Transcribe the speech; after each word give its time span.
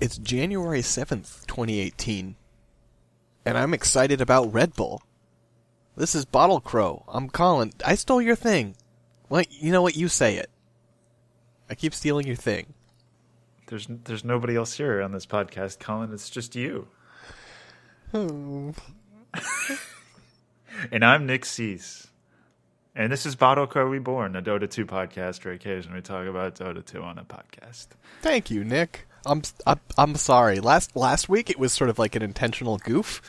It's 0.00 0.16
January 0.16 0.80
7th, 0.80 1.46
2018. 1.46 2.34
And 3.44 3.58
I'm 3.58 3.74
excited 3.74 4.22
about 4.22 4.50
Red 4.50 4.72
Bull. 4.72 5.02
This 5.94 6.14
is 6.14 6.24
Bottle 6.24 6.60
Crow. 6.60 7.04
I'm 7.06 7.28
Colin. 7.28 7.74
I 7.84 7.96
stole 7.96 8.22
your 8.22 8.34
thing. 8.34 8.76
Well, 9.28 9.44
you 9.50 9.70
know 9.70 9.82
what? 9.82 9.96
You 9.96 10.08
say 10.08 10.36
it. 10.36 10.48
I 11.68 11.74
keep 11.74 11.92
stealing 11.92 12.26
your 12.26 12.36
thing. 12.36 12.72
There's 13.66 13.88
there's 14.04 14.24
nobody 14.24 14.56
else 14.56 14.72
here 14.72 15.02
on 15.02 15.12
this 15.12 15.26
podcast, 15.26 15.78
Colin. 15.78 16.14
It's 16.14 16.30
just 16.30 16.56
you. 16.56 16.88
Oh. 18.14 18.72
and 20.90 21.04
I'm 21.04 21.26
Nick 21.26 21.44
Cease. 21.44 22.08
And 22.96 23.12
this 23.12 23.26
is 23.26 23.36
Bottle 23.36 23.66
Crow 23.66 23.84
Reborn, 23.84 24.34
a 24.34 24.40
Dota 24.40 24.68
2 24.68 24.86
podcast 24.86 25.44
where 25.44 25.52
occasionally 25.52 25.98
we 25.98 26.02
talk 26.02 26.26
about 26.26 26.54
Dota 26.54 26.84
2 26.84 27.02
on 27.02 27.18
a 27.18 27.24
podcast. 27.24 27.88
Thank 28.22 28.50
you, 28.50 28.64
Nick. 28.64 29.06
I'm 29.26 29.42
I'm, 29.66 29.80
I'm 29.98 30.14
sorry. 30.16 30.60
Last 30.60 30.96
last 30.96 31.28
week 31.28 31.50
it 31.50 31.58
was 31.58 31.72
sort 31.72 31.90
of 31.90 31.98
like 31.98 32.14
an 32.16 32.22
intentional 32.22 32.78
goof 32.78 33.20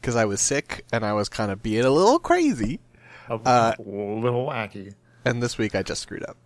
because 0.00 0.16
I 0.16 0.24
was 0.24 0.40
sick 0.40 0.84
and 0.92 1.04
I 1.04 1.12
was 1.14 1.28
kind 1.28 1.50
of 1.50 1.62
being 1.62 1.84
a 1.84 1.90
little 1.90 2.18
crazy. 2.18 2.80
A 3.28 3.34
Uh, 3.34 3.72
little 3.78 4.46
wacky. 4.46 4.94
And 5.24 5.42
this 5.42 5.58
week 5.58 5.74
I 5.74 5.82
just 5.82 6.02
screwed 6.02 6.24
up. 6.24 6.36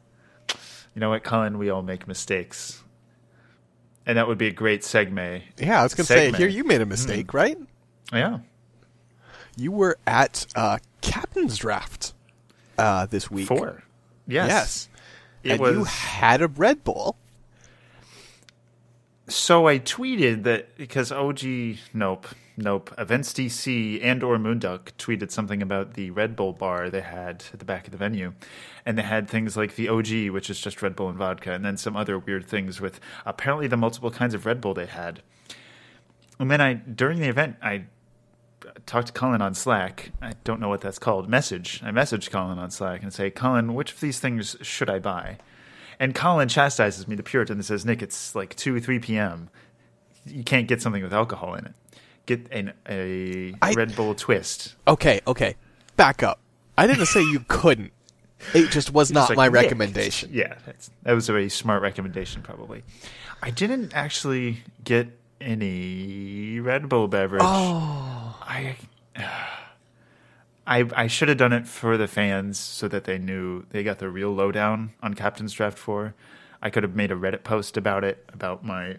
You 0.95 1.01
know 1.01 1.11
what, 1.11 1.23
Colin? 1.25 1.59
We 1.59 1.71
all 1.71 1.83
make 1.83 2.09
mistakes. 2.09 2.83
And 4.07 4.17
that 4.19 4.27
would 4.27 4.39
be 4.39 4.49
a 4.49 4.53
great 4.53 4.81
segue. 4.83 5.43
Yeah, 5.59 5.81
I 5.81 5.83
was 5.83 5.95
gonna 5.95 6.07
say 6.07 6.27
Segment. 6.27 6.39
here 6.39 6.49
you 6.49 6.65
made 6.65 6.81
a 6.81 6.87
mistake, 6.87 7.35
right? 7.35 7.59
Yeah. 8.13 8.39
You 9.57 9.73
were 9.73 9.99
at 10.07 10.47
uh, 10.57 10.79
captain's 11.03 11.59
draft 11.59 12.15
uh, 12.79 13.07
this 13.07 13.31
week. 13.31 13.47
Four. 13.47 13.83
Yes. 14.27 14.49
Yes. 14.49 14.89
It 15.43 15.51
and 15.53 15.61
was 15.61 15.75
you 15.77 15.85
had 15.85 16.41
a 16.43 16.49
Red 16.49 16.83
Bull. 16.83 17.17
So 19.31 19.69
I 19.69 19.79
tweeted 19.79 20.43
that 20.43 20.77
because 20.77 21.13
OG, 21.13 21.79
nope, 21.95 22.27
nope, 22.57 22.93
Events 22.99 23.33
DC 23.33 24.05
and 24.05 24.25
or 24.25 24.39
Moonduck 24.39 24.91
tweeted 24.99 25.31
something 25.31 25.63
about 25.63 25.95
the 25.95 26.11
Red 26.11 26.35
Bull 26.35 26.53
bar 26.53 26.91
they 26.91 27.01
had 27.01 27.45
at 27.53 27.61
the 27.61 27.65
back 27.65 27.87
of 27.87 27.93
the 27.93 27.97
venue, 27.97 28.33
and 28.85 28.99
they 28.99 29.03
had 29.03 29.31
things 29.31 29.57
like 29.57 29.77
the 29.77 29.89
OG, 29.89 30.31
which 30.31 30.51
is 30.51 30.61
just 30.61 30.83
Red 30.83 30.97
Bull 30.97 31.09
and 31.09 31.17
vodka, 31.17 31.53
and 31.53 31.65
then 31.65 31.77
some 31.77 31.97
other 31.97 32.19
weird 32.19 32.45
things 32.45 32.81
with 32.81 32.99
apparently 33.25 33.69
the 33.69 33.77
multiple 33.77 34.11
kinds 34.11 34.35
of 34.35 34.47
Red 34.47 34.61
Bull 34.61 34.75
they 34.75 34.87
had. 34.87 35.23
And 36.41 36.51
then 36.51 36.61
I 36.61 36.75
during 36.75 37.21
the 37.21 37.29
event 37.29 37.55
I 37.63 37.85
talked 38.85 39.07
to 39.07 39.13
Colin 39.13 39.43
on 39.43 39.55
Slack. 39.55 40.11
I 40.21 40.33
don't 40.43 40.61
know 40.61 40.69
what 40.69 40.81
that's 40.81 40.99
called. 40.99 41.29
Message. 41.29 41.81
I 41.85 41.93
messaged 41.93 42.33
Colin 42.33 42.59
on 42.59 42.73
Slack 42.73 43.05
and 43.05 43.13
say, 43.13 43.31
Colin, 43.31 43.75
which 43.75 43.93
of 43.93 44.01
these 44.01 44.19
things 44.19 44.57
should 44.61 44.91
I 44.91 44.99
buy? 44.99 45.39
And 46.01 46.15
Colin 46.15 46.49
chastises 46.49 47.07
me, 47.07 47.15
the 47.15 47.23
Puritan, 47.23 47.59
and 47.59 47.65
says, 47.65 47.85
Nick, 47.85 48.01
it's 48.03 48.35
like 48.35 48.57
2 48.57 48.81
3 48.81 48.99
p.m. 49.01 49.51
You 50.27 50.43
can't 50.43 50.67
get 50.67 50.81
something 50.83 51.03
with 51.03 51.13
alcohol 51.13 51.55
in 51.55 51.67
it. 51.67 51.75
Get 52.27 52.51
an, 52.51 52.73
a 52.89 53.55
I- 53.63 53.73
Red 53.75 53.95
Bull 53.95 54.15
twist. 54.15 54.75
Okay, 54.89 55.21
okay. 55.27 55.57
Back 55.97 56.23
up. 56.23 56.41
I 56.79 56.87
didn't 56.87 57.07
say 57.07 57.21
you 57.21 57.41
couldn't. 57.49 57.93
It 58.55 58.71
just 58.71 58.93
was 58.95 59.13
not 59.13 59.29
like, 59.29 59.37
my 59.37 59.47
"Nick." 59.49 59.55
recommendation. 59.65 60.31
Yeah, 60.33 60.57
that's, 60.65 60.91
that 61.03 61.13
was 61.13 61.29
a 61.29 61.33
very 61.33 61.51
smart 61.51 61.83
recommendation, 61.83 62.41
probably. 62.41 62.83
I 63.43 63.51
didn't 63.51 63.93
actually 63.95 64.63
get 64.83 65.09
any 65.43 66.61
Red 66.61 66.89
Bull 66.89 67.09
beverage. 67.09 67.43
Oh, 67.45 68.39
I, 68.41 68.77
uh, 69.17 69.23
I, 70.71 70.89
I 70.95 71.07
should 71.09 71.29
have 71.29 71.37
done 71.37 71.53
it 71.53 71.67
for 71.67 71.97
the 71.97 72.07
fans 72.09 72.57
so 72.59 72.87
that 72.89 73.05
they 73.05 73.19
knew 73.19 73.65
they 73.71 73.83
got 73.83 73.99
the 73.99 74.09
real 74.09 74.33
lowdown 74.33 74.93
on 75.03 75.15
Captain's 75.15 75.53
Draft 75.53 75.77
4. 75.77 76.15
I 76.63 76.71
could 76.71 76.85
have 76.85 76.95
made 76.95 77.11
a 77.11 77.17
Reddit 77.17 77.43
post 77.43 77.77
about 77.77 78.05
it, 78.05 78.25
about 78.33 78.65
my 78.65 78.99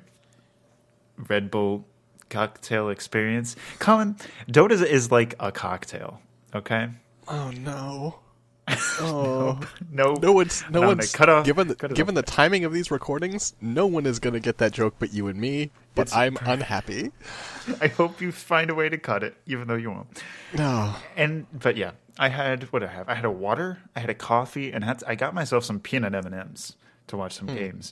Red 1.29 1.50
Bull 1.50 1.85
cocktail 2.29 2.90
experience. 2.90 3.56
Colin, 3.79 4.16
Dota 4.50 4.72
is- 4.72 4.81
is 4.81 5.12
like 5.12 5.34
a 5.40 5.51
cocktail, 5.51 6.22
okay? 6.53 6.90
oh 7.28 7.51
no. 7.51 8.19
Oh. 8.67 9.59
No, 9.94 10.13
No 10.13 10.31
one's 10.31 10.63
no 10.69 10.81
I'm 10.83 10.88
one's 10.88 11.11
cut 11.11 11.27
off. 11.27 11.45
given 11.45 11.67
the, 11.67 11.75
given 11.75 12.16
the 12.16 12.22
timing 12.22 12.63
of 12.63 12.72
these 12.72 12.91
recordings, 12.91 13.53
no 13.59 13.85
one 13.85 14.05
is 14.05 14.19
going 14.19 14.33
to 14.33 14.39
get 14.39 14.57
that 14.59 14.72
joke 14.72 14.95
but 14.99 15.13
you 15.13 15.27
and 15.27 15.39
me. 15.39 15.72
But 15.95 16.03
It's 16.03 16.16
I'm 16.16 16.38
unhappy. 16.41 17.11
I 17.81 17.88
hope 17.88 18.21
you 18.21 18.31
find 18.31 18.69
a 18.69 18.75
way 18.75 18.88
to 18.88 18.97
cut 18.97 19.21
it, 19.23 19.35
even 19.45 19.67
though 19.67 19.75
you 19.75 19.91
won't. 19.91 20.23
No. 20.57 20.95
And 21.17 21.45
but 21.51 21.75
yeah, 21.75 21.91
I 22.17 22.29
had 22.29 22.71
what 22.71 22.83
I 22.83 22.88
have? 22.88 23.09
I 23.09 23.16
had 23.16 23.25
a 23.25 23.31
water, 23.31 23.79
I 23.95 24.00
had 24.00 24.09
a 24.09 24.16
coffee, 24.16 24.71
and 24.71 24.85
had 24.85 25.03
I 25.05 25.16
got 25.16 25.33
myself 25.33 25.66
some 25.66 25.79
peanut 25.81 26.16
M 26.16 26.25
and 26.25 26.35
M's 26.35 26.77
to 27.07 27.17
watch 27.17 27.33
some 27.33 27.50
hmm. 27.50 27.55
games. 27.55 27.91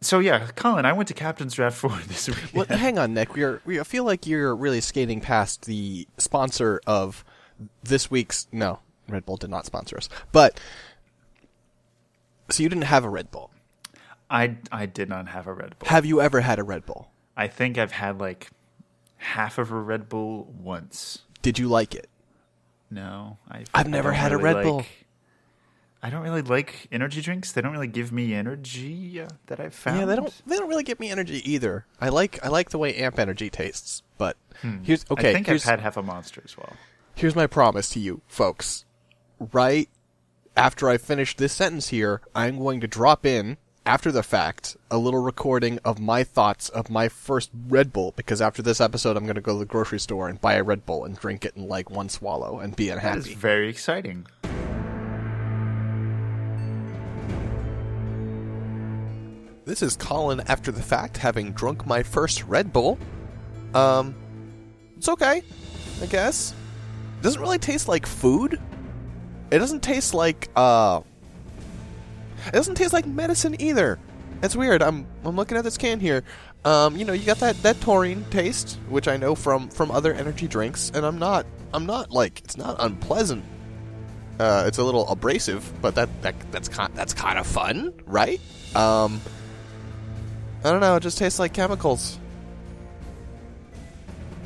So 0.00 0.18
yeah, 0.18 0.48
Colin, 0.54 0.84
I 0.84 0.92
went 0.92 1.08
to 1.08 1.14
Captain's 1.14 1.54
Draft 1.54 1.76
for 1.78 1.90
this 2.06 2.28
week. 2.28 2.50
Well, 2.54 2.66
hang 2.66 2.98
on, 2.98 3.14
Nick. 3.14 3.34
We're 3.34 3.60
we 3.64 3.80
I 3.80 3.84
feel 3.84 4.04
like 4.04 4.26
you're 4.26 4.54
really 4.54 4.80
skating 4.80 5.20
past 5.20 5.64
the 5.64 6.06
sponsor 6.18 6.80
of 6.86 7.24
this 7.82 8.10
week's. 8.10 8.46
No, 8.52 8.80
Red 9.08 9.24
Bull 9.26 9.36
did 9.36 9.50
not 9.50 9.66
sponsor 9.66 9.96
us. 9.96 10.08
But 10.32 10.58
so 12.50 12.62
you 12.62 12.68
didn't 12.68 12.84
have 12.84 13.04
a 13.04 13.08
Red 13.08 13.30
Bull. 13.30 13.50
I 14.30 14.56
I 14.70 14.86
did 14.86 15.08
not 15.08 15.28
have 15.28 15.46
a 15.46 15.52
Red 15.52 15.78
Bull. 15.78 15.88
Have 15.88 16.06
you 16.06 16.20
ever 16.20 16.40
had 16.40 16.58
a 16.58 16.62
Red 16.64 16.86
Bull? 16.86 17.10
I 17.36 17.48
think 17.48 17.78
I've 17.78 17.92
had 17.92 18.18
like 18.18 18.50
half 19.16 19.58
of 19.58 19.70
a 19.70 19.80
Red 19.80 20.08
Bull 20.08 20.52
once. 20.58 21.20
Did 21.42 21.58
you 21.58 21.68
like 21.68 21.94
it? 21.94 22.08
No, 22.90 23.38
I've, 23.48 23.68
I've 23.74 23.88
never 23.88 24.12
had 24.12 24.32
a 24.32 24.36
Red 24.36 24.56
like- 24.56 24.64
Bull. 24.64 24.84
I 26.04 26.10
don't 26.10 26.22
really 26.22 26.42
like 26.42 26.88
energy 26.90 27.20
drinks. 27.20 27.52
They 27.52 27.60
don't 27.60 27.70
really 27.70 27.86
give 27.86 28.10
me 28.10 28.34
energy 28.34 29.20
uh, 29.20 29.28
that 29.46 29.60
I've 29.60 29.72
found. 29.72 30.00
Yeah, 30.00 30.06
they 30.06 30.16
don't. 30.16 30.42
They 30.46 30.56
don't 30.56 30.68
really 30.68 30.82
give 30.82 30.98
me 30.98 31.10
energy 31.10 31.48
either. 31.48 31.86
I 32.00 32.08
like 32.08 32.44
I 32.44 32.48
like 32.48 32.70
the 32.70 32.78
way 32.78 32.96
Amp 32.96 33.20
Energy 33.20 33.48
tastes. 33.50 34.02
But 34.18 34.36
here's 34.82 35.04
okay. 35.12 35.22
Hmm. 35.22 35.28
I 35.28 35.32
think 35.32 35.46
here's, 35.46 35.64
I've 35.64 35.70
had 35.70 35.80
half 35.80 35.96
a 35.96 36.02
monster 36.02 36.42
as 36.44 36.56
well. 36.56 36.72
Here's 37.14 37.36
my 37.36 37.46
promise 37.46 37.88
to 37.90 38.00
you, 38.00 38.20
folks. 38.26 38.84
Right 39.52 39.88
after 40.56 40.88
I 40.88 40.98
finish 40.98 41.36
this 41.36 41.52
sentence 41.52 41.88
here, 41.88 42.20
I'm 42.34 42.58
going 42.58 42.80
to 42.80 42.86
drop 42.86 43.24
in 43.26 43.56
after 43.84 44.12
the 44.12 44.22
fact 44.22 44.76
a 44.90 44.98
little 44.98 45.20
recording 45.22 45.78
of 45.84 45.98
my 45.98 46.22
thoughts 46.22 46.68
of 46.68 46.88
my 46.88 47.08
first 47.08 47.50
Red 47.68 47.92
Bull 47.92 48.12
because 48.16 48.40
after 48.40 48.62
this 48.62 48.80
episode 48.80 49.16
I'm 49.16 49.24
going 49.24 49.34
to 49.34 49.40
go 49.40 49.54
to 49.54 49.58
the 49.58 49.64
grocery 49.64 49.98
store 49.98 50.28
and 50.28 50.40
buy 50.40 50.54
a 50.54 50.62
Red 50.62 50.86
Bull 50.86 51.04
and 51.04 51.18
drink 51.18 51.44
it 51.44 51.56
in 51.56 51.66
like 51.66 51.90
one 51.90 52.08
swallow 52.08 52.60
and 52.60 52.76
be 52.76 52.88
That 52.88 52.98
is 53.16 53.26
unhappy. 53.26 53.34
very 53.34 53.68
exciting. 53.68 54.26
This 59.64 59.82
is 59.82 59.96
Colin 59.96 60.40
after 60.48 60.72
the 60.72 60.82
fact 60.82 61.16
having 61.16 61.52
drunk 61.52 61.86
my 61.86 62.02
first 62.02 62.44
Red 62.44 62.72
Bull. 62.72 62.98
Um 63.74 64.14
it's 64.96 65.08
okay, 65.08 65.42
I 66.00 66.06
guess. 66.06 66.54
Doesn't 67.22 67.40
really 67.40 67.58
taste 67.58 67.88
like 67.88 68.06
food. 68.06 68.60
It 69.50 69.58
doesn't 69.58 69.82
taste 69.82 70.12
like 70.12 70.48
uh 70.56 71.02
It 72.46 72.52
doesn't 72.52 72.74
taste 72.74 72.92
like 72.92 73.06
medicine 73.06 73.60
either. 73.60 73.98
It's 74.42 74.56
weird. 74.56 74.82
I'm 74.82 75.06
I'm 75.24 75.36
looking 75.36 75.56
at 75.56 75.64
this 75.64 75.78
can 75.78 76.00
here. 76.00 76.24
Um, 76.64 76.96
you 76.96 77.04
know, 77.04 77.12
you 77.12 77.24
got 77.24 77.38
that 77.38 77.62
that 77.62 77.80
taurine 77.80 78.24
taste, 78.30 78.78
which 78.88 79.08
I 79.08 79.16
know 79.16 79.34
from 79.34 79.68
from 79.68 79.90
other 79.90 80.12
energy 80.12 80.48
drinks, 80.48 80.90
and 80.94 81.06
I'm 81.06 81.18
not 81.18 81.46
I'm 81.72 81.86
not 81.86 82.10
like 82.10 82.40
it's 82.44 82.56
not 82.56 82.76
unpleasant. 82.78 83.44
Uh, 84.38 84.64
it's 84.66 84.78
a 84.78 84.82
little 84.84 85.06
abrasive, 85.08 85.72
but 85.80 85.94
that, 85.94 86.08
that 86.22 86.34
that's 86.50 86.68
kind 86.68 86.92
that's 86.94 87.14
kind 87.14 87.38
of 87.38 87.46
fun, 87.46 87.92
right? 88.06 88.40
Um, 88.74 89.20
I 90.64 90.70
don't 90.70 90.80
know. 90.80 90.96
It 90.96 91.00
just 91.00 91.18
tastes 91.18 91.38
like 91.38 91.52
chemicals. 91.52 92.18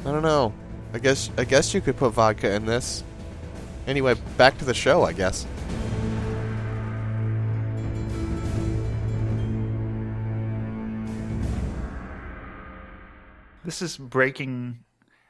I 0.05 0.13
don't 0.13 0.23
know. 0.23 0.53
I 0.97 0.99
guess 0.99 1.29
I 1.37 1.45
guess 1.45 1.75
you 1.75 1.83
could 1.83 1.99
put 1.99 2.15
vodka 2.15 2.55
in 2.55 2.65
this. 2.65 3.05
Anyway, 3.87 4.15
back 4.39 4.57
to 4.57 4.65
the 4.65 4.73
show. 4.73 5.03
I 5.03 5.13
guess. 5.13 5.47
This 13.63 13.83
is 13.83 13.99
breaking. 13.99 14.79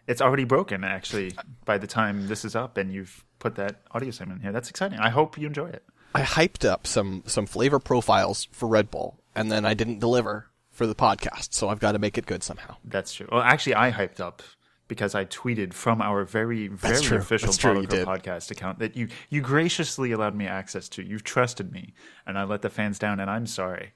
It's 0.06 0.22
already 0.22 0.44
broken, 0.44 0.84
actually, 0.84 1.32
by 1.64 1.78
the 1.78 1.88
time 1.88 2.28
this 2.28 2.44
is 2.44 2.54
up, 2.54 2.76
and 2.76 2.92
you've 2.92 3.24
put 3.40 3.56
that 3.56 3.80
audio 3.90 4.12
segment 4.12 4.42
here. 4.42 4.52
That's 4.52 4.70
exciting. 4.70 5.00
I 5.00 5.08
hope 5.10 5.36
you 5.36 5.48
enjoy 5.48 5.66
it. 5.70 5.82
I 6.14 6.22
hyped 6.22 6.64
up 6.64 6.86
some 6.86 7.24
some 7.26 7.46
flavor 7.46 7.80
profiles 7.80 8.46
for 8.52 8.68
Red 8.68 8.88
Bull, 8.88 9.18
and 9.34 9.50
then 9.50 9.64
I 9.64 9.74
didn't 9.74 9.98
deliver 9.98 10.46
for 10.70 10.86
the 10.86 10.94
podcast, 10.94 11.54
so 11.54 11.68
I've 11.70 11.80
got 11.80 11.92
to 11.92 11.98
make 11.98 12.16
it 12.16 12.24
good 12.24 12.44
somehow. 12.44 12.76
That's 12.84 13.12
true. 13.12 13.26
Well, 13.32 13.42
actually, 13.42 13.74
I 13.74 13.90
hyped 13.90 14.20
up 14.20 14.44
because 14.88 15.14
I 15.14 15.24
tweeted 15.24 15.72
from 15.72 16.00
our 16.00 16.24
very, 16.24 16.68
very 16.68 17.16
official 17.16 17.46
That's 17.48 17.56
true, 17.58 17.70
Bottle 17.70 17.82
you 17.82 17.88
Girl 17.88 17.98
did. 18.16 18.22
podcast 18.22 18.50
account 18.50 18.78
that 18.78 18.96
you 18.96 19.08
you 19.28 19.40
graciously 19.40 20.12
allowed 20.12 20.34
me 20.34 20.46
access 20.46 20.88
to. 20.90 21.02
You've 21.02 21.24
trusted 21.24 21.72
me, 21.72 21.94
and 22.26 22.38
I 22.38 22.44
let 22.44 22.62
the 22.62 22.70
fans 22.70 22.98
down, 22.98 23.20
and 23.20 23.30
I'm 23.30 23.46
sorry. 23.46 23.92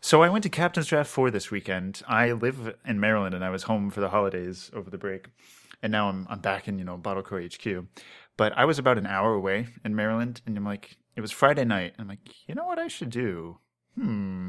So 0.00 0.22
I 0.22 0.28
went 0.28 0.42
to 0.42 0.48
Captain's 0.48 0.88
Draft 0.88 1.08
4 1.10 1.30
this 1.30 1.50
weekend. 1.52 2.02
I 2.08 2.32
live 2.32 2.74
in 2.84 2.98
Maryland, 2.98 3.34
and 3.34 3.44
I 3.44 3.50
was 3.50 3.64
home 3.64 3.88
for 3.90 4.00
the 4.00 4.08
holidays 4.08 4.68
over 4.74 4.90
the 4.90 4.98
break, 4.98 5.26
and 5.82 5.92
now 5.92 6.08
I'm 6.08 6.26
I'm 6.28 6.40
back 6.40 6.68
in 6.68 6.78
you 6.78 6.84
know 6.84 6.96
Bottle 6.96 7.22
Crow 7.22 7.40
HQ. 7.42 7.86
But 8.36 8.56
I 8.56 8.64
was 8.64 8.78
about 8.78 8.98
an 8.98 9.06
hour 9.06 9.34
away 9.34 9.68
in 9.84 9.94
Maryland, 9.94 10.40
and 10.46 10.56
I'm 10.56 10.64
like, 10.64 10.96
it 11.16 11.20
was 11.20 11.30
Friday 11.30 11.64
night. 11.64 11.92
And 11.96 12.02
I'm 12.02 12.08
like, 12.08 12.20
you 12.48 12.54
know 12.54 12.64
what 12.64 12.78
I 12.78 12.88
should 12.88 13.10
do? 13.10 13.58
Hmm. 13.94 14.48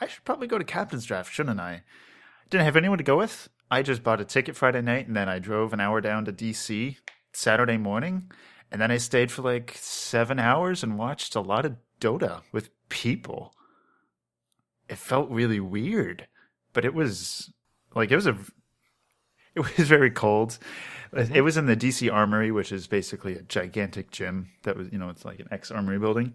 I 0.00 0.06
should 0.06 0.24
probably 0.24 0.46
go 0.46 0.58
to 0.58 0.64
captain's 0.64 1.04
draft, 1.04 1.32
shouldn't 1.32 1.60
I? 1.60 1.82
Didn't 2.50 2.64
have 2.64 2.76
anyone 2.76 2.98
to 2.98 3.04
go 3.04 3.18
with. 3.18 3.48
I 3.70 3.82
just 3.82 4.02
bought 4.02 4.20
a 4.20 4.24
ticket 4.24 4.56
Friday 4.56 4.80
night 4.80 5.06
and 5.06 5.16
then 5.16 5.28
I 5.28 5.38
drove 5.38 5.72
an 5.72 5.80
hour 5.80 6.00
down 6.00 6.24
to 6.24 6.32
DC 6.32 6.96
Saturday 7.32 7.76
morning. 7.76 8.30
And 8.70 8.80
then 8.80 8.90
I 8.90 8.98
stayed 8.98 9.30
for 9.30 9.42
like 9.42 9.74
seven 9.78 10.38
hours 10.38 10.82
and 10.82 10.98
watched 10.98 11.34
a 11.34 11.40
lot 11.40 11.64
of 11.64 11.76
Dota 12.00 12.42
with 12.52 12.70
people. 12.88 13.52
It 14.88 14.98
felt 14.98 15.30
really 15.30 15.60
weird, 15.60 16.28
but 16.72 16.84
it 16.84 16.94
was 16.94 17.52
like 17.94 18.10
it 18.10 18.16
was 18.16 18.26
a 18.26 18.36
it 19.54 19.60
was 19.60 19.88
very 19.88 20.10
cold. 20.10 20.58
Mm-hmm. 21.12 21.34
It 21.34 21.40
was 21.40 21.56
in 21.56 21.66
the 21.66 21.76
DC 21.76 22.12
Armory, 22.12 22.50
which 22.50 22.72
is 22.72 22.86
basically 22.86 23.34
a 23.34 23.42
gigantic 23.42 24.10
gym 24.10 24.50
that 24.62 24.76
was, 24.76 24.88
you 24.92 24.98
know, 24.98 25.08
it's 25.08 25.24
like 25.24 25.40
an 25.40 25.48
ex 25.50 25.70
Armory 25.70 25.98
building. 25.98 26.34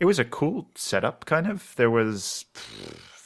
It 0.00 0.06
was 0.06 0.18
a 0.18 0.24
cool 0.24 0.70
setup, 0.74 1.24
kind 1.24 1.46
of. 1.46 1.74
There 1.76 1.90
was 1.90 2.46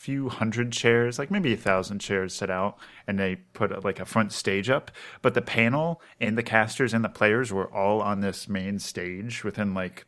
few 0.02 0.28
hundred 0.28 0.72
chairs, 0.72 1.16
like 1.16 1.30
maybe 1.30 1.52
a 1.52 1.56
thousand 1.56 2.00
chairs 2.00 2.34
set 2.34 2.50
out, 2.50 2.76
and 3.06 3.20
they 3.20 3.36
put 3.36 3.70
a, 3.70 3.78
like 3.78 4.00
a 4.00 4.04
front 4.04 4.32
stage 4.32 4.68
up. 4.68 4.90
But 5.22 5.34
the 5.34 5.42
panel 5.42 6.02
and 6.20 6.36
the 6.36 6.42
casters 6.42 6.92
and 6.92 7.04
the 7.04 7.08
players 7.08 7.52
were 7.52 7.72
all 7.72 8.02
on 8.02 8.20
this 8.20 8.48
main 8.48 8.80
stage 8.80 9.44
within 9.44 9.74
like 9.74 10.04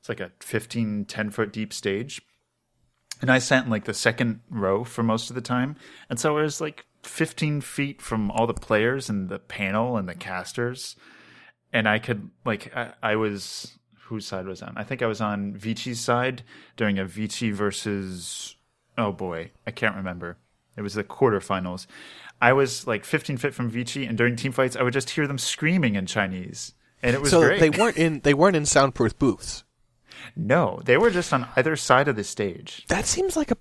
it's 0.00 0.08
like 0.08 0.18
a 0.18 0.32
15, 0.40 1.04
10 1.04 1.30
foot 1.30 1.52
deep 1.52 1.72
stage. 1.72 2.20
And 3.20 3.30
I 3.30 3.38
sat 3.38 3.64
in 3.64 3.70
like 3.70 3.84
the 3.84 3.94
second 3.94 4.40
row 4.50 4.82
for 4.82 5.04
most 5.04 5.30
of 5.30 5.36
the 5.36 5.40
time. 5.40 5.76
And 6.10 6.18
so 6.18 6.36
I 6.36 6.42
was 6.42 6.60
like 6.60 6.84
15 7.04 7.60
feet 7.60 8.02
from 8.02 8.32
all 8.32 8.48
the 8.48 8.54
players 8.54 9.08
and 9.08 9.28
the 9.28 9.38
panel 9.38 9.96
and 9.96 10.08
the 10.08 10.16
casters. 10.16 10.96
And 11.72 11.88
I 11.88 12.00
could, 12.00 12.30
like, 12.44 12.74
I, 12.76 12.94
I 13.00 13.16
was, 13.16 13.78
whose 14.06 14.26
side 14.26 14.46
was 14.46 14.60
on? 14.60 14.74
I 14.76 14.82
think 14.82 15.02
I 15.02 15.06
was 15.06 15.20
on 15.20 15.54
Vici's 15.54 16.00
side 16.00 16.42
during 16.76 16.98
a 16.98 17.04
Vici 17.04 17.52
versus, 17.52 18.55
oh 18.98 19.12
boy, 19.12 19.50
I 19.66 19.70
can't 19.70 19.96
remember. 19.96 20.38
It 20.76 20.82
was 20.82 20.94
the 20.94 21.04
quarterfinals. 21.04 21.86
I 22.40 22.52
was 22.52 22.86
like 22.86 23.04
15 23.04 23.38
feet 23.38 23.54
from 23.54 23.70
Vici, 23.70 24.04
and 24.04 24.18
during 24.18 24.36
team 24.36 24.52
fights, 24.52 24.76
I 24.76 24.82
would 24.82 24.92
just 24.92 25.10
hear 25.10 25.26
them 25.26 25.38
screaming 25.38 25.96
in 25.96 26.06
Chinese. 26.06 26.74
And 27.02 27.14
it 27.14 27.20
was 27.20 27.30
so 27.30 27.40
great. 27.40 27.60
they 27.60 27.70
weren't 27.70 27.96
in 27.96 28.20
they 28.20 28.34
weren't 28.34 28.56
in 28.56 28.66
soundproof 28.66 29.18
booths. 29.18 29.64
no, 30.34 30.80
they 30.84 30.96
were 30.96 31.10
just 31.10 31.32
on 31.32 31.48
either 31.56 31.76
side 31.76 32.08
of 32.08 32.16
the 32.16 32.24
stage. 32.24 32.84
That 32.88 33.06
seems 33.06 33.36
like 33.36 33.50
a 33.50 33.56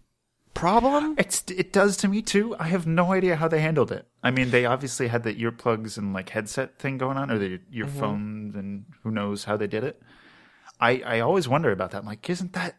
problem. 0.54 1.16
It's 1.18 1.44
it 1.50 1.72
does 1.72 1.98
to 1.98 2.08
me 2.08 2.22
too. 2.22 2.56
I 2.58 2.68
have 2.70 2.88
no 2.88 3.14
idea 3.14 3.36
how 3.36 3.48
they 3.48 3.62
handled 3.62 3.92
it. 3.92 4.08
I 4.24 4.32
mean, 4.32 4.50
they 4.50 4.66
obviously 4.66 5.08
had 5.08 5.24
the 5.24 5.36
earplugs 5.36 5.98
and 5.98 6.14
like 6.14 6.30
headset 6.30 6.80
thing 6.80 6.98
going 6.98 7.18
on, 7.18 7.30
or 7.30 7.38
the 7.38 7.60
earphones, 7.72 8.52
mm-hmm. 8.52 8.60
and 8.60 8.86
who 9.04 9.12
knows 9.12 9.44
how 9.44 9.58
they 9.58 9.68
did 9.68 9.84
it. 9.84 10.02
I 10.80 11.02
I 11.06 11.20
always 11.20 11.48
wonder 11.48 11.72
about 11.72 11.92
that. 11.92 12.00
I'm 12.00 12.06
like, 12.06 12.30
isn't 12.30 12.54
that 12.54 12.76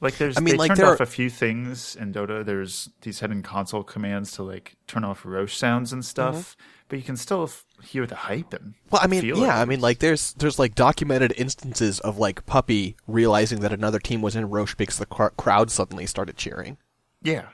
like 0.00 0.18
there's 0.18 0.36
I 0.36 0.40
mean, 0.40 0.52
they 0.54 0.58
like, 0.58 0.68
turned 0.68 0.80
there 0.80 0.92
off 0.92 1.00
are- 1.00 1.04
a 1.04 1.06
few 1.06 1.30
things 1.30 1.96
in 1.96 2.12
Dota. 2.12 2.44
There's 2.44 2.90
these 3.02 3.20
hidden 3.20 3.42
console 3.42 3.82
commands 3.82 4.32
to 4.32 4.42
like 4.42 4.76
turn 4.86 5.04
off 5.04 5.24
Rosh 5.24 5.56
sounds 5.56 5.92
and 5.92 6.02
mm-hmm. 6.02 6.06
stuff, 6.08 6.56
but 6.88 6.98
you 6.98 7.04
can 7.04 7.16
still 7.16 7.44
f- 7.44 7.64
hear 7.82 8.06
the 8.06 8.14
hype 8.14 8.52
and 8.52 8.74
Well, 8.90 9.00
I 9.02 9.06
mean, 9.06 9.22
feel 9.22 9.38
yeah, 9.38 9.58
it. 9.58 9.62
I 9.62 9.64
mean, 9.64 9.80
like 9.80 10.00
there's 10.00 10.34
there's 10.34 10.58
like 10.58 10.74
documented 10.74 11.32
instances 11.36 12.00
of 12.00 12.18
like 12.18 12.44
Puppey 12.46 12.96
realizing 13.06 13.60
that 13.60 13.72
another 13.72 13.98
team 13.98 14.20
was 14.20 14.36
in 14.36 14.50
Rosh 14.50 14.74
because 14.74 14.98
the 14.98 15.06
cr- 15.06 15.28
crowd 15.36 15.70
suddenly 15.70 16.06
started 16.06 16.36
cheering. 16.36 16.76
Yeah, 17.22 17.48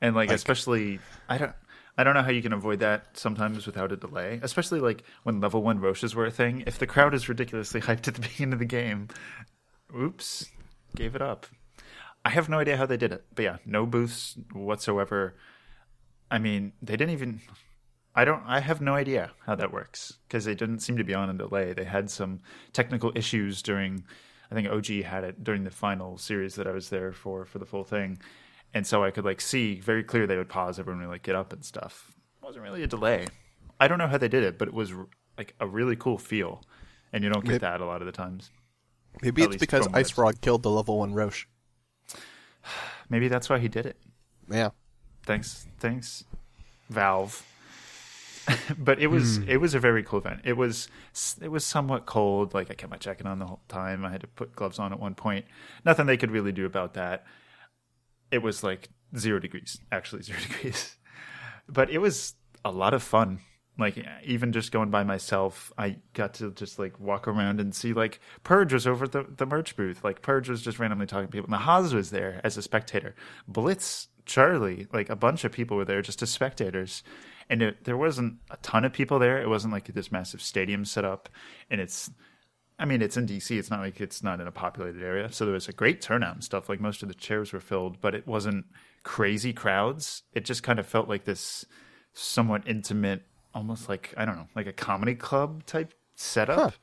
and 0.00 0.16
like, 0.16 0.28
Like- 0.30 0.36
especially 0.36 0.98
I 1.28 1.38
don't 1.38 1.52
I 1.96 2.02
don't 2.02 2.14
know 2.14 2.22
how 2.24 2.30
you 2.32 2.42
can 2.42 2.52
avoid 2.52 2.80
that 2.80 3.16
sometimes 3.16 3.66
without 3.66 3.92
a 3.92 3.96
delay. 3.96 4.40
Especially 4.42 4.80
like 4.80 5.04
when 5.22 5.40
level 5.40 5.62
one 5.62 5.78
Roshes 5.78 6.12
were 6.16 6.26
a 6.26 6.30
thing. 6.32 6.64
If 6.66 6.80
the 6.80 6.88
crowd 6.88 7.14
is 7.14 7.28
ridiculously 7.28 7.80
hyped 7.82 8.08
at 8.08 8.14
the 8.14 8.20
beginning 8.20 8.54
of 8.54 8.58
the 8.58 8.64
game, 8.64 9.06
oops, 9.96 10.50
gave 10.96 11.14
it 11.14 11.22
up. 11.22 11.46
I 12.24 12.30
have 12.30 12.48
no 12.48 12.58
idea 12.58 12.76
how 12.76 12.86
they 12.86 12.96
did 12.96 13.12
it, 13.12 13.24
but 13.34 13.42
yeah, 13.42 13.56
no 13.66 13.84
booths 13.84 14.38
whatsoever. 14.52 15.34
I 16.30 16.38
mean, 16.38 16.72
they 16.80 16.96
didn't 16.96 17.12
even. 17.12 17.40
I 18.14 18.24
don't. 18.24 18.42
I 18.46 18.60
have 18.60 18.80
no 18.80 18.94
idea 18.94 19.32
how 19.44 19.54
that 19.56 19.72
works 19.72 20.18
because 20.26 20.44
they 20.44 20.54
didn't 20.54 20.80
seem 20.80 20.96
to 20.96 21.04
be 21.04 21.14
on 21.14 21.28
a 21.28 21.34
delay. 21.34 21.72
They 21.72 21.84
had 21.84 22.10
some 22.10 22.40
technical 22.72 23.12
issues 23.14 23.60
during. 23.62 24.04
I 24.50 24.54
think 24.54 24.68
OG 24.68 25.02
had 25.02 25.24
it 25.24 25.44
during 25.44 25.64
the 25.64 25.70
final 25.70 26.16
series 26.16 26.54
that 26.54 26.66
I 26.66 26.72
was 26.72 26.88
there 26.88 27.12
for 27.12 27.44
for 27.44 27.58
the 27.58 27.66
full 27.66 27.84
thing, 27.84 28.18
and 28.72 28.86
so 28.86 29.04
I 29.04 29.10
could 29.10 29.24
like 29.24 29.40
see 29.40 29.80
very 29.80 30.02
clear 30.02 30.26
they 30.26 30.36
would 30.36 30.48
pause 30.48 30.78
everyone 30.78 31.02
would 31.02 31.10
like 31.10 31.22
get 31.22 31.34
up 31.34 31.52
and 31.52 31.64
stuff. 31.64 32.12
It 32.42 32.46
wasn't 32.46 32.64
really 32.64 32.82
a 32.82 32.86
delay. 32.86 33.26
I 33.80 33.88
don't 33.88 33.98
know 33.98 34.06
how 34.06 34.18
they 34.18 34.28
did 34.28 34.44
it, 34.44 34.58
but 34.58 34.68
it 34.68 34.74
was 34.74 34.92
like 35.36 35.54
a 35.60 35.66
really 35.66 35.96
cool 35.96 36.16
feel, 36.16 36.62
and 37.12 37.22
you 37.22 37.30
don't 37.30 37.44
get 37.44 37.52
Maybe- 37.52 37.58
that 37.58 37.80
a 37.80 37.86
lot 37.86 38.00
of 38.00 38.06
the 38.06 38.12
times. 38.12 38.50
Maybe 39.22 39.42
At 39.42 39.50
it's 39.50 39.60
because 39.60 39.86
IceFrog 39.88 40.40
killed 40.40 40.62
the 40.64 40.70
level 40.70 40.98
one 40.98 41.14
Rosh. 41.14 41.46
Maybe 43.08 43.28
that's 43.28 43.48
why 43.48 43.58
he 43.58 43.68
did 43.68 43.86
it. 43.86 43.96
Yeah. 44.50 44.70
thanks 45.24 45.66
thanks 45.78 46.24
valve. 46.90 47.42
But 48.78 49.00
it 49.00 49.06
was 49.06 49.38
hmm. 49.38 49.48
it 49.48 49.56
was 49.56 49.74
a 49.74 49.78
very 49.78 50.02
cool 50.02 50.18
event. 50.18 50.40
It 50.44 50.52
was 50.52 50.88
it 51.40 51.50
was 51.50 51.64
somewhat 51.64 52.04
cold 52.04 52.52
like 52.52 52.70
i 52.70 52.74
kept 52.74 52.90
my 52.90 52.98
jacket 52.98 53.26
on 53.26 53.38
the 53.38 53.46
whole 53.46 53.62
time. 53.68 54.04
I 54.04 54.10
had 54.10 54.20
to 54.20 54.26
put 54.26 54.54
gloves 54.54 54.78
on 54.78 54.92
at 54.92 55.00
one 55.00 55.14
point. 55.14 55.46
Nothing 55.84 56.04
they 56.04 56.18
could 56.18 56.30
really 56.30 56.52
do 56.52 56.66
about 56.66 56.92
that. 56.92 57.24
It 58.30 58.42
was 58.42 58.62
like 58.62 58.90
zero 59.16 59.38
degrees. 59.38 59.80
Actually 59.90 60.22
zero 60.28 60.38
degrees. 60.40 60.96
But 61.66 61.88
it 61.88 61.98
was 61.98 62.34
a 62.64 62.70
lot 62.70 62.92
of 62.92 63.02
fun 63.02 63.40
like 63.78 63.98
even 64.24 64.52
just 64.52 64.72
going 64.72 64.90
by 64.90 65.02
myself 65.02 65.72
i 65.78 65.96
got 66.12 66.34
to 66.34 66.50
just 66.52 66.78
like 66.78 66.98
walk 67.00 67.26
around 67.26 67.60
and 67.60 67.74
see 67.74 67.92
like 67.92 68.20
purge 68.42 68.72
was 68.72 68.86
over 68.86 69.04
at 69.04 69.12
the, 69.12 69.26
the 69.36 69.46
merch 69.46 69.76
booth 69.76 70.02
like 70.04 70.22
purge 70.22 70.48
was 70.48 70.62
just 70.62 70.78
randomly 70.78 71.06
talking 71.06 71.26
to 71.26 71.32
people 71.32 71.46
and 71.46 71.52
the 71.52 71.58
Haas 71.58 71.92
was 71.92 72.10
there 72.10 72.40
as 72.44 72.56
a 72.56 72.62
spectator 72.62 73.14
blitz 73.48 74.08
charlie 74.26 74.86
like 74.92 75.10
a 75.10 75.16
bunch 75.16 75.44
of 75.44 75.52
people 75.52 75.76
were 75.76 75.84
there 75.84 76.02
just 76.02 76.22
as 76.22 76.30
spectators 76.30 77.02
and 77.50 77.62
it, 77.62 77.84
there 77.84 77.96
wasn't 77.96 78.36
a 78.50 78.56
ton 78.58 78.84
of 78.84 78.92
people 78.92 79.18
there 79.18 79.40
it 79.40 79.48
wasn't 79.48 79.72
like 79.72 79.86
this 79.86 80.12
massive 80.12 80.40
stadium 80.40 80.84
set 80.84 81.04
up 81.04 81.28
and 81.70 81.80
it's 81.80 82.10
I 82.78 82.86
mean, 82.86 83.02
it's 83.02 83.16
in 83.16 83.26
DC. 83.26 83.56
It's 83.56 83.70
not 83.70 83.80
like 83.80 84.00
it's 84.00 84.22
not 84.22 84.40
in 84.40 84.48
a 84.48 84.52
populated 84.52 85.02
area. 85.02 85.32
So 85.32 85.44
there 85.44 85.54
was 85.54 85.68
a 85.68 85.72
great 85.72 86.00
turnout 86.00 86.34
and 86.34 86.42
stuff. 86.42 86.68
Like 86.68 86.80
most 86.80 87.02
of 87.02 87.08
the 87.08 87.14
chairs 87.14 87.52
were 87.52 87.60
filled, 87.60 88.00
but 88.00 88.14
it 88.14 88.26
wasn't 88.26 88.66
crazy 89.04 89.52
crowds. 89.52 90.22
It 90.32 90.44
just 90.44 90.62
kind 90.62 90.78
of 90.78 90.86
felt 90.86 91.08
like 91.08 91.24
this 91.24 91.64
somewhat 92.14 92.66
intimate, 92.66 93.22
almost 93.54 93.88
like, 93.88 94.12
I 94.16 94.24
don't 94.24 94.36
know, 94.36 94.48
like 94.54 94.66
a 94.66 94.72
comedy 94.72 95.14
club 95.14 95.64
type 95.66 95.94
setup. 96.16 96.74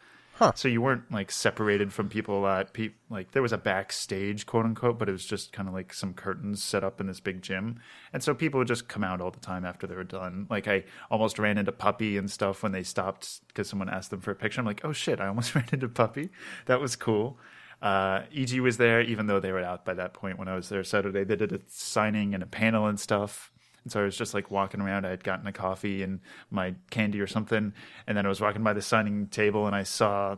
Huh. 0.41 0.53
So 0.55 0.67
you 0.67 0.81
weren't 0.81 1.11
like 1.11 1.29
separated 1.31 1.93
from 1.93 2.09
people 2.09 2.39
a 2.39 2.41
lot. 2.41 2.73
Pe- 2.73 2.95
like 3.11 3.31
there 3.31 3.43
was 3.43 3.53
a 3.53 3.59
backstage, 3.59 4.47
quote 4.47 4.65
unquote, 4.65 4.97
but 4.97 5.07
it 5.07 5.11
was 5.11 5.23
just 5.23 5.53
kind 5.53 5.67
of 5.67 5.73
like 5.75 5.93
some 5.93 6.15
curtains 6.15 6.63
set 6.63 6.83
up 6.83 6.99
in 6.99 7.05
this 7.05 7.19
big 7.19 7.43
gym, 7.43 7.79
and 8.11 8.23
so 8.23 8.33
people 8.33 8.57
would 8.57 8.67
just 8.67 8.87
come 8.87 9.03
out 9.03 9.21
all 9.21 9.29
the 9.29 9.39
time 9.39 9.65
after 9.65 9.85
they 9.85 9.93
were 9.93 10.03
done. 10.03 10.47
Like 10.49 10.67
I 10.67 10.85
almost 11.11 11.37
ran 11.37 11.59
into 11.59 11.71
Puppey 11.71 12.17
and 12.17 12.31
stuff 12.31 12.63
when 12.63 12.71
they 12.71 12.81
stopped 12.81 13.41
because 13.49 13.69
someone 13.69 13.87
asked 13.87 14.09
them 14.09 14.21
for 14.21 14.31
a 14.31 14.35
picture. 14.35 14.59
I'm 14.59 14.65
like, 14.65 14.81
oh 14.83 14.93
shit, 14.93 15.19
I 15.19 15.27
almost 15.27 15.53
ran 15.55 15.67
into 15.71 15.87
Puppey. 15.87 16.29
That 16.65 16.81
was 16.81 16.95
cool. 16.95 17.37
Uh, 17.79 18.23
EG 18.35 18.59
was 18.61 18.77
there, 18.77 19.01
even 19.01 19.27
though 19.27 19.39
they 19.39 19.51
were 19.51 19.61
out 19.61 19.85
by 19.85 19.93
that 19.93 20.13
point 20.13 20.39
when 20.39 20.47
I 20.47 20.55
was 20.55 20.69
there 20.69 20.83
Saturday. 20.83 21.23
They 21.23 21.35
did 21.35 21.51
a 21.51 21.59
signing 21.67 22.33
and 22.33 22.41
a 22.41 22.47
panel 22.47 22.87
and 22.87 22.99
stuff. 22.99 23.50
And 23.83 23.91
so 23.91 24.01
I 24.01 24.03
was 24.03 24.15
just 24.15 24.33
like 24.33 24.51
walking 24.51 24.81
around. 24.81 25.05
I 25.05 25.09
had 25.09 25.23
gotten 25.23 25.47
a 25.47 25.51
coffee 25.51 26.03
and 26.03 26.19
my 26.49 26.75
candy 26.89 27.19
or 27.19 27.27
something. 27.27 27.73
And 28.07 28.17
then 28.17 28.25
I 28.25 28.29
was 28.29 28.39
walking 28.41 28.63
by 28.63 28.73
the 28.73 28.81
signing 28.81 29.27
table 29.27 29.65
and 29.67 29.75
I 29.75 29.83
saw 29.83 30.37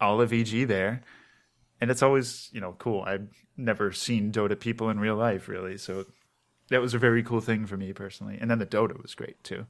all 0.00 0.20
of 0.20 0.32
EG 0.32 0.66
there. 0.66 1.02
And 1.80 1.90
it's 1.90 2.02
always, 2.02 2.48
you 2.52 2.60
know, 2.60 2.74
cool. 2.78 3.02
I've 3.02 3.28
never 3.56 3.92
seen 3.92 4.32
Dota 4.32 4.58
people 4.58 4.90
in 4.90 4.98
real 4.98 5.16
life, 5.16 5.48
really. 5.48 5.78
So 5.78 6.06
that 6.70 6.80
was 6.80 6.94
a 6.94 6.98
very 6.98 7.22
cool 7.22 7.40
thing 7.40 7.66
for 7.66 7.76
me 7.76 7.92
personally. 7.92 8.38
And 8.40 8.50
then 8.50 8.58
the 8.58 8.66
Dota 8.66 9.00
was 9.00 9.14
great 9.14 9.42
too. 9.44 9.66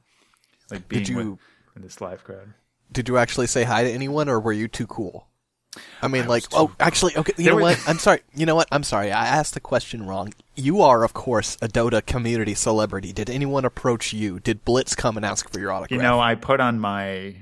Like 0.69 0.87
being 0.87 1.05
you- 1.05 1.15
with 1.17 1.39
in 1.75 1.81
this 1.81 2.01
live 2.01 2.23
crowd. 2.23 2.53
Did 2.91 3.07
you 3.07 3.17
actually 3.17 3.47
say 3.47 3.63
hi 3.63 3.83
to 3.83 3.89
anyone, 3.89 4.27
or 4.27 4.37
were 4.39 4.51
you 4.51 4.67
too 4.67 4.85
cool? 4.85 5.27
I 6.01 6.07
mean, 6.07 6.23
I 6.23 6.27
like, 6.27 6.43
oh, 6.53 6.67
too 6.67 6.75
actually, 6.79 7.15
okay. 7.15 7.33
You 7.37 7.45
There 7.45 7.51
know 7.53 7.55
were- 7.57 7.61
what? 7.63 7.83
I'm 7.87 7.97
sorry. 7.97 8.21
You 8.35 8.45
know 8.45 8.55
what? 8.55 8.67
I'm 8.71 8.83
sorry. 8.83 9.11
I 9.11 9.25
asked 9.27 9.53
the 9.53 9.59
question 9.61 10.05
wrong. 10.05 10.33
You 10.55 10.81
are, 10.81 11.03
of 11.03 11.13
course, 11.13 11.57
a 11.61 11.67
Dota 11.67 12.05
community 12.05 12.53
celebrity. 12.55 13.13
Did 13.13 13.29
anyone 13.29 13.63
approach 13.63 14.11
you? 14.11 14.39
Did 14.39 14.65
Blitz 14.65 14.95
come 14.95 15.15
and 15.15 15.25
ask 15.25 15.49
for 15.49 15.59
your 15.59 15.71
autograph? 15.71 15.91
You 15.97 16.01
know, 16.03 16.19
I 16.19 16.35
put 16.35 16.59
on 16.59 16.79
my 16.79 17.35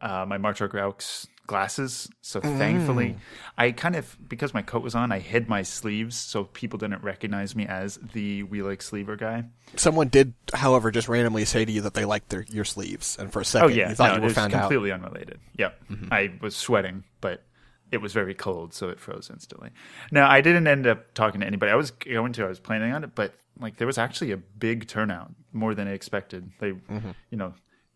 uh, 0.00 0.26
my 0.28 0.36
Marcho 0.38 0.68
Graux 0.68 1.26
glasses, 1.48 2.08
so 2.20 2.40
thankfully, 2.40 3.08
mm. 3.08 3.16
I 3.56 3.72
kind 3.72 3.96
of 3.96 4.16
because 4.28 4.54
my 4.54 4.62
coat 4.62 4.84
was 4.84 4.94
on, 4.94 5.10
I 5.10 5.18
hid 5.18 5.48
my 5.48 5.62
sleeves 5.62 6.16
so 6.16 6.44
people 6.44 6.78
didn't 6.78 7.02
recognize 7.02 7.56
me 7.56 7.66
as 7.66 7.98
the 8.12 8.44
We 8.44 8.62
Like 8.62 8.80
Sleever 8.80 9.16
guy. 9.16 9.46
someone 9.74 10.06
did, 10.06 10.34
however, 10.54 10.92
just 10.92 11.08
randomly 11.08 11.44
say 11.44 11.64
to 11.64 11.72
you 11.72 11.80
that 11.80 11.94
they 11.94 12.04
liked 12.04 12.28
their 12.28 12.44
your 12.48 12.64
sleeves, 12.64 13.16
and 13.18 13.32
for 13.32 13.40
a 13.40 13.44
second, 13.44 13.70
Oh 13.72 13.74
yeah, 13.74 13.88
you 13.88 13.96
thought 13.96 14.10
no, 14.10 14.14
you 14.14 14.20
were 14.20 14.26
it 14.26 14.28
was 14.28 14.34
found 14.36 14.54
out. 14.54 14.60
completely 14.60 14.92
unrelated. 14.92 15.40
Yep, 15.56 15.88
mm-hmm. 15.90 16.12
I 16.12 16.32
was 16.40 16.54
sweating, 16.54 17.02
but 17.20 17.42
it 17.90 17.98
was 17.98 18.12
very 18.12 18.34
cold, 18.34 18.74
so 18.74 18.90
it 18.90 19.00
froze 19.00 19.28
instantly. 19.32 19.70
Now 20.12 20.30
I 20.30 20.40
didn't 20.40 20.68
end 20.68 20.86
up 20.86 21.14
talking 21.14 21.40
to 21.40 21.46
anybody. 21.46 21.72
I 21.72 21.76
was 21.76 21.90
going 21.90 22.32
to, 22.34 22.44
I 22.44 22.48
was 22.48 22.60
planning 22.60 22.92
on 22.92 23.02
it, 23.02 23.14
but 23.14 23.34
like 23.58 23.78
there 23.78 23.86
was 23.86 23.98
actually 23.98 24.32
a 24.32 24.36
big 24.36 24.86
turnout, 24.86 25.32
more 25.52 25.74
than 25.74 25.88
I 25.88 25.92
expected. 25.92 26.52
They, 26.60 26.72
mm-hmm. 26.72 27.10
you 27.30 27.38
know, 27.38 27.54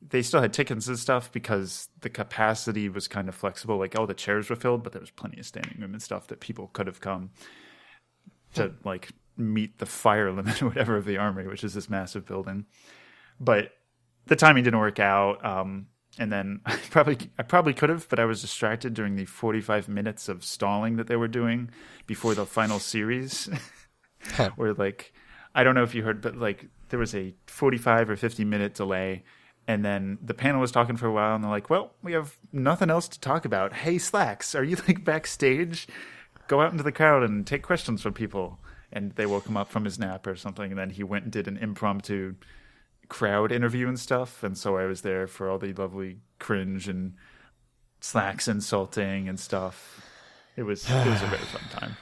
they 0.08 0.22
still 0.22 0.40
had 0.40 0.52
tickets 0.52 0.88
and 0.88 0.98
stuff 0.98 1.30
because 1.30 1.88
the 2.00 2.10
capacity 2.10 2.88
was 2.88 3.08
kind 3.08 3.28
of 3.28 3.34
flexible. 3.34 3.78
Like 3.78 3.98
all 3.98 4.06
the 4.06 4.14
chairs 4.14 4.50
were 4.50 4.56
filled, 4.56 4.82
but 4.82 4.92
there 4.92 5.00
was 5.00 5.10
plenty 5.10 5.38
of 5.38 5.46
standing 5.46 5.80
room 5.80 5.92
and 5.92 6.02
stuff 6.02 6.26
that 6.28 6.40
people 6.40 6.68
could 6.72 6.86
have 6.86 7.00
come 7.00 7.30
to 8.54 8.72
like 8.84 9.10
meet 9.36 9.78
the 9.78 9.86
fire 9.86 10.32
limit 10.32 10.62
or 10.62 10.68
whatever 10.68 10.96
of 10.96 11.04
the 11.04 11.18
armory, 11.18 11.46
which 11.46 11.64
is 11.64 11.74
this 11.74 11.88
massive 11.88 12.26
building. 12.26 12.66
But 13.40 13.72
the 14.26 14.36
timing 14.36 14.64
didn't 14.64 14.80
work 14.80 14.98
out. 14.98 15.44
Um, 15.44 15.86
and 16.18 16.30
then 16.32 16.60
I 16.66 16.76
probably 16.90 17.18
I 17.38 17.42
probably 17.42 17.74
could 17.74 17.88
have, 17.88 18.08
but 18.08 18.18
I 18.18 18.24
was 18.24 18.40
distracted 18.40 18.94
during 18.94 19.16
the 19.16 19.24
45 19.24 19.88
minutes 19.88 20.28
of 20.28 20.44
stalling 20.44 20.96
that 20.96 21.06
they 21.06 21.16
were 21.16 21.28
doing 21.28 21.70
before 22.06 22.34
the 22.34 22.46
final 22.46 22.78
series. 22.78 23.48
Where 24.56 24.74
like 24.74 25.12
I 25.54 25.64
don't 25.64 25.74
know 25.74 25.82
if 25.82 25.94
you 25.94 26.02
heard, 26.02 26.20
but 26.20 26.36
like 26.36 26.66
there 26.88 26.98
was 26.98 27.14
a 27.14 27.34
45 27.46 28.10
or 28.10 28.16
50 28.16 28.44
minute 28.44 28.74
delay. 28.74 29.24
And 29.72 29.82
then 29.82 30.18
the 30.20 30.34
panel 30.34 30.60
was 30.60 30.70
talking 30.70 30.98
for 30.98 31.06
a 31.06 31.12
while, 31.12 31.34
and 31.34 31.42
they're 31.42 31.50
like, 31.50 31.70
"Well, 31.70 31.92
we 32.02 32.12
have 32.12 32.36
nothing 32.52 32.90
else 32.90 33.08
to 33.08 33.18
talk 33.18 33.46
about. 33.46 33.72
Hey, 33.72 33.96
Slacks, 33.96 34.54
are 34.54 34.62
you 34.62 34.76
like 34.86 35.02
backstage? 35.02 35.86
Go 36.46 36.60
out 36.60 36.72
into 36.72 36.84
the 36.84 36.92
crowd 36.92 37.22
and 37.22 37.46
take 37.46 37.62
questions 37.62 38.02
from 38.02 38.12
people." 38.12 38.58
And 38.92 39.12
they 39.12 39.24
woke 39.24 39.46
him 39.46 39.56
up 39.56 39.70
from 39.70 39.86
his 39.86 39.98
nap 39.98 40.26
or 40.26 40.36
something, 40.36 40.70
and 40.70 40.78
then 40.78 40.90
he 40.90 41.02
went 41.02 41.24
and 41.24 41.32
did 41.32 41.48
an 41.48 41.56
impromptu 41.56 42.34
crowd 43.08 43.50
interview 43.50 43.88
and 43.88 43.98
stuff. 43.98 44.42
And 44.42 44.58
so 44.58 44.76
I 44.76 44.84
was 44.84 45.00
there 45.00 45.26
for 45.26 45.48
all 45.48 45.56
the 45.58 45.72
lovely 45.72 46.18
cringe 46.38 46.86
and 46.86 47.14
Slacks 48.00 48.48
insulting 48.48 49.26
and 49.26 49.40
stuff. 49.40 50.06
It 50.54 50.64
was 50.64 50.84
it 50.90 51.06
was 51.06 51.22
a 51.22 51.26
very 51.26 51.42
fun 51.44 51.62
time. 51.80 51.96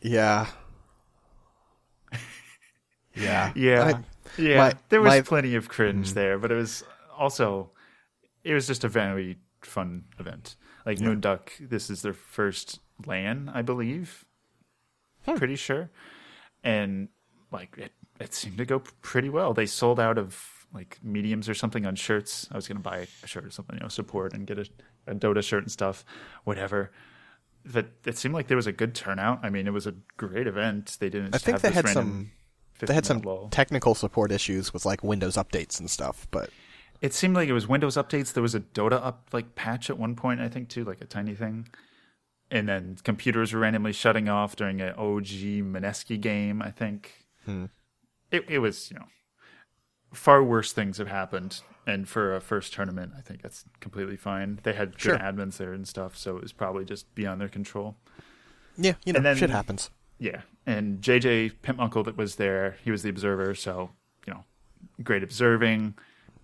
Yeah. 0.00 0.46
Yeah. 3.16 3.52
Yeah. 3.56 3.84
I- 3.84 4.04
yeah. 4.40 4.56
my- 4.56 4.74
there 4.88 5.00
was 5.00 5.10
my- 5.10 5.20
plenty 5.22 5.56
of 5.56 5.68
cringe 5.68 6.06
mm-hmm. 6.06 6.14
there, 6.14 6.38
but 6.38 6.52
it 6.52 6.54
was 6.54 6.84
also 7.20 7.70
it 8.42 8.54
was 8.54 8.66
just 8.66 8.82
a 8.82 8.88
very 8.88 9.36
fun 9.60 10.04
event. 10.18 10.56
Like 10.86 10.98
Moonduck, 10.98 11.50
this 11.60 11.90
is 11.90 12.02
their 12.02 12.14
first 12.14 12.80
LAN, 13.06 13.50
I 13.54 13.62
believe. 13.62 14.24
Hmm. 15.26 15.36
Pretty 15.36 15.56
sure. 15.56 15.90
And 16.64 17.08
like 17.52 17.76
it 17.78 17.92
it 18.18 18.34
seemed 18.34 18.58
to 18.58 18.64
go 18.64 18.80
pretty 19.02 19.28
well. 19.28 19.54
They 19.54 19.66
sold 19.66 20.00
out 20.00 20.18
of 20.18 20.66
like 20.72 20.98
mediums 21.02 21.48
or 21.48 21.54
something 21.54 21.84
on 21.84 21.94
shirts. 21.94 22.48
I 22.50 22.56
was 22.56 22.66
gonna 22.66 22.80
buy 22.80 23.06
a 23.22 23.26
shirt 23.26 23.44
or 23.44 23.50
something, 23.50 23.76
you 23.76 23.82
know, 23.82 23.88
support 23.88 24.32
and 24.32 24.46
get 24.46 24.58
a, 24.58 24.66
a 25.06 25.14
Dota 25.14 25.42
shirt 25.42 25.62
and 25.62 25.70
stuff, 25.70 26.04
whatever. 26.44 26.90
But 27.64 27.88
it 28.06 28.16
seemed 28.16 28.32
like 28.32 28.48
there 28.48 28.56
was 28.56 28.66
a 28.66 28.72
good 28.72 28.94
turnout. 28.94 29.40
I 29.42 29.50
mean, 29.50 29.66
it 29.66 29.72
was 29.72 29.86
a 29.86 29.94
great 30.16 30.46
event. 30.46 30.96
They 30.98 31.10
didn't. 31.10 31.34
I 31.34 31.38
think 31.38 31.56
have 31.56 31.62
they 31.62 31.68
this 31.68 31.76
had 31.76 31.88
some 31.88 32.30
they 32.78 32.94
had 32.94 33.04
some 33.04 33.20
lull. 33.20 33.48
technical 33.50 33.94
support 33.94 34.32
issues 34.32 34.72
with 34.72 34.86
like 34.86 35.04
Windows 35.04 35.36
updates 35.36 35.78
and 35.78 35.90
stuff, 35.90 36.26
but 36.30 36.48
It 37.00 37.14
seemed 37.14 37.34
like 37.34 37.48
it 37.48 37.52
was 37.54 37.66
Windows 37.66 37.96
updates. 37.96 38.32
There 38.32 38.42
was 38.42 38.54
a 38.54 38.60
Dota 38.60 38.92
up 39.02 39.28
like 39.32 39.54
patch 39.54 39.88
at 39.90 39.98
one 39.98 40.14
point, 40.16 40.40
I 40.40 40.48
think, 40.48 40.68
too, 40.68 40.84
like 40.84 41.00
a 41.00 41.06
tiny 41.06 41.34
thing. 41.34 41.68
And 42.50 42.68
then 42.68 42.96
computers 43.04 43.52
were 43.52 43.60
randomly 43.60 43.92
shutting 43.92 44.28
off 44.28 44.56
during 44.56 44.80
an 44.80 44.90
OG 44.94 45.62
Mineski 45.64 46.20
game, 46.20 46.60
I 46.60 46.70
think. 46.70 47.26
Hmm. 47.44 47.66
It 48.30 48.44
it 48.48 48.58
was, 48.58 48.90
you 48.90 48.98
know, 48.98 49.06
far 50.12 50.42
worse 50.42 50.72
things 50.72 50.98
have 50.98 51.08
happened. 51.08 51.62
And 51.86 52.08
for 52.08 52.36
a 52.36 52.40
first 52.40 52.72
tournament, 52.74 53.12
I 53.16 53.22
think 53.22 53.42
that's 53.42 53.64
completely 53.80 54.16
fine. 54.16 54.60
They 54.62 54.74
had 54.74 54.92
good 54.92 55.00
Sure. 55.00 55.18
admins 55.18 55.56
there 55.56 55.72
and 55.72 55.88
stuff, 55.88 56.16
so 56.16 56.36
it 56.36 56.42
was 56.42 56.52
probably 56.52 56.84
just 56.84 57.12
beyond 57.14 57.40
their 57.40 57.48
control. 57.48 57.96
yeah, 58.76 58.94
you 59.04 59.12
know, 59.12 59.18
And 59.18 59.26
then- 59.26 59.36
shit 59.36 59.50
happens. 59.50 59.90
Yeah, 60.18 60.42
and 60.66 61.00
JJ 61.00 61.50
PimpmuckL 61.62 62.04
that 62.04 62.16
was 62.16 62.36
there, 62.36 62.76
he 62.84 62.90
was 62.90 63.02
the 63.02 63.08
observer, 63.08 63.54
so 63.54 63.90
you 64.26 64.34
know, 64.34 64.44
great 65.02 65.22
observing, 65.22 65.94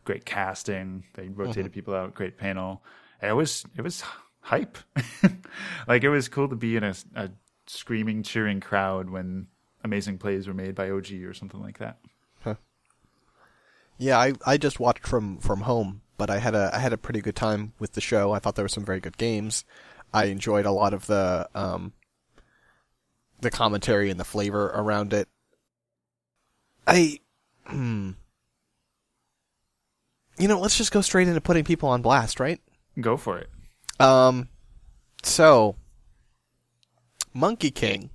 great 0.07 0.25
casting. 0.25 1.05
They 1.15 1.29
rotated 1.29 1.73
people 1.73 1.95
out, 1.95 2.15
great 2.15 2.39
panel. 2.39 2.83
And 3.21 3.31
it 3.31 3.35
was 3.35 3.67
it 3.77 3.83
was 3.83 4.03
hype. 4.41 4.79
like 5.87 6.03
it 6.03 6.09
was 6.09 6.29
cool 6.29 6.49
to 6.49 6.57
be 6.57 6.77
in 6.77 6.85
a, 6.85 6.95
a 7.15 7.31
screaming, 7.67 8.23
cheering 8.23 8.61
crowd 8.61 9.11
when 9.11 9.49
amazing 9.85 10.17
plays 10.17 10.49
were 10.49 10.55
made 10.55 10.75
by 10.75 10.91
OG 10.91 11.13
or 11.25 11.35
something 11.35 11.61
like 11.61 11.79
that. 11.79 11.99
Yeah, 13.99 14.19
I, 14.19 14.35
I 14.45 14.57
just 14.57 14.79
watched 14.79 15.07
from, 15.07 15.39
from 15.39 15.63
home, 15.63 16.03
but 16.19 16.29
I 16.29 16.39
had 16.39 16.55
a 16.55 16.71
I 16.73 16.79
had 16.79 16.93
a 16.93 16.99
pretty 16.99 17.21
good 17.21 17.37
time 17.37 17.73
with 17.79 17.93
the 17.93 18.01
show. 18.01 18.33
I 18.33 18.39
thought 18.39 18.55
there 18.55 18.65
were 18.65 18.69
some 18.69 18.85
very 18.85 19.01
good 19.01 19.17
games. 19.17 19.65
I 20.13 20.27
enjoyed 20.27 20.67
a 20.67 20.71
lot 20.71 20.93
of 20.95 21.07
the 21.07 21.49
um 21.55 21.93
the 23.41 23.51
commentary 23.51 24.11
and 24.11 24.21
the 24.21 24.25
flavor 24.25 24.67
around 24.67 25.13
it. 25.13 25.29
I 26.87 27.21
hmm. 27.67 28.13
You 30.39 30.49
know, 30.49 30.61
let's 30.61 30.77
just 30.77 30.93
go 30.93 31.01
straight 31.01 31.29
into 31.29 31.41
putting 31.41 31.65
people 31.65 31.89
on 31.89 32.03
blast, 32.03 32.41
right? 32.41 32.61
Go 33.01 33.17
for 33.17 33.39
it. 33.39 33.49
Um 34.01 34.49
so 35.23 35.77
Monkey 37.35 37.71
King 37.71 38.11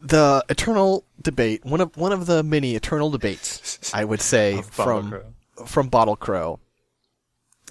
the 0.00 0.44
eternal 0.48 1.04
debate, 1.20 1.64
one 1.64 1.80
of 1.80 1.96
one 1.96 2.12
of 2.12 2.26
the 2.26 2.42
many 2.42 2.74
eternal 2.74 3.10
debates, 3.10 3.90
I 3.94 4.04
would 4.04 4.20
say, 4.20 4.62
from 4.62 5.10
Crow. 5.10 5.66
from 5.66 5.88
Bottle 5.88 6.16
Crow, 6.16 6.58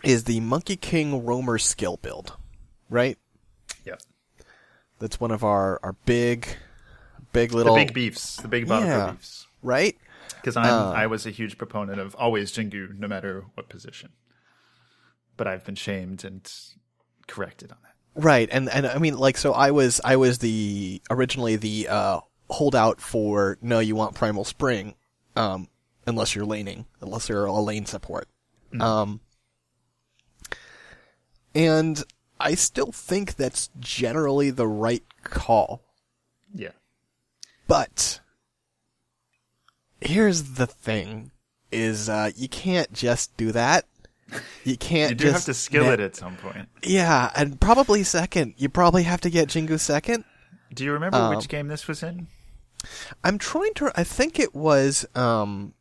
is 0.04 0.24
the 0.24 0.40
Monkey 0.40 0.78
King 0.78 1.26
Roamer 1.26 1.58
skill 1.58 1.98
build, 2.02 2.38
right? 2.90 3.18
Yeah, 3.86 3.96
That's 5.00 5.20
one 5.20 5.32
of 5.32 5.44
our 5.44 5.80
our 5.84 5.94
big, 6.06 6.48
big 7.34 7.50
the 7.52 7.58
little 7.58 7.76
big 7.76 7.94
beefs, 7.94 8.38
the 8.38 8.48
big 8.48 8.68
Bottle 8.68 8.88
Crow 8.88 8.98
Yeah. 8.98 9.12
beefs. 9.12 9.48
right. 9.62 9.98
Because 10.42 10.58
I'm 10.58 10.66
Uh. 10.66 10.92
I 10.92 11.08
was 11.08 11.26
a 11.26 11.32
huge 11.32 11.58
proponent 11.58 12.00
of 12.00 12.16
always 12.16 12.52
Jingu, 12.52 12.98
no 12.98 13.08
matter 13.08 13.46
what 13.54 13.70
position. 13.70 14.12
But 15.38 15.48
I've 15.48 15.64
been 15.66 15.76
shamed 15.76 16.24
and 16.26 16.52
corrected 17.28 17.72
on 17.72 17.78
that. 17.84 17.96
Right, 18.22 18.50
and 18.52 18.70
and 18.70 18.86
I 18.86 18.98
mean, 18.98 19.18
like, 19.18 19.38
so 19.38 19.54
I 19.54 19.72
was 19.72 20.02
I 20.04 20.18
was 20.18 20.40
the 20.40 21.02
originally 21.10 21.56
the 21.56 21.88
uh, 21.88 22.20
holdout 22.50 23.00
for 23.00 23.58
no, 23.62 23.80
you 23.80 23.96
want 23.96 24.16
Primal 24.16 24.44
Spring, 24.44 24.96
um, 25.38 25.70
unless 26.06 26.36
you're 26.36 26.46
laning, 26.46 26.86
unless 27.00 27.30
you're 27.30 27.46
a 27.46 27.54
lane 27.54 27.86
support, 27.86 28.28
um, 28.82 29.22
and 31.56 32.04
I 32.40 32.56
still 32.56 32.92
think 32.92 33.36
that's 33.36 33.70
generally 33.80 34.50
the 34.50 34.68
right 34.68 35.04
call, 35.24 35.82
Yeah. 36.54 36.72
but 37.68 38.20
here's 40.02 40.44
the 40.56 40.68
thing: 40.68 41.32
is 41.72 42.10
uh, 42.10 42.32
you 42.36 42.50
can't 42.50 42.92
just 42.94 43.36
do 43.38 43.52
that. 43.52 43.86
You 44.64 44.78
can't. 44.78 45.10
You 45.12 45.16
do 45.16 45.24
just 45.26 45.34
have 45.48 45.56
to 45.56 45.60
skill 45.60 45.84
net- 45.86 46.00
it 46.00 46.04
at 46.04 46.16
some 46.16 46.38
point. 46.38 46.70
Yeah, 46.84 47.32
and 47.36 47.60
probably 47.60 48.04
second. 48.04 48.54
You 48.58 48.70
probably 48.70 49.04
have 49.04 49.22
to 49.22 49.30
get 49.30 49.50
Jingu 49.50 49.80
second. 49.80 50.24
Do 50.74 50.86
you 50.86 50.94
remember 50.94 51.18
Um, 51.18 51.36
which 51.36 51.50
game 51.50 51.68
this 51.68 51.88
was 51.88 52.02
in? 52.02 52.28
I'm 53.24 53.38
trying 53.38 53.74
to. 53.76 53.92
I 53.96 54.04
think 54.06 54.40
it 54.40 54.56
was. 54.56 55.06
Um, 55.16 55.74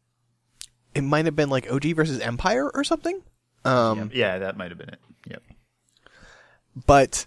it 0.95 1.03
might 1.03 1.27
have 1.27 1.37
been 1.37 1.49
like 1.49 1.71
OG 1.71 1.95
versus 1.95 2.19
Empire 2.21 2.69
or 2.75 2.83
something. 2.83 3.23
Um, 3.65 4.11
yeah, 4.13 4.39
that 4.39 4.57
might 4.57 4.71
have 4.71 4.79
been 4.79 4.89
it. 4.89 4.99
Yep. 5.27 5.43
but 6.87 7.27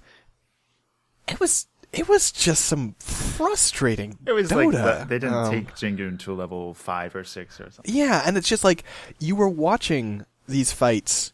it 1.28 1.40
was. 1.40 1.68
It 1.94 2.08
was 2.10 2.32
just 2.32 2.66
some 2.66 2.96
frustrating. 3.00 4.18
It 4.26 4.32
was 4.34 4.50
Dota. 4.50 4.56
like 4.56 4.72
the- 4.72 5.06
they 5.08 5.20
didn't 5.20 5.36
Um, 5.36 5.52
take 5.52 5.76
Jingu 5.76 6.18
to 6.20 6.34
level 6.34 6.74
five 6.74 7.16
or 7.16 7.24
six 7.24 7.60
or 7.62 7.70
something. 7.72 7.94
Yeah, 7.94 8.24
and 8.26 8.36
it's 8.38 8.50
just 8.50 8.64
like 8.64 8.84
you 9.20 9.36
were 9.36 9.50
watching 9.50 10.26
these 10.48 10.72
fights 10.72 11.34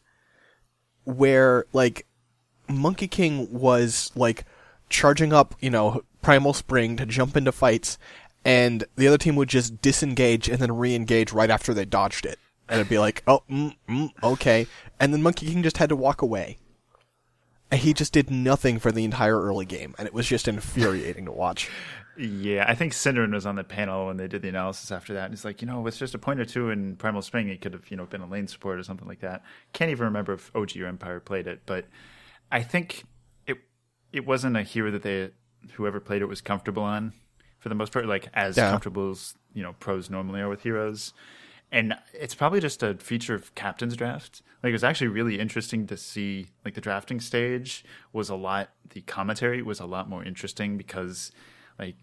where 1.06 1.66
like 1.74 2.06
Monkey 2.68 3.08
King 3.08 3.48
was 3.52 4.12
like 4.16 4.46
charging 4.90 5.34
up, 5.34 5.56
you 5.60 5.70
know, 5.70 6.02
Primal 6.22 6.54
Spring 6.54 6.98
to 6.98 7.06
jump 7.06 7.38
into 7.38 7.52
fights, 7.52 7.98
and 8.46 8.84
the 8.96 9.08
other 9.08 9.18
team 9.18 9.36
would 9.38 9.50
just 9.50 9.82
disengage 9.82 10.50
and 10.50 10.60
then 10.60 10.76
re-engage 10.78 11.32
right 11.32 11.50
after 11.50 11.74
they 11.74 11.86
dodged 11.86 12.26
it, 12.26 12.38
and 12.68 12.80
it'd 12.80 12.90
be 12.90 13.00
like, 13.00 13.24
oh, 13.26 13.42
mm, 13.50 13.76
mm, 13.88 14.10
okay, 14.22 14.68
and 15.00 15.14
then 15.14 15.24
Monkey 15.24 15.48
King 15.48 15.64
just 15.64 15.78
had 15.78 15.90
to 15.90 15.96
walk 15.96 16.22
away. 16.22 16.58
He 17.72 17.94
just 17.94 18.14
did 18.14 18.32
nothing 18.32 18.80
for 18.80 18.92
the 18.92 19.04
entire 19.04 19.40
early 19.40 19.66
game, 19.66 19.94
and 19.98 20.08
it 20.08 20.14
was 20.14 20.28
just 20.28 20.48
infuriating 20.48 21.26
to 21.26 21.32
watch. 21.32 21.70
Yeah, 22.18 22.66
I 22.68 22.76
think 22.76 22.94
Synderen 22.94 23.32
was 23.32 23.46
on 23.46 23.56
the 23.56 23.64
panel 23.64 24.08
when 24.08 24.18
they 24.18 24.28
did 24.28 24.42
the 24.42 24.50
analysis 24.50 24.92
after 24.92 25.14
that. 25.14 25.26
And 25.26 25.34
he's 25.34 25.46
like, 25.46 25.62
you 25.62 25.68
know, 25.68 25.80
with 25.80 25.98
just 25.98 26.14
a 26.16 26.18
point 26.18 26.40
or 26.40 26.46
two 26.46 26.70
in 26.70 26.98
Primal 26.98 27.22
Spring, 27.22 27.48
he 27.48 27.56
could 27.56 27.72
have, 27.74 27.90
you 27.90 27.96
know, 27.96 28.06
been 28.06 28.22
a 28.22 28.28
lane 28.28 28.48
support 28.48 28.78
or 28.78 28.84
something 28.84 29.08
like 29.08 29.22
that. 29.22 29.44
Can't 29.72 29.92
even 29.92 30.06
remember 30.06 30.34
if 30.34 30.54
OG 30.54 30.72
or 30.82 30.88
Empire 30.88 31.20
played 31.22 31.48
it, 31.48 31.62
but 31.66 31.86
I 32.52 32.62
think 32.62 33.06
it 33.48 33.60
it 34.12 34.26
wasn't 34.26 34.58
a 34.58 34.64
hero 34.64 34.92
that 34.92 35.04
they 35.04 35.30
whoever 35.74 36.00
played 36.00 36.22
it 36.22 36.26
was 36.26 36.42
comfortable 36.42 36.84
on 36.84 37.14
for 37.60 37.70
the 37.70 37.76
most 37.76 37.94
part, 37.94 38.06
like 38.06 38.28
as 38.34 38.58
Yeah. 38.58 38.72
comfortable 38.72 39.12
as 39.12 39.36
you 39.54 39.64
know 39.64 39.74
pros 39.80 40.10
normally 40.10 40.42
are 40.42 40.50
with 40.50 40.64
heroes. 40.64 41.14
And 41.72 41.94
it's 42.14 42.34
probably 42.36 42.60
just 42.60 42.82
a 42.84 42.96
feature 42.96 43.36
of 43.36 43.54
captain's 43.56 43.96
draft. 43.96 44.42
Like 44.62 44.70
it 44.70 44.74
was 44.74 44.84
actually 44.84 45.08
really 45.08 45.40
interesting 45.40 45.88
to 45.88 45.98
see. 45.98 46.48
Like 46.66 46.74
the 46.74 46.82
drafting 46.82 47.20
stage 47.20 47.86
was 48.12 48.30
a 48.30 48.36
lot. 48.36 48.70
The 48.90 49.02
commentary 49.02 49.62
was 49.62 49.80
a 49.80 49.86
lot 49.86 50.10
more 50.10 50.24
interesting 50.24 50.78
because, 50.78 51.32
like, 51.78 51.96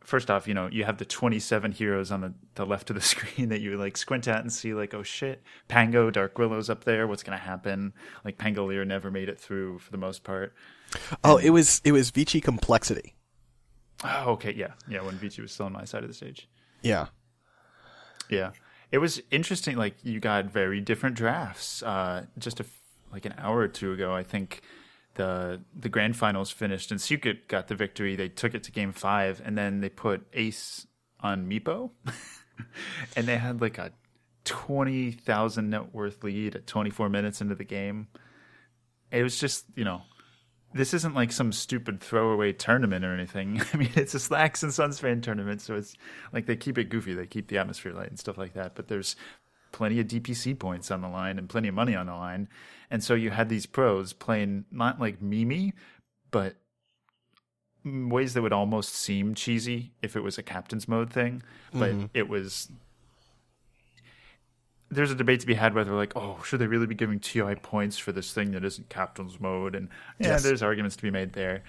first 0.00 0.30
off, 0.30 0.46
you 0.46 0.54
know, 0.54 0.68
you 0.70 0.84
have 0.84 0.98
the 0.98 1.04
27 1.04 1.72
heroes 1.72 2.10
on 2.12 2.20
the, 2.20 2.34
the 2.54 2.64
left 2.64 2.90
of 2.90 2.96
the 2.96 3.02
screen 3.14 3.48
that 3.48 3.60
you 3.60 3.76
like 3.76 3.96
squint 3.96 4.28
at 4.28 4.40
and 4.40 4.52
see, 4.52 4.74
like, 4.74 4.94
oh 4.94 5.02
shit, 5.02 5.42
Pango, 5.66 6.10
Dark 6.10 6.38
Willow's 6.38 6.70
up 6.70 6.84
there. 6.84 7.06
What's 7.06 7.22
going 7.22 7.36
to 7.36 7.44
happen? 7.44 7.92
Like, 8.24 8.38
Pangolier 8.38 8.86
never 8.86 9.10
made 9.10 9.28
it 9.28 9.40
through 9.40 9.78
for 9.78 9.90
the 9.90 9.98
most 9.98 10.22
part. 10.22 10.54
Oh, 11.24 11.36
it 11.36 11.50
was 11.50 11.82
it 11.84 11.92
was 11.92 12.10
Vici 12.10 12.40
complexity. 12.40 13.14
Oh, 14.04 14.32
okay, 14.32 14.54
yeah, 14.54 14.72
yeah. 14.88 15.02
When 15.02 15.16
Vici 15.16 15.42
was 15.42 15.52
still 15.52 15.66
on 15.66 15.72
my 15.72 15.84
side 15.84 16.04
of 16.04 16.08
the 16.08 16.14
stage. 16.14 16.48
Yeah. 16.82 17.06
Yeah, 18.30 18.52
it 18.90 18.98
was 18.98 19.20
interesting. 19.30 19.76
Like 19.76 19.96
you 20.02 20.20
got 20.20 20.46
very 20.46 20.80
different 20.80 21.16
drafts. 21.16 21.82
Uh, 21.82 22.26
just 22.38 22.60
like 23.12 23.24
an 23.24 23.34
hour 23.38 23.58
or 23.58 23.68
two 23.68 23.92
ago, 23.92 24.14
I 24.14 24.22
think 24.22 24.62
the 25.14 25.60
the 25.78 25.88
grand 25.88 26.16
finals 26.16 26.50
finished 26.50 26.90
and 26.90 27.00
Secret 27.00 27.48
got 27.48 27.68
the 27.68 27.74
victory. 27.74 28.16
They 28.16 28.28
took 28.28 28.54
it 28.54 28.62
to 28.64 28.72
game 28.72 28.92
five, 28.92 29.42
and 29.44 29.58
then 29.58 29.80
they 29.80 29.88
put 29.88 30.26
Ace 30.32 30.86
on 31.20 31.48
Meepo, 31.48 31.90
and 33.16 33.26
they 33.26 33.36
had 33.36 33.60
like 33.60 33.78
a 33.78 33.92
twenty 34.44 35.12
thousand 35.12 35.70
net 35.70 35.94
worth 35.94 36.24
lead 36.24 36.56
at 36.56 36.66
twenty 36.66 36.90
four 36.90 37.08
minutes 37.08 37.40
into 37.40 37.54
the 37.54 37.64
game. 37.64 38.08
It 39.10 39.22
was 39.22 39.38
just 39.38 39.66
you 39.74 39.84
know. 39.84 40.02
This 40.74 40.92
isn't 40.92 41.14
like 41.14 41.32
some 41.32 41.52
stupid 41.52 42.00
throwaway 42.00 42.52
tournament 42.52 43.04
or 43.04 43.14
anything. 43.14 43.62
I 43.72 43.76
mean, 43.76 43.90
it's 43.94 44.14
a 44.14 44.20
Slacks 44.20 44.62
and 44.62 44.72
Sunsfan 44.72 45.22
tournament, 45.22 45.60
so 45.60 45.74
it's 45.74 45.94
like 46.32 46.46
they 46.46 46.56
keep 46.56 46.78
it 46.78 46.90
goofy, 46.90 47.14
they 47.14 47.26
keep 47.26 47.48
the 47.48 47.58
atmosphere 47.58 47.92
light 47.92 48.10
and 48.10 48.18
stuff 48.18 48.38
like 48.38 48.54
that. 48.54 48.74
But 48.74 48.88
there's 48.88 49.16
plenty 49.72 50.00
of 50.00 50.06
DPC 50.06 50.58
points 50.58 50.90
on 50.90 51.00
the 51.00 51.08
line 51.08 51.38
and 51.38 51.48
plenty 51.48 51.68
of 51.68 51.74
money 51.74 51.94
on 51.94 52.06
the 52.06 52.14
line. 52.14 52.48
And 52.90 53.02
so 53.02 53.14
you 53.14 53.30
had 53.30 53.48
these 53.48 53.66
pros 53.66 54.12
playing 54.12 54.64
not 54.70 55.00
like 55.00 55.20
Mimi, 55.22 55.74
but 56.30 56.56
ways 57.84 58.34
that 58.34 58.42
would 58.42 58.52
almost 58.52 58.94
seem 58.94 59.34
cheesy 59.34 59.92
if 60.02 60.16
it 60.16 60.20
was 60.20 60.38
a 60.38 60.42
captain's 60.42 60.88
mode 60.88 61.10
thing. 61.12 61.42
But 61.72 61.92
mm-hmm. 61.92 62.06
it 62.14 62.28
was. 62.28 62.70
There's 64.90 65.10
a 65.10 65.14
debate 65.14 65.40
to 65.40 65.46
be 65.46 65.54
had 65.54 65.74
whether, 65.74 65.92
like, 65.92 66.14
oh, 66.16 66.40
should 66.44 66.60
they 66.60 66.66
really 66.66 66.86
be 66.86 66.94
giving 66.94 67.20
TI 67.20 67.54
points 67.56 67.98
for 67.98 68.12
this 68.12 68.32
thing 68.32 68.52
that 68.52 68.64
isn't 68.64 68.88
captain's 68.88 69.38
mode? 69.38 69.74
And 69.74 69.88
yeah, 70.18 70.28
yes. 70.28 70.42
there's 70.42 70.62
arguments 70.62 70.96
to 70.96 71.02
be 71.02 71.10
made 71.10 71.34
there. 71.34 71.62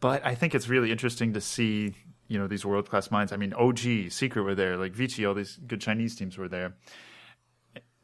But 0.00 0.24
I 0.24 0.34
think 0.34 0.54
it's 0.54 0.68
really 0.68 0.90
interesting 0.90 1.34
to 1.34 1.40
see, 1.40 1.94
you 2.28 2.38
know, 2.38 2.46
these 2.46 2.64
world 2.64 2.88
class 2.88 3.10
minds. 3.10 3.30
I 3.30 3.36
mean, 3.36 3.52
OG, 3.52 4.10
Secret 4.10 4.42
were 4.42 4.54
there, 4.54 4.78
like 4.78 4.92
Vici, 4.92 5.26
all 5.26 5.34
these 5.34 5.58
good 5.66 5.82
Chinese 5.82 6.16
teams 6.16 6.38
were 6.38 6.48
there 6.48 6.74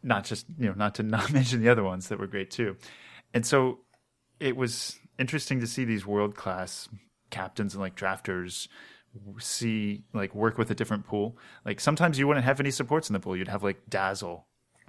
not 0.03 0.25
just 0.25 0.47
you 0.59 0.69
know 0.69 0.75
not 0.75 0.95
to 0.97 1.03
not 1.05 1.33
mention 1.33 1.61
the 1.61 1.69
other 1.69 1.83
ones 1.85 2.09
that 2.09 2.19
were 2.19 2.27
great 2.27 2.51
too 2.51 2.77
and 3.35 3.45
so 3.45 3.79
it 4.41 4.57
was 4.57 4.99
interesting 5.19 5.61
to 5.61 5.67
see 5.67 5.85
these 5.85 6.07
world 6.07 6.35
class 6.35 6.89
captains 7.31 7.75
and 7.75 7.83
like 7.83 7.97
drafters 7.97 8.69
see 9.39 10.03
like 10.13 10.35
work 10.35 10.59
with 10.59 10.71
a 10.71 10.75
different 10.75 11.07
pool 11.07 11.37
like 11.65 11.81
sometimes 11.81 12.19
you 12.19 12.27
wouldn't 12.29 12.45
have 12.45 12.61
any 12.61 12.71
supports 12.71 13.09
in 13.09 13.15
the 13.15 13.21
pool 13.21 13.37
you'd 13.37 13.49
have 13.49 13.63
like 13.63 13.81
dazzle 13.89 14.47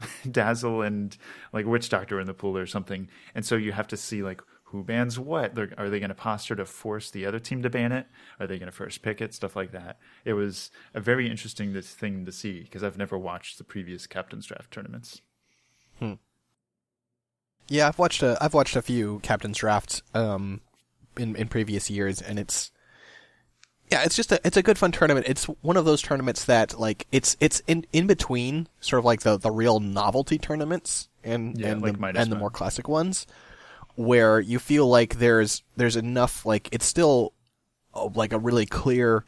dazzle 0.32 0.82
and 0.82 1.18
like 1.54 1.66
witch 1.66 1.90
doctor 1.90 2.20
in 2.20 2.28
the 2.28 2.34
pool 2.34 2.58
or 2.58 2.66
something 2.66 3.08
and 3.36 3.46
so 3.46 3.56
you 3.56 3.72
have 3.72 3.88
to 3.88 3.98
see 3.98 4.24
like 4.24 4.42
who 4.72 4.84
bans 4.84 5.18
what? 5.18 5.56
They're, 5.56 5.72
are 5.80 5.90
they 5.90 6.00
going 6.00 6.10
to 6.10 6.16
posture 6.16 6.56
to 6.56 6.66
force 6.66 7.10
the 7.10 7.26
other 7.26 7.40
team 7.40 7.64
to 7.64 7.72
ban 7.72 7.92
it? 7.92 8.06
Are 8.40 8.46
they 8.46 8.60
going 8.60 8.68
to 8.68 8.76
first 8.76 9.02
pick 9.02 9.20
it? 9.20 9.34
Stuff 9.34 9.56
like 9.56 9.72
that. 9.72 9.98
It 10.26 10.34
was 10.34 10.70
a 10.94 11.00
very 11.00 11.28
interesting 11.28 11.74
thing 11.82 12.24
to 12.26 12.32
see 12.32 12.62
because 12.62 12.84
I've 12.84 12.98
never 12.98 13.18
watched 13.18 13.58
the 13.58 13.64
previous 13.64 14.06
captain's 14.06 14.46
draft 14.46 14.72
tournaments. 14.72 15.22
Hmm. 15.98 16.14
Yeah, 17.68 17.88
I've 17.88 17.98
watched 17.98 18.22
a 18.22 18.38
I've 18.42 18.54
watched 18.54 18.76
a 18.76 18.82
few 18.82 19.20
captain's 19.20 19.58
drafts 19.58 20.04
um, 20.14 20.62
in 21.18 21.36
in 21.36 21.48
previous 21.48 21.90
years, 21.90 22.22
and 22.22 22.38
it's 22.38 22.72
yeah, 23.92 24.04
it's 24.04 24.16
just 24.16 24.32
a 24.32 24.40
it's 24.46 24.58
a 24.58 24.64
good 24.64 24.78
fun 24.78 24.92
tournament. 24.92 25.26
It's 25.28 25.46
one 25.46 25.76
of 25.76 25.86
those 25.86 26.02
tournaments 26.02 26.46
that 26.46 26.80
like 26.80 27.08
it's 27.12 27.36
it's 27.40 27.62
in 27.68 27.86
in 27.92 28.06
between 28.06 28.68
sort 28.80 29.00
of 29.00 29.06
like 29.06 29.22
the 29.22 29.38
the 29.38 29.52
real 29.52 29.80
novelty 29.80 30.38
tournaments 30.38 31.10
and 31.24 31.60
yeah, 31.60 31.70
and, 31.70 31.82
like 31.82 32.00
the, 32.00 32.20
and 32.20 32.32
the 32.32 32.36
more 32.36 32.52
classic 32.52 32.88
ones 32.88 33.26
where 33.96 34.40
you 34.40 34.60
feel 34.60 34.88
like 34.88 35.16
there's 35.16 35.64
there's 35.76 35.96
enough 35.96 36.46
like 36.46 36.70
it's 36.72 36.86
still 36.86 37.34
uh, 37.94 38.08
like 38.14 38.32
a 38.32 38.40
really 38.40 38.66
clear 38.66 39.26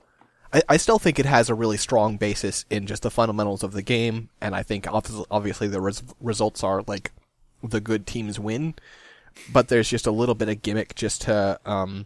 I, 0.53 0.61
I 0.69 0.77
still 0.77 0.99
think 0.99 1.17
it 1.17 1.25
has 1.25 1.49
a 1.49 1.55
really 1.55 1.77
strong 1.77 2.17
basis 2.17 2.63
in 2.69 2.85
just 2.85 3.03
the 3.03 3.11
fundamentals 3.11 3.63
of 3.63 3.73
the 3.73 3.81
game 3.81 4.29
and 4.39 4.55
I 4.55 4.63
think 4.63 4.87
obviously 4.89 5.67
the 5.67 5.81
res- 5.81 6.03
results 6.21 6.63
are 6.63 6.83
like 6.87 7.11
the 7.63 7.81
good 7.81 8.07
teams 8.07 8.39
win 8.39 8.75
but 9.51 9.67
there's 9.67 9.89
just 9.89 10.07
a 10.07 10.11
little 10.11 10.35
bit 10.35 10.49
of 10.49 10.61
gimmick 10.61 10.95
just 10.95 11.23
to 11.23 11.59
um 11.65 12.05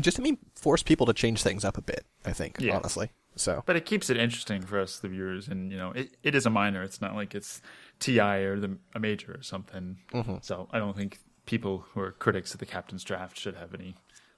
just 0.00 0.16
to 0.16 0.22
mean 0.22 0.38
force 0.54 0.82
people 0.82 1.06
to 1.06 1.12
change 1.12 1.42
things 1.42 1.64
up 1.64 1.76
a 1.76 1.82
bit 1.82 2.04
I 2.24 2.32
think 2.32 2.56
yeah. 2.60 2.76
honestly 2.76 3.10
so 3.34 3.62
but 3.66 3.76
it 3.76 3.84
keeps 3.84 4.10
it 4.10 4.16
interesting 4.16 4.62
for 4.62 4.80
us 4.80 4.98
the 4.98 5.08
viewers 5.08 5.48
and 5.48 5.70
you 5.70 5.78
know 5.78 5.92
it, 5.92 6.16
it 6.22 6.34
is 6.34 6.46
a 6.46 6.50
minor 6.50 6.82
it's 6.82 7.00
not 7.00 7.14
like 7.14 7.34
it's 7.34 7.60
TI 7.98 8.20
or 8.20 8.58
the 8.58 8.78
a 8.94 9.00
major 9.00 9.32
or 9.38 9.42
something 9.42 9.98
mm-hmm. 10.12 10.36
so 10.40 10.68
I 10.72 10.78
don't 10.78 10.96
think 10.96 11.18
people 11.46 11.86
who 11.92 12.00
are 12.00 12.12
critics 12.12 12.54
of 12.54 12.60
the 12.60 12.66
captain's 12.66 13.04
draft 13.04 13.38
should 13.38 13.56
have 13.56 13.74
any 13.74 13.94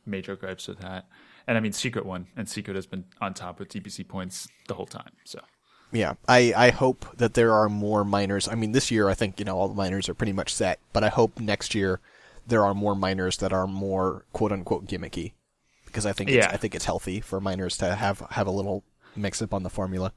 major 0.07 0.37
gripes 0.37 0.69
with 0.69 0.79
that. 0.81 1.07
And 1.47 1.57
I 1.57 1.61
mean, 1.61 1.73
Secret 1.73 2.07
won, 2.07 2.29
and 2.37 2.49
Secret 2.49 2.75
has 2.75 2.87
been 2.87 3.05
on 3.21 3.35
top 3.35 3.59
with 3.59 3.69
DPC 3.69 4.07
points 4.07 4.49
the 4.69 4.75
whole 4.75 4.87
time. 4.87 5.12
So. 5.25 5.40
Yeah, 5.93 6.14
I, 6.27 6.53
I 6.57 6.71
hope 6.71 7.07
that 7.19 7.35
there 7.35 7.53
are 7.53 7.69
more 7.69 8.05
minors. 8.05 8.49
I 8.49 8.55
mean, 8.55 8.73
this 8.73 8.90
year 8.90 9.09
I 9.09 9.14
think 9.14 9.38
you 9.38 9.45
know 9.45 9.57
all 9.57 9.69
the 9.69 9.75
minors 9.75 10.09
are 10.09 10.14
pretty 10.14 10.33
much 10.33 10.53
set, 10.53 10.81
but 10.93 11.05
I 11.05 11.09
hope 11.09 11.38
next 11.38 11.75
year 11.75 12.01
there 12.47 12.64
are 12.64 12.75
more 12.75 12.97
minors 12.97 13.37
that 13.38 13.53
are 13.53 13.67
more 13.67 14.25
quote 14.33 14.51
unquote 14.51 14.87
gimmicky, 14.87 15.33
because 15.94 16.07
I 16.07 16.12
think 16.12 16.28
yeah. 16.28 16.50
I 16.50 16.57
think 16.57 16.74
it's 16.74 16.85
healthy 16.85 17.20
for 17.20 17.40
minors 17.40 17.78
to 17.78 17.94
have 17.94 18.18
have 18.30 18.48
a 18.48 18.50
little 18.50 18.83
mix 19.14 19.40
up 19.40 19.54
on 19.54 19.62
the 19.62 19.70
formula. 19.70 20.12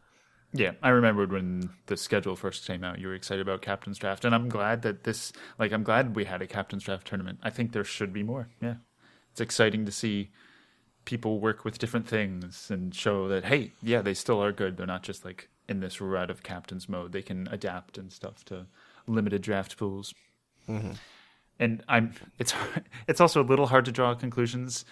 Yeah, 0.53 0.71
I 0.81 0.89
remembered 0.89 1.31
when 1.31 1.69
the 1.85 1.95
schedule 1.95 2.35
first 2.35 2.65
came 2.65 2.83
out, 2.83 2.99
you 2.99 3.07
were 3.07 3.13
excited 3.13 3.41
about 3.41 3.61
Captain's 3.61 3.97
Draft, 3.97 4.25
and 4.25 4.33
I'm 4.33 4.47
glad 4.47 4.81
that 4.83 5.03
this, 5.03 5.33
like, 5.59 5.73
I'm 5.73 5.83
glad 5.83 6.15
we 6.15 6.23
had 6.23 6.41
a 6.41 6.47
Captain's 6.47 6.83
Draft 6.83 7.05
tournament. 7.05 7.39
I 7.43 7.49
think 7.49 7.73
there 7.73 7.83
should 7.83 8.13
be 8.13 8.23
more. 8.23 8.47
Yeah, 8.61 8.75
it's 9.31 9.41
exciting 9.41 9.85
to 9.85 9.91
see 9.91 10.31
people 11.05 11.39
work 11.39 11.63
with 11.63 11.77
different 11.77 12.07
things 12.07 12.71
and 12.71 12.95
show 12.95 13.27
that, 13.27 13.45
hey, 13.45 13.73
yeah, 13.83 14.01
they 14.01 14.13
still 14.13 14.43
are 14.43 14.51
good. 14.51 14.77
They're 14.77 14.87
not 14.87 15.03
just 15.03 15.23
like 15.23 15.49
in 15.69 15.79
this 15.79 16.01
rut 16.01 16.29
of 16.29 16.43
captain's 16.43 16.89
mode. 16.89 17.11
They 17.11 17.21
can 17.21 17.47
adapt 17.51 17.97
and 17.97 18.11
stuff 18.11 18.43
to 18.45 18.65
limited 19.05 19.41
draft 19.41 19.77
pools. 19.77 20.13
Mm-hmm. 20.67 20.91
And 21.59 21.83
I'm, 21.87 22.13
it's, 22.39 22.53
it's 23.07 23.21
also 23.21 23.41
a 23.41 23.45
little 23.45 23.67
hard 23.67 23.85
to 23.85 23.91
draw 23.91 24.15
conclusions 24.15 24.85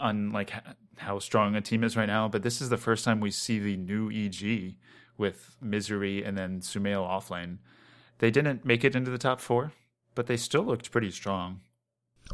on 0.00 0.32
like 0.32 0.52
how 0.96 1.18
strong 1.18 1.54
a 1.54 1.60
team 1.60 1.84
is 1.84 1.96
right 1.96 2.06
now, 2.06 2.28
but 2.28 2.42
this 2.42 2.60
is 2.60 2.68
the 2.68 2.76
first 2.76 3.04
time 3.04 3.20
we 3.20 3.30
see 3.30 3.58
the 3.58 3.76
new 3.76 4.10
EG 4.10 4.74
with 5.16 5.56
Misery 5.60 6.22
and 6.22 6.36
then 6.36 6.60
Sumail 6.60 7.06
offlane. 7.06 7.58
They 8.18 8.30
didn't 8.30 8.64
make 8.64 8.84
it 8.84 8.96
into 8.96 9.10
the 9.10 9.18
top 9.18 9.40
four, 9.40 9.72
but 10.14 10.26
they 10.26 10.36
still 10.36 10.62
looked 10.62 10.90
pretty 10.90 11.10
strong. 11.10 11.60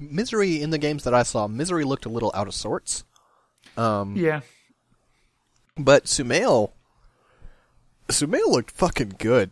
Misery 0.01 0.61
in 0.61 0.71
the 0.71 0.79
games 0.79 1.05
that 1.05 1.15
I 1.15 1.23
saw, 1.23 1.47
Misery 1.47 1.85
looked 1.85 2.07
a 2.07 2.11
little 2.11 2.33
out 2.35 2.49
of 2.49 2.55
sorts. 2.55 3.05
Um, 3.77 4.17
yeah, 4.17 4.41
but 5.77 6.05
Sumail, 6.05 6.73
Sumail 8.09 8.49
looked 8.49 8.71
fucking 8.71 9.17
good 9.19 9.51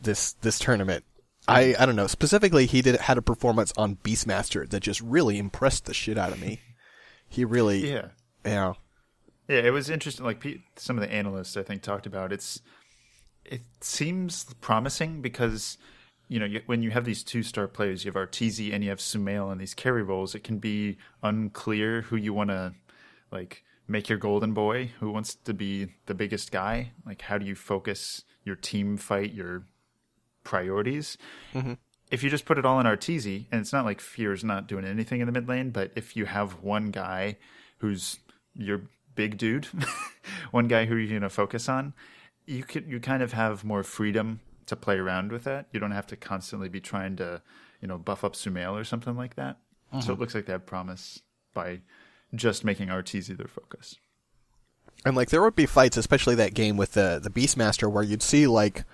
this 0.00 0.32
this 0.34 0.58
tournament. 0.58 1.04
I 1.48 1.74
I 1.78 1.86
don't 1.86 1.96
know. 1.96 2.06
Specifically, 2.06 2.66
he 2.66 2.82
did 2.82 3.00
had 3.00 3.18
a 3.18 3.22
performance 3.22 3.72
on 3.76 3.96
Beastmaster 3.96 4.68
that 4.70 4.80
just 4.80 5.00
really 5.00 5.38
impressed 5.38 5.86
the 5.86 5.94
shit 5.94 6.18
out 6.18 6.32
of 6.32 6.40
me. 6.40 6.60
He 7.32 7.46
really, 7.46 7.90
yeah, 7.90 8.08
yeah, 8.44 8.74
yeah. 9.48 9.60
It 9.60 9.72
was 9.72 9.88
interesting. 9.88 10.26
Like 10.26 10.44
some 10.76 10.98
of 10.98 11.02
the 11.02 11.10
analysts, 11.10 11.56
I 11.56 11.62
think, 11.62 11.80
talked 11.80 12.06
about 12.06 12.30
it's. 12.30 12.60
It 13.46 13.62
seems 13.80 14.44
promising 14.60 15.22
because 15.22 15.78
you 16.28 16.38
know 16.38 16.60
when 16.66 16.82
you 16.82 16.90
have 16.90 17.06
these 17.06 17.22
two 17.22 17.42
star 17.42 17.66
players, 17.66 18.04
you 18.04 18.12
have 18.12 18.28
Arteezy 18.28 18.74
and 18.74 18.84
you 18.84 18.90
have 18.90 18.98
Sumail 18.98 19.50
and 19.50 19.58
these 19.58 19.72
carry 19.72 20.02
roles. 20.02 20.34
It 20.34 20.44
can 20.44 20.58
be 20.58 20.98
unclear 21.22 22.02
who 22.02 22.16
you 22.16 22.34
want 22.34 22.50
to 22.50 22.74
like 23.30 23.64
make 23.88 24.10
your 24.10 24.18
golden 24.18 24.52
boy. 24.52 24.90
Who 25.00 25.10
wants 25.10 25.34
to 25.34 25.54
be 25.54 25.94
the 26.04 26.14
biggest 26.14 26.52
guy? 26.52 26.92
Like, 27.06 27.22
how 27.22 27.38
do 27.38 27.46
you 27.46 27.54
focus 27.54 28.24
your 28.44 28.56
team 28.56 28.98
fight, 28.98 29.32
your 29.32 29.64
priorities? 30.44 31.16
Mm-hmm 31.54 31.72
if 32.12 32.22
you 32.22 32.28
just 32.28 32.44
put 32.44 32.58
it 32.58 32.66
all 32.66 32.78
in 32.78 32.84
Arteezy, 32.84 33.46
and 33.50 33.62
it's 33.62 33.72
not 33.72 33.86
like 33.86 34.00
Fear's 34.00 34.44
not 34.44 34.68
doing 34.68 34.84
anything 34.84 35.20
in 35.20 35.26
the 35.26 35.32
mid 35.32 35.48
lane, 35.48 35.70
but 35.70 35.90
if 35.96 36.14
you 36.14 36.26
have 36.26 36.62
one 36.62 36.90
guy 36.90 37.38
who's 37.78 38.18
your 38.54 38.82
big 39.14 39.38
dude, 39.38 39.66
one 40.50 40.68
guy 40.68 40.84
who 40.84 40.94
you're 40.94 41.18
gonna 41.18 41.30
focus 41.30 41.70
on, 41.70 41.94
you 42.44 42.64
could 42.64 42.86
you 42.86 43.00
kind 43.00 43.22
of 43.22 43.32
have 43.32 43.64
more 43.64 43.82
freedom 43.82 44.40
to 44.66 44.76
play 44.76 44.98
around 44.98 45.32
with 45.32 45.44
that. 45.44 45.66
You 45.72 45.80
don't 45.80 45.92
have 45.92 46.06
to 46.08 46.16
constantly 46.16 46.68
be 46.68 46.80
trying 46.80 47.16
to, 47.16 47.40
you 47.80 47.88
know, 47.88 47.96
buff 47.96 48.24
up 48.24 48.34
Sumail 48.34 48.78
or 48.78 48.84
something 48.84 49.16
like 49.16 49.34
that. 49.36 49.56
So 49.92 49.96
it 49.96 50.00
mm-hmm. 50.02 50.20
looks 50.20 50.34
like 50.34 50.46
they 50.46 50.52
have 50.52 50.66
promise 50.66 51.20
by 51.54 51.80
just 52.34 52.64
making 52.64 52.88
Arteezy 52.88 53.36
their 53.36 53.48
focus. 53.48 53.96
And 55.04 55.16
like 55.16 55.30
there 55.30 55.42
would 55.42 55.56
be 55.56 55.66
fights, 55.66 55.96
especially 55.96 56.34
that 56.34 56.52
game 56.52 56.76
with 56.76 56.92
the 56.92 57.18
the 57.22 57.30
Beastmaster, 57.30 57.90
where 57.90 58.04
you'd 58.04 58.22
see 58.22 58.46
like 58.46 58.84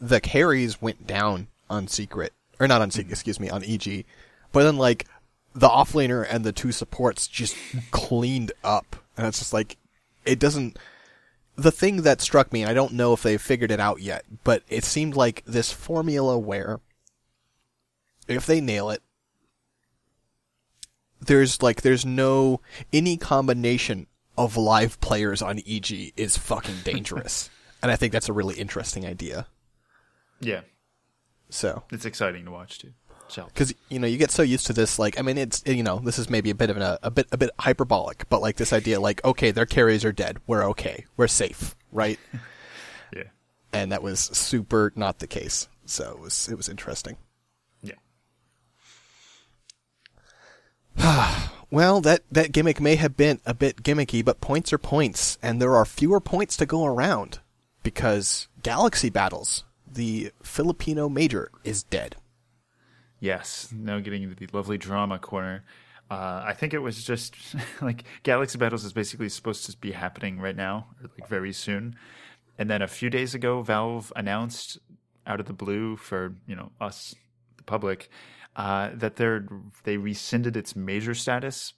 the 0.00 0.20
carries 0.20 0.80
went 0.80 1.08
down 1.08 1.48
on 1.68 1.88
secret 1.88 2.32
or 2.60 2.68
not 2.68 2.82
on 2.82 2.90
mm-hmm. 2.90 3.10
excuse 3.10 3.40
me, 3.40 3.50
on 3.50 3.64
EG. 3.64 4.04
But 4.52 4.64
then 4.64 4.76
like 4.76 5.06
the 5.54 5.68
offlaner 5.68 6.26
and 6.28 6.44
the 6.44 6.52
two 6.52 6.72
supports 6.72 7.26
just 7.26 7.56
cleaned 7.90 8.52
up, 8.64 8.96
and 9.16 9.26
it's 9.26 9.38
just 9.38 9.52
like 9.52 9.76
it 10.24 10.38
doesn't. 10.38 10.78
The 11.54 11.70
thing 11.70 12.02
that 12.02 12.22
struck 12.22 12.52
me, 12.52 12.62
and 12.62 12.70
I 12.70 12.74
don't 12.74 12.94
know 12.94 13.12
if 13.12 13.22
they've 13.22 13.40
figured 13.40 13.70
it 13.70 13.80
out 13.80 14.00
yet, 14.00 14.24
but 14.42 14.62
it 14.68 14.84
seemed 14.84 15.14
like 15.14 15.44
this 15.44 15.70
formula 15.70 16.38
where 16.38 16.80
if 18.26 18.46
they 18.46 18.60
nail 18.60 18.88
it, 18.90 19.02
there's 21.20 21.62
like 21.62 21.82
there's 21.82 22.06
no 22.06 22.60
any 22.92 23.16
combination 23.16 24.06
of 24.36 24.56
live 24.56 25.00
players 25.00 25.42
on 25.42 25.60
EG 25.66 26.12
is 26.16 26.38
fucking 26.38 26.76
dangerous. 26.84 27.50
and 27.82 27.90
I 27.90 27.96
think 27.96 28.12
that's 28.12 28.28
a 28.28 28.32
really 28.32 28.54
interesting 28.54 29.06
idea. 29.06 29.46
Yeah, 30.40 30.62
So, 31.52 31.84
it's 31.92 32.04
exciting 32.04 32.44
to 32.46 32.50
watch 32.50 32.78
too. 32.78 32.92
Because 33.36 33.74
you 33.88 33.98
know 33.98 34.06
you 34.06 34.18
get 34.18 34.30
so 34.30 34.42
used 34.42 34.66
to 34.66 34.72
this 34.72 34.98
like 34.98 35.18
i 35.18 35.22
mean 35.22 35.38
it's 35.38 35.62
you 35.64 35.82
know 35.82 35.98
this 35.98 36.18
is 36.18 36.28
maybe 36.28 36.50
a 36.50 36.54
bit 36.54 36.70
of 36.70 36.76
an, 36.76 36.98
a 37.02 37.10
bit 37.10 37.26
a 37.32 37.38
bit 37.38 37.50
hyperbolic 37.58 38.28
but 38.28 38.42
like 38.42 38.56
this 38.56 38.72
idea 38.72 39.00
like 39.00 39.24
okay 39.24 39.50
their 39.50 39.66
carriers 39.66 40.04
are 40.04 40.12
dead. 40.12 40.38
We're 40.46 40.64
okay. 40.70 41.06
We're 41.16 41.28
safe 41.28 41.74
right? 41.90 42.18
Yeah, 43.14 43.24
and 43.74 43.92
that 43.92 44.02
was 44.02 44.20
super 44.20 44.90
not 44.96 45.18
the 45.18 45.26
case. 45.26 45.68
So 45.84 46.12
it 46.12 46.18
was 46.18 46.48
it 46.48 46.56
was 46.56 46.70
interesting. 46.70 47.18
Yeah. 47.82 47.96
well 51.70 52.00
that 52.00 52.22
that 52.30 52.52
gimmick 52.52 52.80
may 52.80 52.96
have 52.96 53.16
been 53.16 53.40
a 53.44 53.52
bit 53.52 53.82
gimmicky 53.82 54.24
but 54.24 54.40
points 54.40 54.72
are 54.72 54.78
points 54.78 55.36
and 55.42 55.60
there 55.60 55.76
are 55.76 55.84
fewer 55.84 56.20
points 56.20 56.56
to 56.56 56.66
go 56.66 56.86
around 56.86 57.40
because 57.82 58.48
galaxy 58.62 59.10
battles 59.10 59.64
the 59.94 60.32
filipino 60.42 61.08
major 61.08 61.50
is 61.64 61.82
dead 61.82 62.16
Yes, 63.22 63.72
now 63.72 64.00
getting 64.00 64.24
into 64.24 64.34
the 64.34 64.48
lovely 64.52 64.76
drama 64.76 65.16
corner. 65.16 65.62
Uh, 66.10 66.42
I 66.44 66.54
think 66.54 66.74
it 66.74 66.80
was 66.80 67.04
just 67.04 67.36
like 67.80 68.02
Galaxy 68.24 68.58
Battles 68.58 68.84
is 68.84 68.92
basically 68.92 69.28
supposed 69.28 69.64
to 69.66 69.76
be 69.76 69.92
happening 69.92 70.40
right 70.40 70.56
now, 70.56 70.88
or 71.00 71.08
like 71.16 71.28
very 71.28 71.52
soon. 71.52 71.94
And 72.58 72.68
then 72.68 72.82
a 72.82 72.88
few 72.88 73.10
days 73.10 73.32
ago, 73.32 73.62
Valve 73.62 74.12
announced 74.16 74.76
out 75.24 75.38
of 75.38 75.46
the 75.46 75.52
blue 75.52 75.94
for 75.96 76.34
you 76.48 76.56
know 76.56 76.72
us, 76.80 77.14
the 77.58 77.62
public, 77.62 78.10
uh, 78.56 78.90
that 78.94 79.14
they're 79.14 79.46
they 79.84 79.98
rescinded 79.98 80.56
its 80.56 80.74
major 80.74 81.14
status, 81.14 81.74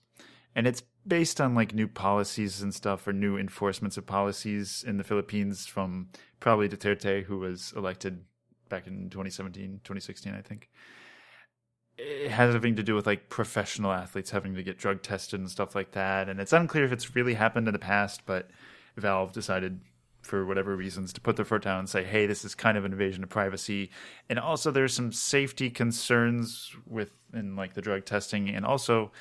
and 0.56 0.66
it's 0.66 0.82
based 1.06 1.40
on 1.40 1.54
like 1.54 1.74
new 1.74 1.88
policies 1.88 2.62
and 2.62 2.74
stuff 2.74 3.06
or 3.06 3.12
new 3.12 3.36
enforcements 3.36 3.96
of 3.96 4.06
policies 4.06 4.84
in 4.86 4.96
the 4.96 5.04
Philippines 5.04 5.66
from 5.66 6.08
probably 6.40 6.68
Duterte, 6.68 7.24
who 7.24 7.38
was 7.38 7.72
elected 7.76 8.24
back 8.68 8.86
in 8.86 9.10
2017, 9.10 9.80
2016, 9.84 10.34
I 10.34 10.40
think 10.40 10.70
it 11.96 12.30
has 12.30 12.54
having 12.54 12.76
to 12.76 12.82
do 12.82 12.94
with 12.94 13.06
like 13.06 13.28
professional 13.28 13.92
athletes 13.92 14.30
having 14.30 14.54
to 14.54 14.62
get 14.62 14.78
drug 14.78 15.02
tested 15.02 15.38
and 15.40 15.50
stuff 15.50 15.74
like 15.74 15.92
that. 15.92 16.28
And 16.28 16.40
it's 16.40 16.52
unclear 16.52 16.84
if 16.84 16.92
it's 16.92 17.14
really 17.14 17.34
happened 17.34 17.68
in 17.68 17.72
the 17.72 17.78
past, 17.78 18.22
but 18.26 18.50
Valve 18.96 19.32
decided 19.32 19.80
for 20.22 20.46
whatever 20.46 20.74
reasons 20.74 21.12
to 21.12 21.20
put 21.20 21.36
their 21.36 21.44
foot 21.44 21.62
down 21.62 21.80
and 21.80 21.88
say, 21.88 22.02
hey, 22.02 22.26
this 22.26 22.44
is 22.44 22.54
kind 22.54 22.78
of 22.78 22.84
an 22.84 22.92
invasion 22.92 23.22
of 23.22 23.28
privacy. 23.28 23.90
And 24.28 24.38
also 24.38 24.70
there's 24.70 24.94
some 24.94 25.12
safety 25.12 25.70
concerns 25.70 26.74
with 26.86 27.10
in 27.32 27.56
like 27.56 27.74
the 27.74 27.82
drug 27.82 28.06
testing 28.06 28.48
and 28.48 28.64
also 28.64 29.12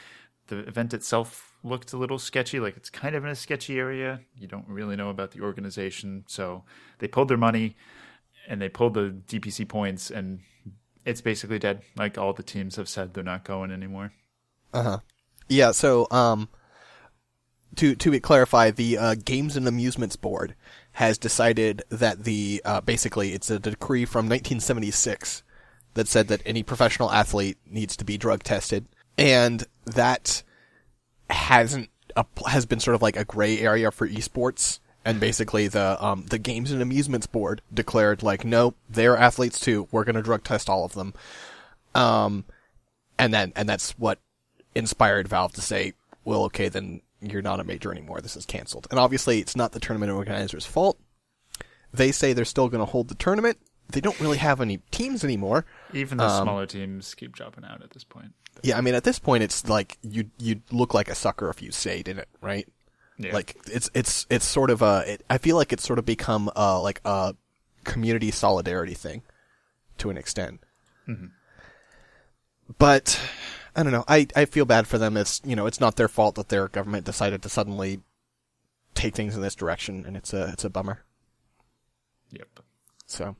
the 0.48 0.60
event 0.60 0.93
itself 0.93 1.53
looked 1.63 1.93
a 1.93 1.97
little 1.97 2.19
sketchy, 2.19 2.60
like 2.60 2.78
it's 2.78 2.89
kind 2.89 3.15
of 3.15 3.23
in 3.23 3.30
a 3.30 3.36
sketchy 3.36 3.80
area. 3.80 4.21
You 4.38 4.47
don't 4.47 4.67
really 4.67 4.95
know 4.95 5.10
about 5.10 5.32
the 5.32 5.41
organization. 5.41 6.26
So 6.28 6.63
they 6.99 7.08
pulled 7.08 7.30
their 7.30 7.38
money 7.38 7.76
and 8.47 8.62
they 8.62 8.69
pulled 8.69 8.95
the 8.95 9.15
DPC 9.28 9.67
points 9.67 10.12
and 10.12 10.39
it's 11.06 11.21
basically 11.21 11.60
dead. 11.60 11.82
Like 11.95 12.17
all 12.17 12.34
the 12.34 12.43
teams 12.43 12.76
have 12.76 12.89
said 12.89 13.13
they're 13.13 13.23
not 13.23 13.45
going 13.45 13.71
anymore. 13.71 14.13
Uh 14.73 14.84
huh. 14.84 14.99
Yeah, 15.47 15.71
so 15.71 16.08
um 16.12 16.49
to 17.78 17.95
to 17.95 18.19
clarify, 18.19 18.71
the 18.71 18.97
uh, 18.97 19.15
Games 19.15 19.56
and 19.56 19.67
Amusements 19.67 20.15
Board 20.15 20.56
has 20.93 21.17
decided 21.17 21.84
that 21.89 22.23
the 22.23 22.62
uh, 22.65 22.82
basically 22.82 23.34
it's 23.34 23.49
a 23.49 23.60
decree 23.60 24.06
from 24.06 24.26
1976 24.26 25.43
that 25.95 26.08
said 26.08 26.28
that 26.28 26.41
any 26.45 26.63
professional 26.63 27.12
athlete 27.12 27.58
needs 27.67 27.95
to 27.97 28.06
be 28.06 28.17
drug 28.17 28.43
tested, 28.43 28.86
and 29.17 29.65
that 29.86 30.43
hasn't 31.34 31.89
up- 32.15 32.39
has 32.48 32.65
been 32.65 32.80
sort 32.80 32.96
of 32.96 33.02
like 33.02 33.17
a 33.17 33.26
gray 33.26 33.60
area 33.60 33.91
for 33.91 34.08
esports. 34.08 34.80
And 35.06 35.19
basically, 35.19 35.67
the 35.67 36.02
um, 36.04 36.26
the 36.30 36.39
Games 36.39 36.72
and 36.72 36.82
Amusements 36.82 37.28
Board 37.28 37.62
declared 37.74 38.24
like, 38.24 38.46
no, 38.46 38.74
they're 38.89 39.17
athletes 39.17 39.60
too. 39.60 39.89
We're 39.91 40.06
going 40.06 40.15
to 40.15 40.22
drug 40.22 40.43
test 40.43 40.69
all 40.69 40.86
of 40.86 40.93
them. 40.93 41.13
Um, 41.93 42.46
and 43.19 43.34
then 43.34 43.52
and 43.56 43.67
that's 43.67 43.91
what 44.00 44.19
inspired 44.76 45.28
Valve 45.28 45.54
to 45.54 45.62
say, 45.62 45.93
well, 46.24 46.43
okay, 46.46 46.69
then 46.69 47.02
you're 47.19 47.41
not 47.41 47.60
a 47.60 47.65
major 47.65 47.91
anymore. 47.91 48.22
This 48.22 48.38
is 48.38 48.46
canceled. 48.46 48.88
And 48.91 49.00
obviously, 49.00 49.39
it's 49.39 49.56
not 49.58 49.74
the 49.74 49.80
tournament 49.80 50.12
organizer's 50.12 50.65
fault. 50.65 50.98
They 51.93 52.12
say 52.12 52.32
they're 52.32 52.46
still 52.46 52.69
going 52.69 52.80
to 52.86 52.89
hold 52.91 53.10
the 53.10 53.15
tournament. 53.15 53.58
They 53.89 54.02
don't 54.02 54.19
really 54.19 54.38
have 54.38 54.62
any 54.62 54.78
teams 54.91 55.24
anymore. 55.24 55.65
Even 55.93 56.17
the 56.17 56.41
smaller 56.41 56.65
teams 56.65 57.13
keep 57.13 57.34
dropping 57.34 57.65
out 57.65 57.84
at 57.84 57.91
this 57.91 58.04
point. 58.04 58.34
Yeah, 58.62 58.78
I 58.78 58.82
mean, 58.82 58.96
at 58.96 59.04
this 59.04 59.20
point, 59.20 59.44
it's 59.44 59.68
like 59.68 59.98
you 60.02 60.30
you 60.38 60.62
look 60.72 60.94
like 60.94 61.10
a 61.10 61.16
sucker 61.16 61.50
if 61.50 61.62
you 61.62 61.72
stayed 61.72 62.08
in 62.08 62.20
it, 62.20 62.30
right? 62.42 62.68
Yeah. 63.18 63.34
Like 63.34 63.58
it's 63.72 63.89
it's 63.94 64.26
it's 64.30 64.46
sort 64.46 64.70
of 64.70 64.82
a. 64.82 65.04
It, 65.13 65.26
I 65.30 65.38
feel 65.38 65.56
like 65.56 65.74
it's 65.74 65.86
sort 65.86 66.00
of 66.00 66.06
become 66.06 66.50
uh 66.56 66.82
like 66.82 67.02
a 67.06 67.36
community 67.84 68.32
solidarity 68.32 68.94
thing, 68.94 69.24
to 69.98 70.10
an 70.10 70.18
extent. 70.18 70.62
But 72.78 73.20
I 73.76 73.84
don't 73.84 73.92
know. 73.92 74.06
I 74.08 74.28
I 74.36 74.46
feel 74.46 74.66
bad 74.66 74.88
for 74.88 74.98
them. 74.98 75.18
It's 75.18 75.42
you 75.44 75.56
know 75.56 75.68
it's 75.68 75.80
not 75.80 75.96
their 75.96 76.08
fault 76.08 76.36
that 76.36 76.50
their 76.50 76.68
government 76.68 77.06
decided 77.06 77.42
to 77.44 77.50
suddenly 77.50 78.02
take 78.96 79.16
things 79.16 79.36
in 79.36 79.42
this 79.42 79.56
direction, 79.56 80.06
and 80.06 80.16
it's 80.16 80.34
a 80.34 80.50
it's 80.54 80.63
a 80.63 80.70
bummer. 80.70 81.04
Yep. 82.32 82.60
So 83.06 83.36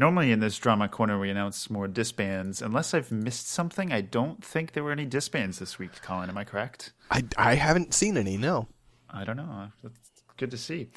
Normally 0.00 0.32
in 0.32 0.40
this 0.40 0.56
drama 0.56 0.88
corner 0.88 1.20
we 1.20 1.28
announce 1.28 1.68
more 1.68 1.86
disbands. 1.86 2.62
Unless 2.62 2.94
I've 2.94 3.12
missed 3.12 3.48
something, 3.48 3.92
I 3.92 4.00
don't 4.00 4.42
think 4.42 4.72
there 4.72 4.82
were 4.82 4.92
any 4.92 5.04
disbands 5.04 5.58
this 5.58 5.78
week, 5.78 6.00
Colin. 6.00 6.30
Am 6.30 6.38
I 6.38 6.44
correct? 6.44 6.94
I 7.10 7.22
I 7.36 7.56
haven't 7.56 7.92
seen 7.92 8.16
any. 8.16 8.38
No. 8.38 8.66
I 9.10 9.24
don't 9.24 9.36
know. 9.36 9.68
That's 9.82 9.98
good 10.38 10.50
to 10.52 10.56
see. 10.56 10.88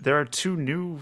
There 0.00 0.18
are 0.18 0.24
two 0.24 0.56
new 0.56 0.98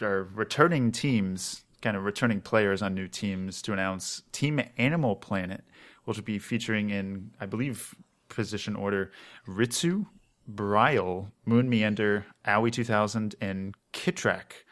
or 0.00 0.28
returning 0.32 0.92
teams, 0.92 1.64
kind 1.80 1.96
of 1.96 2.04
returning 2.04 2.40
players 2.40 2.80
on 2.80 2.94
new 2.94 3.08
teams 3.08 3.60
to 3.62 3.72
announce 3.72 4.22
Team 4.30 4.60
Animal 4.78 5.16
Planet, 5.16 5.64
which 6.04 6.16
will 6.16 6.22
be 6.22 6.38
featuring 6.38 6.90
in, 6.90 7.32
I 7.40 7.46
believe, 7.46 7.92
position 8.28 8.76
order 8.76 9.10
Ritsu, 9.48 10.06
Bryle, 10.46 11.32
Moon 11.44 11.68
Meander, 11.68 12.24
Aui_2000, 12.46 13.34
and 13.40 13.74
Kitrak. 13.92 14.62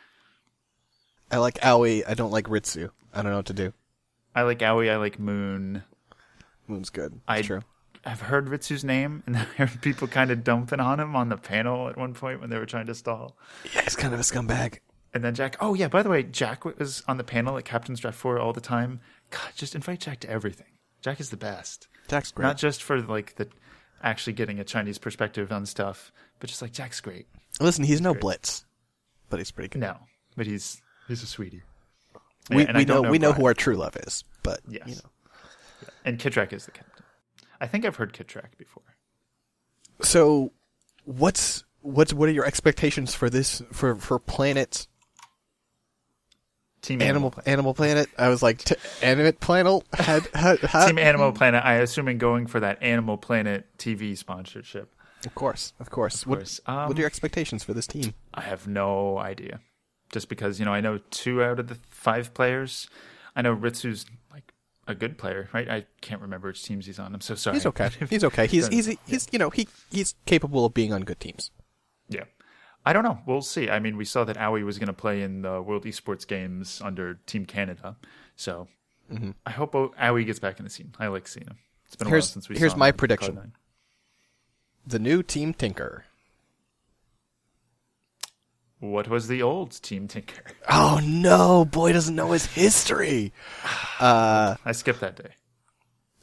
I 1.31 1.38
like 1.38 1.59
Aui. 1.62 2.05
I 2.07 2.14
don't 2.14 2.31
like 2.31 2.47
Ritsu. 2.47 2.90
I 3.12 3.23
don't 3.23 3.31
know 3.31 3.38
what 3.38 3.47
to 3.47 3.53
do. 3.53 3.73
I 4.35 4.43
like 4.43 4.62
Aui, 4.62 4.90
I 4.90 4.97
like 4.97 5.19
Moon. 5.19 5.83
Moon's 6.66 6.90
good. 6.90 7.21
I 7.27 7.43
true. 7.43 7.62
I've 8.05 8.23
heard 8.23 8.49
Ritsu's 8.49 8.85
name, 8.85 9.23
and 9.27 9.37
I 9.38 9.40
heard 9.40 9.83
people 9.83 10.09
kind 10.09 10.31
of 10.31 10.45
dumping 10.45 10.81
on 10.81 11.01
him 11.01 11.14
on 11.16 11.29
the 11.29 11.37
panel 11.37 11.88
at 11.88 11.99
one 11.99 12.14
point 12.14 12.40
when 12.40 12.51
they 12.51 12.59
were 12.59 12.66
trying 12.66 12.87
to 12.87 12.95
stall. 12.95 13.37
Yeah, 13.75 13.83
he's 13.83 13.97
kind 13.97 14.14
of 14.14 14.21
a 14.21 14.23
scumbag. 14.23 14.79
And 15.12 15.25
then 15.25 15.35
Jack. 15.35 15.57
Oh 15.61 15.75
yeah, 15.75 15.88
by 15.88 16.03
the 16.03 16.09
way, 16.09 16.23
Jack 16.23 16.64
was 16.64 17.03
on 17.09 17.16
the 17.16 17.25
panel 17.25 17.59
at 17.59 17.64
Captain's 17.64 18.01
Draft 18.01 18.16
Four 18.16 18.38
all 18.38 18.53
the 18.53 18.61
time. 18.61 19.01
God, 19.31 19.51
just 19.57 19.75
invite 19.75 20.01
Jack 20.01 20.21
to 20.21 20.31
everything. 20.31 20.66
Jack 21.03 21.21
is 21.21 21.31
the 21.31 21.37
best. 21.37 21.88
Jack's 22.09 22.31
great. 22.31 22.47
Not 22.47 22.57
just 22.57 22.83
for 22.83 23.01
like 23.01 23.35
the 23.37 23.49
actually 24.03 24.33
getting 24.35 24.61
a 24.61 24.64
Chinese 24.64 24.99
perspective 24.99 25.51
on 25.51 25.66
stuff, 25.66 26.12
but 26.38 26.49
just 26.49 26.62
like 26.62 26.73
Jack's 26.73 27.01
great. 27.01 27.27
Listen, 27.61 27.85
he's 27.85 28.01
no 28.01 28.14
Blitz, 28.14 28.64
but 29.29 29.40
he's 29.40 29.51
pretty 29.51 29.69
good. 29.69 29.81
No, 29.81 29.97
but 30.37 30.47
he's 30.47 30.81
he's 31.11 31.23
a 31.23 31.27
sweetie. 31.27 31.62
we 32.51 32.64
And 32.66 32.77
we 32.77 32.85
know, 32.85 33.03
don't 33.03 33.11
we 33.11 33.18
know 33.18 33.33
who 33.33 33.44
our 33.46 33.55
true 33.55 33.77
love 33.77 33.96
is, 33.96 34.25
but 34.42 34.61
Yes. 34.68 34.83
you 34.87 34.94
know. 34.94 35.11
And 36.05 36.18
Kitrak 36.18 36.53
is 36.53 36.64
the 36.64 36.70
captain. 36.70 37.05
I 37.61 37.66
think 37.66 37.85
I've 37.85 37.96
heard 37.96 38.12
Kitrak 38.14 38.57
before. 38.57 38.83
So, 40.03 40.53
what's 41.05 41.64
what's 41.83 42.12
what 42.14 42.29
are 42.29 42.33
your 42.33 42.46
expectations 42.46 43.14
for 43.14 43.29
this 43.29 43.62
for 43.73 43.96
for 43.96 44.18
Planet 44.18 44.87
Team 46.83 47.03
Animal 47.03 47.35
Animal 47.44 47.75
Planet? 47.75 48.09
I 48.18 48.29
was 48.31 48.42
like, 48.42 48.59
t- 48.64 48.77
Animate 49.03 49.40
Planet 49.40 49.83
had, 49.92 50.27
had, 50.35 50.59
had 50.61 50.87
Team 50.88 50.99
Animal 50.99 51.33
Planet. 51.33 51.62
I 51.64 51.75
assuming 51.77 52.16
going 52.18 52.46
for 52.46 52.61
that 52.61 52.83
Animal 52.83 53.18
Planet 53.18 53.66
TV 53.77 54.16
sponsorship. 54.16 54.90
Of 55.27 55.35
course, 55.35 55.75
of 55.79 55.90
course. 55.90 56.25
course. 56.25 56.61
What, 56.64 56.75
Um, 56.75 56.88
what 56.88 56.96
are 56.96 57.01
your 57.01 57.07
expectations 57.07 57.62
for 57.62 57.75
this 57.75 57.87
team? 57.87 58.14
I 58.33 58.40
have 58.40 58.66
no 58.66 59.18
idea. 59.18 59.61
Just 60.12 60.29
because, 60.29 60.59
you 60.59 60.64
know, 60.64 60.73
I 60.73 60.81
know 60.81 60.99
two 61.11 61.42
out 61.42 61.59
of 61.61 61.68
the 61.68 61.79
five 61.90 62.35
players. 62.35 62.88
I 63.37 63.42
know 63.42 63.53
Ritsu's 63.55 64.07
like 64.33 64.53
a 64.88 64.94
good 64.94 65.18
player, 65.18 65.49
right? 65.53 65.68
I 65.68 65.87
can't 66.01 66.20
remember 66.20 66.49
which 66.49 66.64
teams 66.64 66.87
he's 66.87 66.99
on. 66.99 67.14
I'm 67.14 67.20
so 67.20 67.35
sorry. 67.37 67.57
He's 67.57 67.66
okay. 67.66 67.90
He's 68.11 68.25
okay. 68.25 68.46
He's 68.49 68.66
he's 68.68 68.87
he's 69.07 69.29
you 69.31 69.38
know 69.38 69.51
he 69.51 69.68
he's 69.90 70.14
capable 70.27 70.64
of 70.66 70.75
being 70.75 70.92
on 70.92 71.03
good 71.03 71.20
teams. 71.20 71.51
yeah. 72.09 72.25
I 72.87 72.94
don't 72.94 73.05
know. 73.05 73.18
We'll 73.27 73.42
see. 73.42 73.68
I 73.68 73.79
mean, 73.79 73.99
we 73.99 74.07
saw 74.07 74.25
that 74.25 74.38
Aui 74.38 74.64
was 74.64 74.79
going 74.79 74.87
to 74.87 74.94
play 74.94 75.20
in 75.20 75.42
the 75.42 75.61
World 75.61 75.85
Esports 75.85 76.27
Games 76.27 76.81
under 76.83 77.14
Team 77.27 77.44
Canada. 77.44 77.96
So 78.37 78.68
Mm-hmm. 79.12 79.33
I 79.44 79.51
hope 79.51 79.75
O- 79.75 79.92
Aui 80.01 80.25
gets 80.25 80.38
back 80.38 80.59
in 80.61 80.64
the 80.64 80.70
scene. 80.70 80.94
I 80.99 81.09
like 81.09 81.29
seeing 81.29 81.46
him. 81.46 81.59
It's 81.87 81.96
been 81.96 82.07
a 82.07 82.11
Here's- 82.11 82.25
while 82.29 82.33
since 82.33 82.49
we 82.49 82.57
here's 82.57 82.70
saw 82.70 82.77
him 82.77 82.79
my 82.79 82.87
on 82.88 82.92
prediction. 82.96 83.53
The 84.87 84.99
new 84.99 85.23
Team 85.23 85.53
Tinker. 85.53 86.05
What 88.81 89.09
was 89.09 89.29
the 89.29 89.43
old 89.43 89.81
Team 89.83 90.09
Tinker? 90.09 90.43
Oh 90.73 91.01
no, 91.05 91.64
boy 91.64 91.93
doesn't 91.93 92.14
know 92.14 92.33
his 92.33 92.47
history. 92.47 93.33
Uh, 94.01 94.57
I 94.64 94.73
skipped 94.73 95.01
that 95.01 95.16
day. 95.16 95.29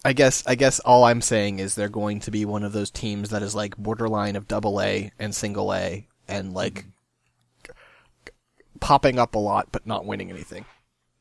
I 0.03 0.13
guess 0.13 0.43
I 0.47 0.55
guess 0.55 0.79
all 0.79 1.03
I'm 1.03 1.21
saying 1.21 1.59
is 1.59 1.75
they're 1.75 1.89
going 1.89 2.21
to 2.21 2.31
be 2.31 2.43
one 2.43 2.63
of 2.63 2.73
those 2.73 2.89
teams 2.89 3.29
that 3.29 3.43
is 3.43 3.53
like 3.53 3.77
borderline 3.77 4.35
of 4.35 4.47
double 4.47 4.81
A 4.81 5.11
and 5.19 5.35
single 5.35 5.71
A 5.75 6.07
and 6.27 6.53
like 6.55 6.85
g- 7.63 7.71
popping 8.79 9.19
up 9.19 9.35
a 9.35 9.39
lot 9.39 9.67
but 9.71 9.85
not 9.85 10.05
winning 10.05 10.31
anything. 10.31 10.65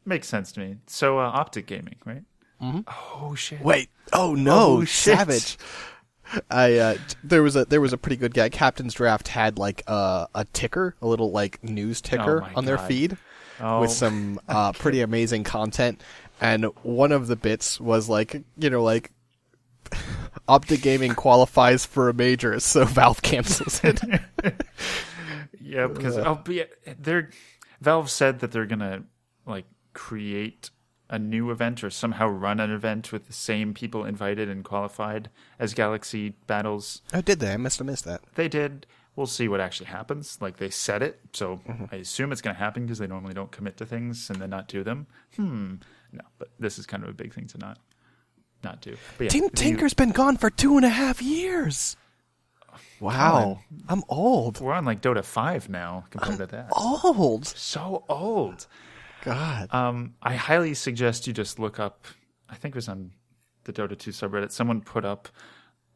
Makes 0.07 0.29
sense 0.29 0.51
to 0.53 0.61
me. 0.61 0.77
So, 0.87 1.19
uh, 1.19 1.25
Optic 1.25 1.67
Gaming, 1.67 1.97
right? 2.07 2.23
Mm-hmm. 2.63 2.81
Oh 3.23 3.35
shit! 3.35 3.61
Wait, 3.61 3.91
oh 4.15 4.35
no, 4.35 4.79
Oh, 4.79 4.85
shit. 4.85 5.19
savage. 5.19 5.59
I 6.51 6.75
uh, 6.79 6.97
there 7.23 7.43
was 7.43 7.57
a 7.57 7.65
there 7.65 7.81
was 7.81 7.93
a 7.93 7.99
pretty 7.99 8.17
good 8.17 8.35
guy. 8.35 8.49
Captain's 8.49 8.95
Draft 8.95 9.29
had 9.29 9.59
like 9.59 9.83
a 9.87 10.29
a 10.35 10.45
ticker, 10.53 10.97
a 11.01 11.07
little 11.07 11.31
like 11.31 11.63
news 11.63 12.01
ticker 12.01 12.41
my 12.41 12.53
on 12.55 12.65
their 12.65 12.77
God. 12.77 12.89
feed 12.89 13.17
Oh. 13.59 13.81
with 13.81 13.91
some 13.91 14.39
uh, 14.49 14.73
pretty 14.73 15.01
amazing 15.01 15.45
content. 15.45 16.03
And 16.41 16.65
one 16.83 17.13
of 17.13 17.27
the 17.27 17.37
bits 17.37 17.81
was 17.81 18.09
like 18.09 18.43
you 18.59 18.71
know 18.71 18.83
like 18.83 19.13
Optic 20.49 20.83
Gaming 20.83 21.15
qualifies 21.15 21.87
for 21.87 22.09
a 22.09 22.15
major, 22.15 22.61
so 22.61 22.85
Valve 22.85 23.23
cancels 23.23 23.81
it. 23.83 24.01
Yeah, 25.61 25.87
because 25.87 26.17
oh, 26.19 26.41
but 26.45 26.55
yeah, 26.55 26.65
they're 26.99 27.31
Valve 27.81 28.11
said 28.11 28.41
that 28.41 28.53
they're 28.53 28.67
gonna 28.67 29.05
like 29.47 29.65
create 29.93 30.71
a 31.09 31.19
new 31.19 31.51
event 31.51 31.85
or 31.85 31.91
somehow 31.91 32.27
run 32.29 32.59
an 32.61 32.71
event 32.73 33.13
with 33.13 33.27
the 33.27 33.33
same 33.33 33.73
people 33.75 34.05
invited 34.05 34.49
and 34.49 34.65
qualified 34.65 35.31
as 35.59 35.73
Galaxy 35.75 36.31
Battles. 36.47 37.03
oh, 37.15 37.21
did 37.21 37.41
they? 37.41 37.53
I 37.53 37.57
must 37.57 37.79
have 37.79 37.87
missed 37.87 38.05
that. 38.07 38.23
They 38.35 38.49
did. 38.49 38.87
We'll 39.15 39.27
see 39.27 39.49
what 39.49 39.61
actually 39.61 39.87
happens. 39.87 40.37
Like 40.41 40.59
they 40.59 40.69
said 40.71 41.03
it, 41.03 41.21
so 41.33 41.61
Mm-hmm. 41.69 41.85
I 41.93 41.97
assume 41.99 42.33
it's 42.33 42.43
going 42.43 42.55
to 42.55 42.61
happen 42.61 42.85
because 42.85 42.99
they 42.99 43.07
normally 43.07 43.35
don't 43.35 43.51
commit 43.53 43.77
to 43.79 43.87
things 43.87 44.29
and 44.29 44.41
then 44.43 44.51
not 44.51 44.69
do 44.69 44.83
them. 44.85 45.07
Hmm. 45.37 45.77
No, 46.13 46.23
but 46.39 46.49
this 46.59 46.79
is 46.79 46.87
kind 46.87 47.03
of 47.03 47.09
a 47.09 47.15
big 47.15 47.33
thing 47.33 47.47
to 47.49 47.59
not 47.59 47.79
not 48.65 48.81
do. 48.81 48.97
But 49.17 49.25
yeah, 49.25 49.31
Team 49.31 49.45
the- 49.45 49.57
Tinker's 49.57 49.95
been 49.95 50.11
gone 50.11 50.37
for 50.37 50.51
two 50.51 50.77
and 50.77 50.85
a 50.85 50.89
half 50.91 51.23
years. 51.23 51.97
Wow, 53.01 53.61
I'm 53.89 54.03
old. 54.09 54.61
We're 54.61 54.73
on 54.73 54.85
like 54.85 55.03
Dota 55.03 55.23
five 55.25 55.69
now 55.69 56.05
compared 56.11 56.39
to 56.39 56.47
that. 56.47 56.69
Old. 56.73 57.47
So 57.47 58.05
old. 58.09 58.67
God. 59.23 59.73
Um, 59.73 60.15
I 60.23 60.35
highly 60.35 60.75
suggest 60.75 61.27
you 61.27 61.33
just 61.33 61.59
look 61.59 61.79
up. 61.81 62.07
I 62.49 62.55
think 62.55 62.75
it 62.75 62.77
was 62.77 62.89
on 62.89 63.13
the 63.65 63.73
Dota 63.73 63.99
2 63.99 64.11
subreddit. 64.11 64.53
Someone 64.53 64.81
put 64.81 65.05
up 65.05 65.29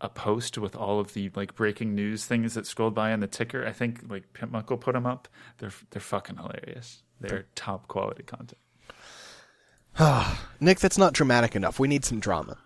a 0.00 0.08
post 0.08 0.56
with 0.58 0.74
all 0.74 0.98
of 0.98 1.12
the 1.12 1.30
like 1.36 1.54
breaking 1.54 1.94
news 1.94 2.24
things 2.24 2.54
that 2.54 2.66
scrolled 2.66 2.94
by 2.94 3.12
on 3.12 3.20
the 3.20 3.26
ticker. 3.26 3.66
I 3.66 3.72
think 3.72 4.00
like 4.08 4.32
PimpmuckL 4.32 4.80
put 4.80 4.94
them 4.94 5.06
up. 5.06 5.28
They're 5.58 5.72
they're 5.90 6.00
fucking 6.00 6.36
hilarious. 6.36 7.02
They're 7.20 7.46
top 7.54 7.86
quality 7.88 8.22
content. 8.22 8.58
Nick, 10.60 10.78
that's 10.80 10.96
not 10.98 11.12
dramatic 11.12 11.54
enough. 11.54 11.78
We 11.78 11.88
need 11.88 12.04
some 12.04 12.18
drama. 12.20 12.56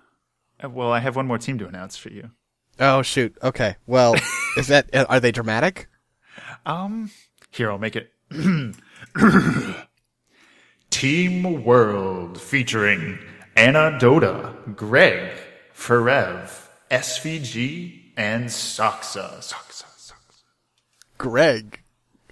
Uh, 0.62 0.68
Well, 0.70 0.92
I 0.92 1.00
have 1.00 1.16
one 1.16 1.26
more 1.26 1.38
team 1.38 1.58
to 1.58 1.66
announce 1.66 1.96
for 1.96 2.10
you. 2.10 2.30
Oh 2.78 3.02
shoot. 3.02 3.36
Okay. 3.42 3.76
Well, 3.86 4.14
is 4.56 4.68
that 4.68 4.88
are 4.94 5.20
they 5.20 5.32
dramatic? 5.32 5.88
Um, 6.64 7.10
here 7.50 7.70
I'll 7.70 7.78
make 7.78 7.96
it. 7.96 8.12
Team 11.04 11.62
World 11.64 12.40
featuring 12.40 13.18
Anna 13.56 13.98
Dota, 14.00 14.74
Greg, 14.74 15.32
Forev, 15.76 16.48
SVG, 16.90 18.04
and 18.16 18.46
Saksa. 18.46 19.34
Saksa, 19.40 19.84
Saksa. 19.84 20.14
Greg. 21.18 21.82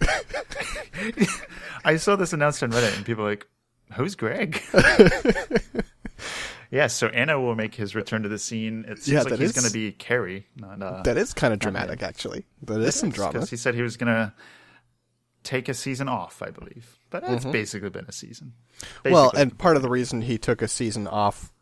I 1.84 1.96
saw 1.96 2.16
this 2.16 2.32
announced 2.32 2.62
on 2.62 2.70
Reddit, 2.70 2.96
and 2.96 3.04
people 3.04 3.24
were 3.24 3.30
like, 3.32 3.46
"Who's 3.92 4.14
Greg?" 4.14 4.62
yes, 6.70 6.94
so 6.94 7.08
Anna 7.08 7.38
will 7.38 7.54
make 7.54 7.74
his 7.74 7.94
return 7.94 8.22
to 8.22 8.30
the 8.30 8.38
scene. 8.38 8.86
It 8.88 9.02
seems 9.02 9.08
Yeah, 9.08 9.30
like 9.30 9.38
he's 9.38 9.52
going 9.52 9.66
to 9.66 9.72
be 9.74 9.92
Carrie, 9.92 10.46
not 10.56 10.80
uh, 10.80 11.02
That 11.02 11.18
is 11.18 11.34
kind 11.34 11.52
of 11.52 11.58
dramatic, 11.58 12.02
actually. 12.02 12.46
That 12.62 12.80
is 12.80 12.94
some 12.94 13.10
drama. 13.10 13.34
because 13.34 13.50
he 13.50 13.58
said 13.58 13.74
he 13.74 13.82
was 13.82 13.98
going 13.98 14.14
to 14.14 14.32
take 15.42 15.68
a 15.68 15.74
season 15.74 16.08
off, 16.08 16.42
I 16.42 16.50
believe. 16.50 16.98
But 17.10 17.24
it's 17.26 17.44
basically 17.44 17.90
been 17.90 18.06
a 18.08 18.12
season. 18.12 18.54
Mm-hmm. 18.80 19.12
Well, 19.12 19.32
and 19.36 19.56
part 19.58 19.76
of 19.76 19.82
the 19.82 19.88
reason 19.90 20.22
he 20.22 20.38
took 20.38 20.62
a 20.62 20.68
season 20.68 21.06
off, 21.06 21.52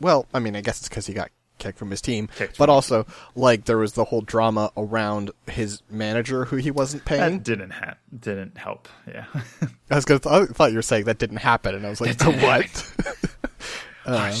well, 0.00 0.26
I 0.34 0.38
mean, 0.38 0.54
I 0.54 0.60
guess 0.60 0.78
it's 0.80 0.88
because 0.88 1.06
he 1.06 1.14
got 1.14 1.30
kicked 1.58 1.78
from 1.78 1.90
his 1.90 2.02
team, 2.02 2.28
Kicked 2.36 2.58
but 2.58 2.68
also 2.68 3.06
like 3.34 3.64
there 3.64 3.78
was 3.78 3.94
the 3.94 4.04
whole 4.04 4.20
drama 4.20 4.70
around 4.76 5.30
his 5.50 5.80
manager 5.90 6.44
who 6.44 6.56
he 6.56 6.70
wasn't 6.70 7.06
paying. 7.06 7.20
that 7.38 7.42
didn't 7.44 7.70
ha- 7.70 7.94
didn't 8.18 8.58
help. 8.58 8.88
Yeah. 9.08 9.24
I 9.90 9.94
was 9.94 10.04
gonna, 10.04 10.20
I 10.26 10.44
thought 10.44 10.72
you 10.72 10.76
were 10.76 10.82
saying 10.82 11.04
that 11.04 11.16
didn't 11.18 11.38
happen, 11.38 11.74
and 11.74 11.86
I 11.86 11.88
was 11.90 12.00
like, 12.00 12.20
what? 12.22 12.92
Um, 14.08 14.32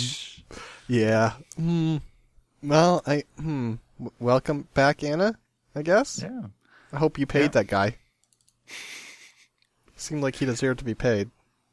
yeah. 0.86 1.32
Hmm. 1.56 1.96
Well, 2.62 3.02
I 3.06 3.24
hmm. 3.40 3.74
W- 3.98 4.12
Welcome 4.20 4.68
back, 4.74 5.02
Anna. 5.02 5.34
I 5.74 5.82
guess. 5.82 6.20
yeah. 6.22 6.42
I 6.92 6.98
hope 6.98 7.18
you 7.18 7.26
paid 7.26 7.42
Yeah. 7.42 7.48
that 7.48 7.66
guy. 7.66 7.96
Seemed 9.96 10.22
like 10.22 10.36
he 10.36 10.46
deserved 10.46 10.78
to 10.80 10.84
be 10.84 10.94
paid. 10.94 11.30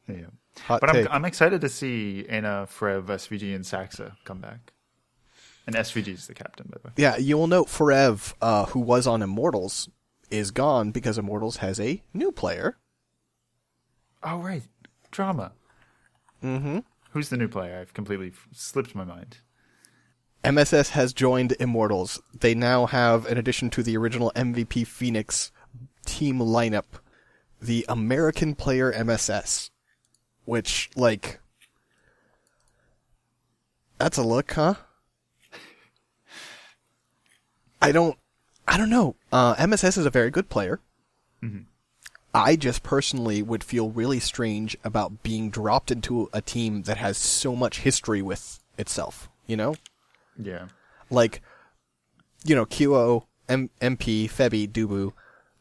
Yeah. 0.08 0.26
Hot 0.62 0.80
But 0.80 0.90
I'm. 0.90 1.08
I'm 1.10 1.24
excited 1.24 1.60
to 1.60 1.68
see 1.68 2.26
Anna, 2.28 2.66
Forev, 2.70 3.06
SVG, 3.06 3.54
and 3.54 3.64
Saksa 3.64 4.16
come 4.24 4.40
back. 4.40 4.72
And 5.66 5.74
SVG 5.76 6.08
is 6.08 6.26
the 6.26 6.34
captain, 6.34 6.66
by 6.70 6.78
the 6.82 6.88
way. 6.88 6.92
Yeah, 6.96 7.16
you 7.16 7.38
will 7.38 7.46
note 7.46 7.68
Forev, 7.68 8.34
uh, 8.40 8.66
who 8.66 8.80
was 8.80 9.06
on 9.06 9.22
Immortals, 9.22 9.88
is 10.30 10.50
gone 10.50 10.90
because 10.90 11.16
Immortals 11.16 11.58
has 11.58 11.80
a 11.80 12.02
new 12.12 12.32
player. 12.32 12.76
Oh, 14.22 14.38
right. 14.38 14.62
Drama. 15.10 15.52
Mm-hmm. 16.42 16.80
Who's 17.10 17.28
the 17.28 17.36
new 17.36 17.48
player? 17.48 17.78
I've 17.80 17.94
completely 17.94 18.28
f- 18.28 18.48
slipped 18.52 18.94
my 18.94 19.04
mind. 19.04 19.38
MSS 20.44 20.90
has 20.90 21.14
joined 21.14 21.56
Immortals. 21.58 22.20
They 22.38 22.54
now 22.54 22.86
have, 22.86 23.26
in 23.26 23.38
addition 23.38 23.70
to 23.70 23.82
the 23.82 23.96
original 23.96 24.32
MVP 24.36 24.86
Phoenix 24.86 25.50
team 26.04 26.38
lineup, 26.38 26.84
the 27.64 27.84
American 27.88 28.54
player 28.54 28.92
MSS. 28.92 29.70
Which, 30.44 30.90
like, 30.94 31.40
that's 33.98 34.18
a 34.18 34.22
look, 34.22 34.52
huh? 34.52 34.74
I 37.80 37.92
don't, 37.92 38.16
I 38.68 38.76
don't 38.76 38.90
know. 38.90 39.16
Uh, 39.32 39.54
MSS 39.58 39.96
is 39.96 40.06
a 40.06 40.10
very 40.10 40.30
good 40.30 40.48
player. 40.48 40.80
I 42.34 42.56
just 42.56 42.82
personally 42.82 43.42
would 43.42 43.62
feel 43.62 43.90
really 43.90 44.18
strange 44.18 44.76
about 44.82 45.22
being 45.22 45.50
dropped 45.50 45.90
into 45.90 46.28
a 46.32 46.40
team 46.40 46.82
that 46.84 46.96
has 46.96 47.16
so 47.18 47.54
much 47.54 47.80
history 47.80 48.22
with 48.22 48.60
itself, 48.78 49.28
you 49.46 49.56
know? 49.56 49.74
Yeah. 50.36 50.68
like 51.10 51.42
you 52.44 52.56
know 52.56 52.64
QO, 52.66 53.26
M- 53.48 53.70
MP, 53.80 54.24
Febby, 54.28 54.66
Dubu, 54.68 55.12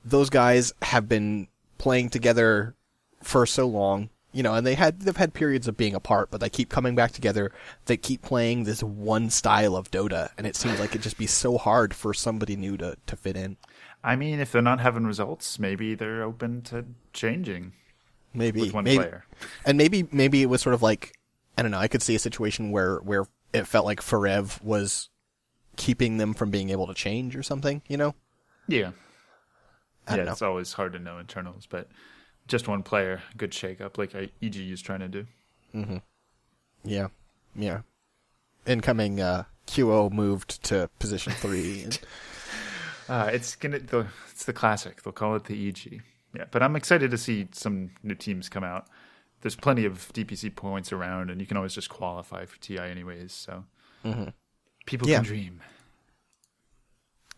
those 0.03 0.29
guys 0.31 0.73
have 0.81 1.07
been 1.07 1.47
playing 1.83 2.09
together 2.09 2.75
for 3.21 3.45
so 3.45 3.67
long, 3.67 4.09
you 4.31 4.41
know, 4.41 4.53
and 4.53 4.65
they 4.65 4.75
had 4.75 5.01
they've 5.01 5.17
had 5.17 5.33
periods 5.33 5.67
of 5.67 5.75
being 5.75 5.93
apart, 5.93 6.31
but 6.31 6.39
they 6.39 6.49
keep 6.49 6.69
coming 6.69 6.95
back 6.95 7.11
together. 7.11 7.51
They 7.85 7.97
keep 7.97 8.21
playing 8.21 8.63
this 8.63 8.81
one 8.81 9.29
style 9.29 9.75
of 9.75 9.91
Dota, 9.91 10.29
and 10.37 10.47
it 10.47 10.55
seems 10.55 10.79
like 10.79 10.91
it'd 10.91 11.01
just 11.03 11.17
be 11.17 11.27
so 11.27 11.57
hard 11.57 11.93
for 11.93 12.13
somebody 12.13 12.55
new 12.55 12.77
to 12.77 12.95
to 13.05 13.15
fit 13.17 13.35
in. 13.35 13.57
I 14.01 14.15
mean, 14.15 14.39
if 14.39 14.51
they're 14.51 14.61
not 14.61 14.79
having 14.79 15.05
results, 15.05 15.59
maybe 15.59 15.93
they're 15.93 16.23
open 16.23 16.61
to 16.63 16.85
changing 17.13 17.73
Maybe 18.33 18.61
with 18.61 18.73
one 18.73 18.83
maybe, 18.85 18.97
player. 18.97 19.25
and 19.65 19.77
maybe 19.77 20.07
maybe 20.11 20.41
it 20.41 20.47
was 20.47 20.61
sort 20.61 20.73
of 20.73 20.81
like 20.81 21.13
I 21.57 21.61
don't 21.61 21.71
know. 21.71 21.79
I 21.79 21.89
could 21.89 22.01
see 22.01 22.15
a 22.15 22.19
situation 22.19 22.71
where 22.71 22.97
where 22.99 23.25
it 23.51 23.67
felt 23.67 23.85
like 23.85 23.99
Forev 24.01 24.63
was 24.63 25.09
keeping 25.75 26.17
them 26.17 26.33
from 26.33 26.49
being 26.49 26.69
able 26.69 26.87
to 26.87 26.93
change 26.93 27.35
or 27.35 27.43
something, 27.43 27.81
you 27.87 27.97
know. 27.97 28.15
Yeah. 28.67 28.91
Yeah, 30.09 30.31
it's 30.31 30.41
always 30.41 30.73
hard 30.73 30.93
to 30.93 30.99
know 30.99 31.17
internals, 31.17 31.65
but 31.65 31.87
just 32.47 32.67
one 32.67 32.83
player, 32.83 33.21
good 33.37 33.51
shakeup, 33.51 33.97
like 33.97 34.13
I- 34.15 34.29
EGU 34.41 34.71
is 34.73 34.81
trying 34.81 34.99
to 34.99 35.07
do. 35.07 35.25
Yeah, 36.83 37.07
yeah. 37.55 37.81
Incoming 38.65 39.19
uh, 39.21 39.43
QO 39.67 40.11
moved 40.11 40.63
to 40.65 40.89
position 40.99 41.33
three. 41.33 41.87
Uh, 43.09 43.29
it's 43.33 43.57
gonna 43.57 43.79
the 43.79 44.07
it's 44.31 44.45
the 44.45 44.53
classic. 44.53 45.03
They'll 45.03 45.11
call 45.11 45.35
it 45.35 45.43
the 45.43 45.67
EG. 45.67 46.01
Yeah, 46.33 46.45
but 46.51 46.63
I'm 46.63 46.77
excited 46.77 47.11
to 47.11 47.17
see 47.17 47.49
some 47.51 47.91
new 48.01 48.15
teams 48.15 48.47
come 48.47 48.63
out. 48.63 48.87
There's 49.41 49.57
plenty 49.57 49.83
of 49.83 50.09
DPC 50.13 50.55
points 50.55 50.93
around, 50.93 51.29
and 51.29 51.41
you 51.41 51.45
can 51.45 51.57
always 51.57 51.73
just 51.75 51.89
qualify 51.89 52.45
for 52.45 52.57
TI 52.61 52.79
anyways. 52.79 53.33
So 53.33 53.65
people 54.03 55.05
Mm-hmm. 55.05 55.09
Yeah. 55.09 55.15
can 55.17 55.23
dream. 55.25 55.61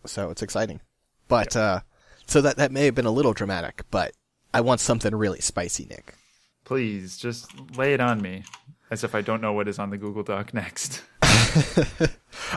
so 0.04 0.30
it's 0.30 0.40
exciting. 0.42 0.80
But 1.26 1.56
uh, 1.56 1.80
so 2.26 2.40
that 2.42 2.56
that 2.56 2.72
may 2.72 2.84
have 2.84 2.94
been 2.94 3.06
a 3.06 3.10
little 3.10 3.32
dramatic, 3.32 3.82
but 3.90 4.12
I 4.52 4.60
want 4.60 4.80
something 4.80 5.14
really 5.14 5.40
spicy, 5.40 5.86
Nick. 5.88 6.14
Please 6.64 7.16
just 7.16 7.50
lay 7.76 7.94
it 7.94 8.00
on 8.00 8.20
me, 8.20 8.42
as 8.90 9.04
if 9.04 9.14
I 9.14 9.20
don't 9.20 9.40
know 9.40 9.52
what 9.52 9.68
is 9.68 9.78
on 9.78 9.90
the 9.90 9.98
Google 9.98 10.22
Doc 10.22 10.52
next. 10.54 11.02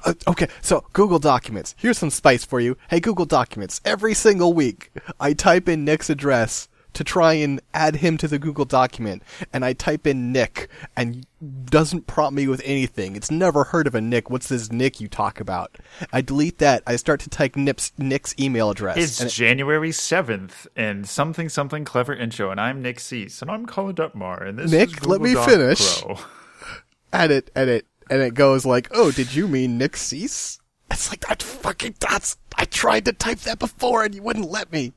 Uh, 0.05 0.13
okay, 0.27 0.47
so 0.61 0.85
Google 0.93 1.19
Documents. 1.19 1.73
Here's 1.77 1.97
some 1.97 2.09
spice 2.09 2.45
for 2.45 2.59
you. 2.59 2.77
Hey, 2.89 2.99
Google 2.99 3.25
Documents. 3.25 3.81
Every 3.85 4.13
single 4.13 4.53
week, 4.53 4.91
I 5.19 5.33
type 5.33 5.67
in 5.67 5.83
Nick's 5.85 6.09
address 6.09 6.67
to 6.99 7.03
try 7.05 7.31
and 7.31 7.61
add 7.73 7.95
him 7.95 8.17
to 8.17 8.27
the 8.27 8.37
Google 8.37 8.65
document, 8.65 9.23
and 9.53 9.63
I 9.63 9.71
type 9.71 10.05
in 10.05 10.33
Nick, 10.33 10.67
and 10.97 11.25
doesn't 11.63 12.07
prompt 12.07 12.35
me 12.35 12.45
with 12.45 12.61
anything. 12.65 13.15
It's 13.15 13.31
never 13.31 13.63
heard 13.63 13.87
of 13.87 13.95
a 13.95 14.01
Nick. 14.01 14.29
What's 14.29 14.49
this 14.49 14.69
Nick 14.69 14.99
you 14.99 15.07
talk 15.07 15.39
about? 15.39 15.77
I 16.11 16.19
delete 16.19 16.57
that. 16.57 16.83
I 16.85 16.97
start 16.97 17.21
to 17.21 17.29
type 17.29 17.55
Nick's, 17.55 17.93
Nick's 17.97 18.35
email 18.37 18.69
address. 18.69 18.97
It's 18.97 19.21
it- 19.21 19.29
January 19.29 19.91
7th 19.91 20.67
and 20.75 21.07
something 21.07 21.47
something 21.47 21.85
clever 21.85 22.13
intro, 22.13 22.51
and 22.51 22.59
I'm 22.59 22.81
Nick 22.81 22.99
Cease, 22.99 23.41
and 23.41 23.49
I'm 23.49 23.65
Colin 23.65 23.95
Dutmar, 23.95 24.45
and 24.45 24.59
this 24.59 24.69
Nick, 24.69 24.89
is 24.89 25.05
let 25.05 25.21
me 25.21 25.29
Google 25.29 25.45
Doc 25.45 25.49
finish. 25.51 26.01
Pro. 26.01 26.17
edit, 27.13 27.49
edit, 27.55 27.85
and 28.09 28.21
it 28.21 28.33
goes 28.33 28.65
like, 28.65 28.89
"Oh, 28.91 29.11
did 29.11 29.33
you 29.33 29.47
mean 29.47 29.77
Nick 29.77 29.95
Cease?" 29.95 30.59
It's 30.91 31.09
like 31.09 31.21
that 31.29 31.41
fucking 31.41 31.95
that's. 32.01 32.35
I 32.57 32.65
tried 32.65 33.05
to 33.05 33.13
type 33.13 33.39
that 33.39 33.57
before, 33.57 34.03
and 34.03 34.13
you 34.13 34.21
wouldn't 34.21 34.51
let 34.51 34.73
me. 34.73 34.91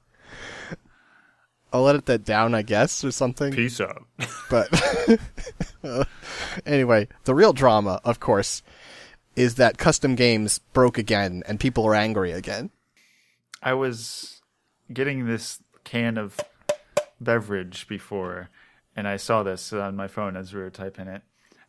I'll 1.73 1.89
edit 1.89 2.07
that 2.07 2.25
down, 2.25 2.55
I 2.55 2.63
guess, 2.63 3.05
or 3.05 3.11
something. 3.11 3.53
Peace 3.53 3.81
out. 3.81 4.05
But 4.51 4.69
anyway, 6.67 7.09
the 7.25 7.35
real 7.35 7.53
drama, 7.53 8.01
of 8.05 8.21
course, 8.21 8.63
is 9.37 9.55
that 9.55 9.79
custom 9.79 10.15
games 10.15 10.59
broke 10.59 10.99
again, 10.99 11.43
and 11.47 11.59
people 11.59 11.87
are 11.87 11.95
angry 11.95 12.33
again. 12.33 12.71
I 13.63 13.75
was 13.75 14.43
getting 14.93 15.27
this 15.27 15.63
can 15.85 16.19
of 16.19 16.39
beverage 17.21 17.89
before, 17.89 18.51
and 18.95 19.09
I 19.09 19.17
saw 19.17 19.43
this 19.43 19.73
on 19.73 19.97
my 19.97 20.09
phone 20.09 20.37
as 20.37 20.53
we 20.53 20.61
were 20.61 20.71
typing 20.71 21.09
it. 21.09 21.23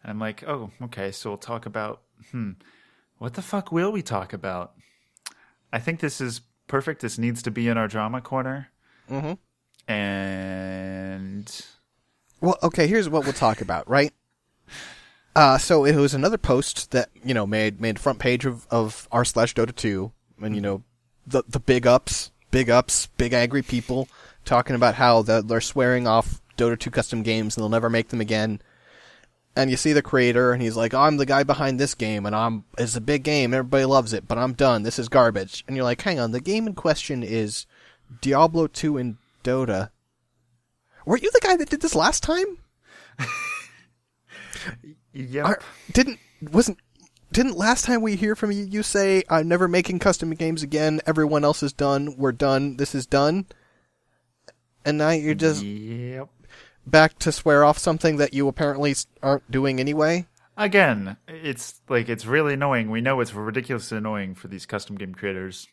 And 0.03 0.09
I'm 0.09 0.19
like, 0.19 0.43
oh, 0.43 0.71
okay, 0.83 1.11
so 1.11 1.29
we'll 1.29 1.37
talk 1.37 1.65
about, 1.65 2.01
hmm, 2.31 2.51
what 3.19 3.35
the 3.35 3.41
fuck 3.41 3.71
will 3.71 3.91
we 3.91 4.01
talk 4.01 4.33
about? 4.33 4.73
I 5.71 5.79
think 5.79 6.01
this 6.01 6.19
is 6.19 6.41
perfect. 6.67 7.01
This 7.01 7.17
needs 7.17 7.41
to 7.43 7.51
be 7.51 7.67
in 7.69 7.77
our 7.77 7.87
drama 7.87 8.19
corner. 8.19 8.69
Mm-hmm. 9.09 9.33
And 9.87 11.65
Well, 12.41 12.57
okay, 12.63 12.87
here's 12.87 13.09
what 13.09 13.23
we'll 13.23 13.33
talk 13.33 13.61
about, 13.61 13.89
right? 13.89 14.13
Uh, 15.35 15.57
so 15.57 15.83
it 15.85 15.95
was 15.95 16.13
another 16.13 16.37
post 16.37 16.91
that, 16.91 17.09
you 17.23 17.33
know, 17.33 17.47
made, 17.47 17.81
made 17.81 17.97
front 17.97 18.19
page 18.19 18.45
of, 18.45 18.67
of 18.69 19.07
r 19.11 19.25
slash 19.25 19.55
Dota 19.55 19.75
2, 19.75 20.11
and, 20.41 20.55
you 20.55 20.61
know, 20.61 20.83
the, 21.25 21.43
the 21.47 21.59
big 21.59 21.87
ups, 21.87 22.31
big 22.51 22.69
ups, 22.69 23.07
big 23.17 23.33
angry 23.33 23.63
people 23.63 24.07
talking 24.45 24.75
about 24.75 24.95
how 24.95 25.21
the, 25.21 25.41
they're 25.41 25.61
swearing 25.61 26.07
off 26.07 26.41
Dota 26.57 26.77
2 26.77 26.91
custom 26.91 27.23
games 27.23 27.55
and 27.55 27.63
they'll 27.63 27.69
never 27.69 27.89
make 27.89 28.09
them 28.09 28.21
again. 28.21 28.61
And 29.55 29.69
you 29.69 29.77
see 29.77 29.93
the 29.93 30.01
creator, 30.01 30.51
and 30.51 30.63
he's 30.63 30.75
like, 30.75 30.95
I'm 30.95 31.17
the 31.17 31.27
guy 31.27 31.43
behind 31.43 31.79
this 31.79 31.93
game, 31.93 32.25
and 32.25 32.35
I'm, 32.35 32.63
it's 32.75 32.95
a 32.95 33.01
big 33.01 33.23
game, 33.23 33.53
everybody 33.53 33.85
loves 33.85 34.11
it, 34.11 34.27
but 34.27 34.39
I'm 34.39 34.53
done, 34.53 34.81
this 34.81 34.97
is 34.97 35.09
garbage. 35.09 35.63
And 35.67 35.75
you're 35.75 35.85
like, 35.85 36.01
hang 36.01 36.19
on, 36.19 36.31
the 36.31 36.41
game 36.41 36.65
in 36.65 36.73
question 36.73 37.21
is 37.21 37.67
Diablo 38.21 38.65
2 38.65 38.97
and 38.97 39.17
Dota. 39.43 39.89
Were 41.05 41.17
you 41.17 41.29
the 41.31 41.41
guy 41.41 41.55
that 41.57 41.69
did 41.69 41.81
this 41.81 41.95
last 41.95 42.23
time? 42.23 42.57
yep. 45.13 45.45
Are, 45.45 45.59
didn't 45.91 46.19
wasn't 46.41 46.79
didn't 47.31 47.57
last 47.57 47.85
time 47.85 48.01
we 48.01 48.15
hear 48.15 48.35
from 48.35 48.51
you 48.51 48.63
you 48.63 48.83
say 48.83 49.23
I'm 49.29 49.47
never 49.47 49.67
making 49.67 49.99
custom 49.99 50.31
games 50.31 50.63
again. 50.63 51.01
Everyone 51.05 51.43
else 51.43 51.63
is 51.63 51.73
done. 51.73 52.15
We're 52.17 52.31
done. 52.31 52.77
This 52.77 52.95
is 52.95 53.05
done. 53.05 53.45
And 54.85 54.97
now 54.97 55.09
you're 55.09 55.35
just 55.35 55.63
yep. 55.63 56.29
back 56.85 57.17
to 57.19 57.31
swear 57.31 57.63
off 57.63 57.77
something 57.77 58.17
that 58.17 58.33
you 58.33 58.47
apparently 58.47 58.95
aren't 59.21 59.49
doing 59.49 59.79
anyway. 59.79 60.27
Again, 60.55 61.17
it's 61.27 61.81
like 61.89 62.09
it's 62.09 62.25
really 62.25 62.53
annoying. 62.53 62.91
We 62.91 63.01
know 63.01 63.19
it's 63.19 63.33
ridiculously 63.33 63.97
annoying 63.97 64.35
for 64.35 64.47
these 64.47 64.67
custom 64.67 64.97
game 64.97 65.15
creators, 65.15 65.67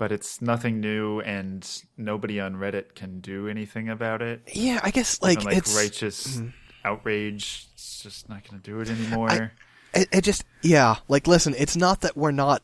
but 0.00 0.12
it's 0.12 0.40
nothing 0.40 0.80
new, 0.80 1.20
and 1.20 1.84
nobody 1.98 2.40
on 2.40 2.54
Reddit 2.54 2.94
can 2.94 3.20
do 3.20 3.48
anything 3.48 3.90
about 3.90 4.22
it. 4.22 4.40
Yeah, 4.50 4.80
I 4.82 4.90
guess 4.90 5.20
like, 5.20 5.36
and 5.40 5.44
like 5.44 5.58
it's 5.58 5.76
righteous 5.76 6.38
mm-hmm. 6.38 6.48
outrage, 6.86 7.68
it's 7.74 8.02
just 8.02 8.26
not 8.30 8.48
going 8.48 8.62
to 8.62 8.70
do 8.70 8.80
it 8.80 8.88
anymore. 8.88 9.52
it, 9.94 10.08
it 10.10 10.24
just 10.24 10.44
yeah 10.62 10.96
like 11.08 11.26
listen 11.26 11.54
it's 11.58 11.76
not 11.76 12.00
that 12.00 12.16
we're 12.16 12.30
not 12.30 12.62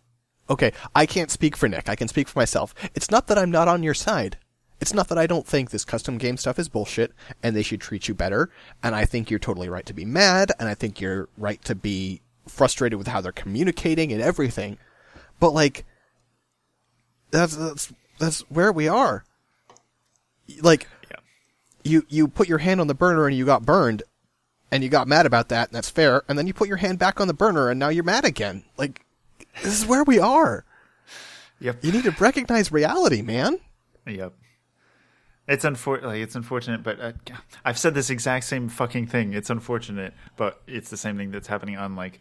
okay 0.48 0.72
i 0.94 1.04
can't 1.04 1.30
speak 1.30 1.56
for 1.56 1.68
nick 1.68 1.88
i 1.88 1.94
can 1.96 2.08
speak 2.08 2.26
for 2.26 2.38
myself. 2.38 2.74
It's 2.94 3.10
not 3.10 3.26
that 3.26 3.36
i'm 3.36 3.50
not 3.50 3.68
on 3.68 3.82
your 3.82 3.94
side. 3.94 4.38
It's 4.80 4.94
not 4.94 5.08
that 5.08 5.18
i 5.18 5.26
don't 5.26 5.46
think 5.46 5.70
this 5.70 5.84
custom 5.84 6.16
game 6.16 6.38
stuff 6.38 6.58
is 6.58 6.70
bullshit 6.70 7.12
and 7.42 7.54
they 7.54 7.62
should 7.62 7.82
treat 7.82 8.08
you 8.08 8.14
better 8.14 8.48
and 8.82 8.94
i 8.94 9.04
think 9.04 9.28
you're 9.28 9.38
totally 9.38 9.68
right 9.68 9.84
to 9.84 9.92
be 9.92 10.06
mad 10.06 10.52
and 10.58 10.70
i 10.70 10.74
think 10.74 11.02
you're 11.02 11.28
right 11.36 11.62
to 11.64 11.74
be 11.74 12.22
frustrated 12.48 12.98
with 12.98 13.08
how 13.08 13.20
they're 13.20 13.32
communicating 13.32 14.12
and 14.12 14.22
everything. 14.22 14.78
But 15.40 15.52
like 15.52 15.84
that's 17.36 17.56
that's 17.56 17.92
that's 18.18 18.40
where 18.50 18.72
we 18.72 18.88
are 18.88 19.24
like 20.62 20.86
yeah. 21.10 21.16
you 21.84 22.06
you 22.08 22.28
put 22.28 22.48
your 22.48 22.58
hand 22.58 22.80
on 22.80 22.86
the 22.86 22.94
burner 22.94 23.26
and 23.26 23.36
you 23.36 23.44
got 23.44 23.64
burned 23.64 24.02
and 24.70 24.82
you 24.82 24.88
got 24.88 25.06
mad 25.06 25.26
about 25.26 25.48
that 25.48 25.68
and 25.68 25.76
that's 25.76 25.90
fair 25.90 26.22
and 26.28 26.38
then 26.38 26.46
you 26.46 26.54
put 26.54 26.68
your 26.68 26.78
hand 26.78 26.98
back 26.98 27.20
on 27.20 27.28
the 27.28 27.34
burner 27.34 27.68
and 27.70 27.78
now 27.78 27.88
you're 27.88 28.04
mad 28.04 28.24
again 28.24 28.64
like 28.76 29.04
this 29.62 29.78
is 29.78 29.86
where 29.86 30.04
we 30.04 30.18
are 30.18 30.64
Yep. 31.58 31.84
you 31.84 31.92
need 31.92 32.04
to 32.04 32.10
recognize 32.10 32.70
reality 32.70 33.22
man 33.22 33.58
Yep. 34.06 34.34
It's 35.48 35.64
unfor- 35.64 36.02
like, 36.02 36.18
it's 36.18 36.34
unfortunate, 36.34 36.82
but 36.82 37.00
uh, 37.00 37.12
I've 37.64 37.78
said 37.78 37.94
this 37.94 38.10
exact 38.10 38.46
same 38.46 38.68
fucking 38.68 39.06
thing. 39.06 39.32
It's 39.32 39.48
unfortunate, 39.48 40.12
but 40.36 40.60
it's 40.66 40.90
the 40.90 40.96
same 40.96 41.16
thing 41.16 41.30
that's 41.30 41.46
happening 41.46 41.76
on 41.76 41.94
like 41.94 42.20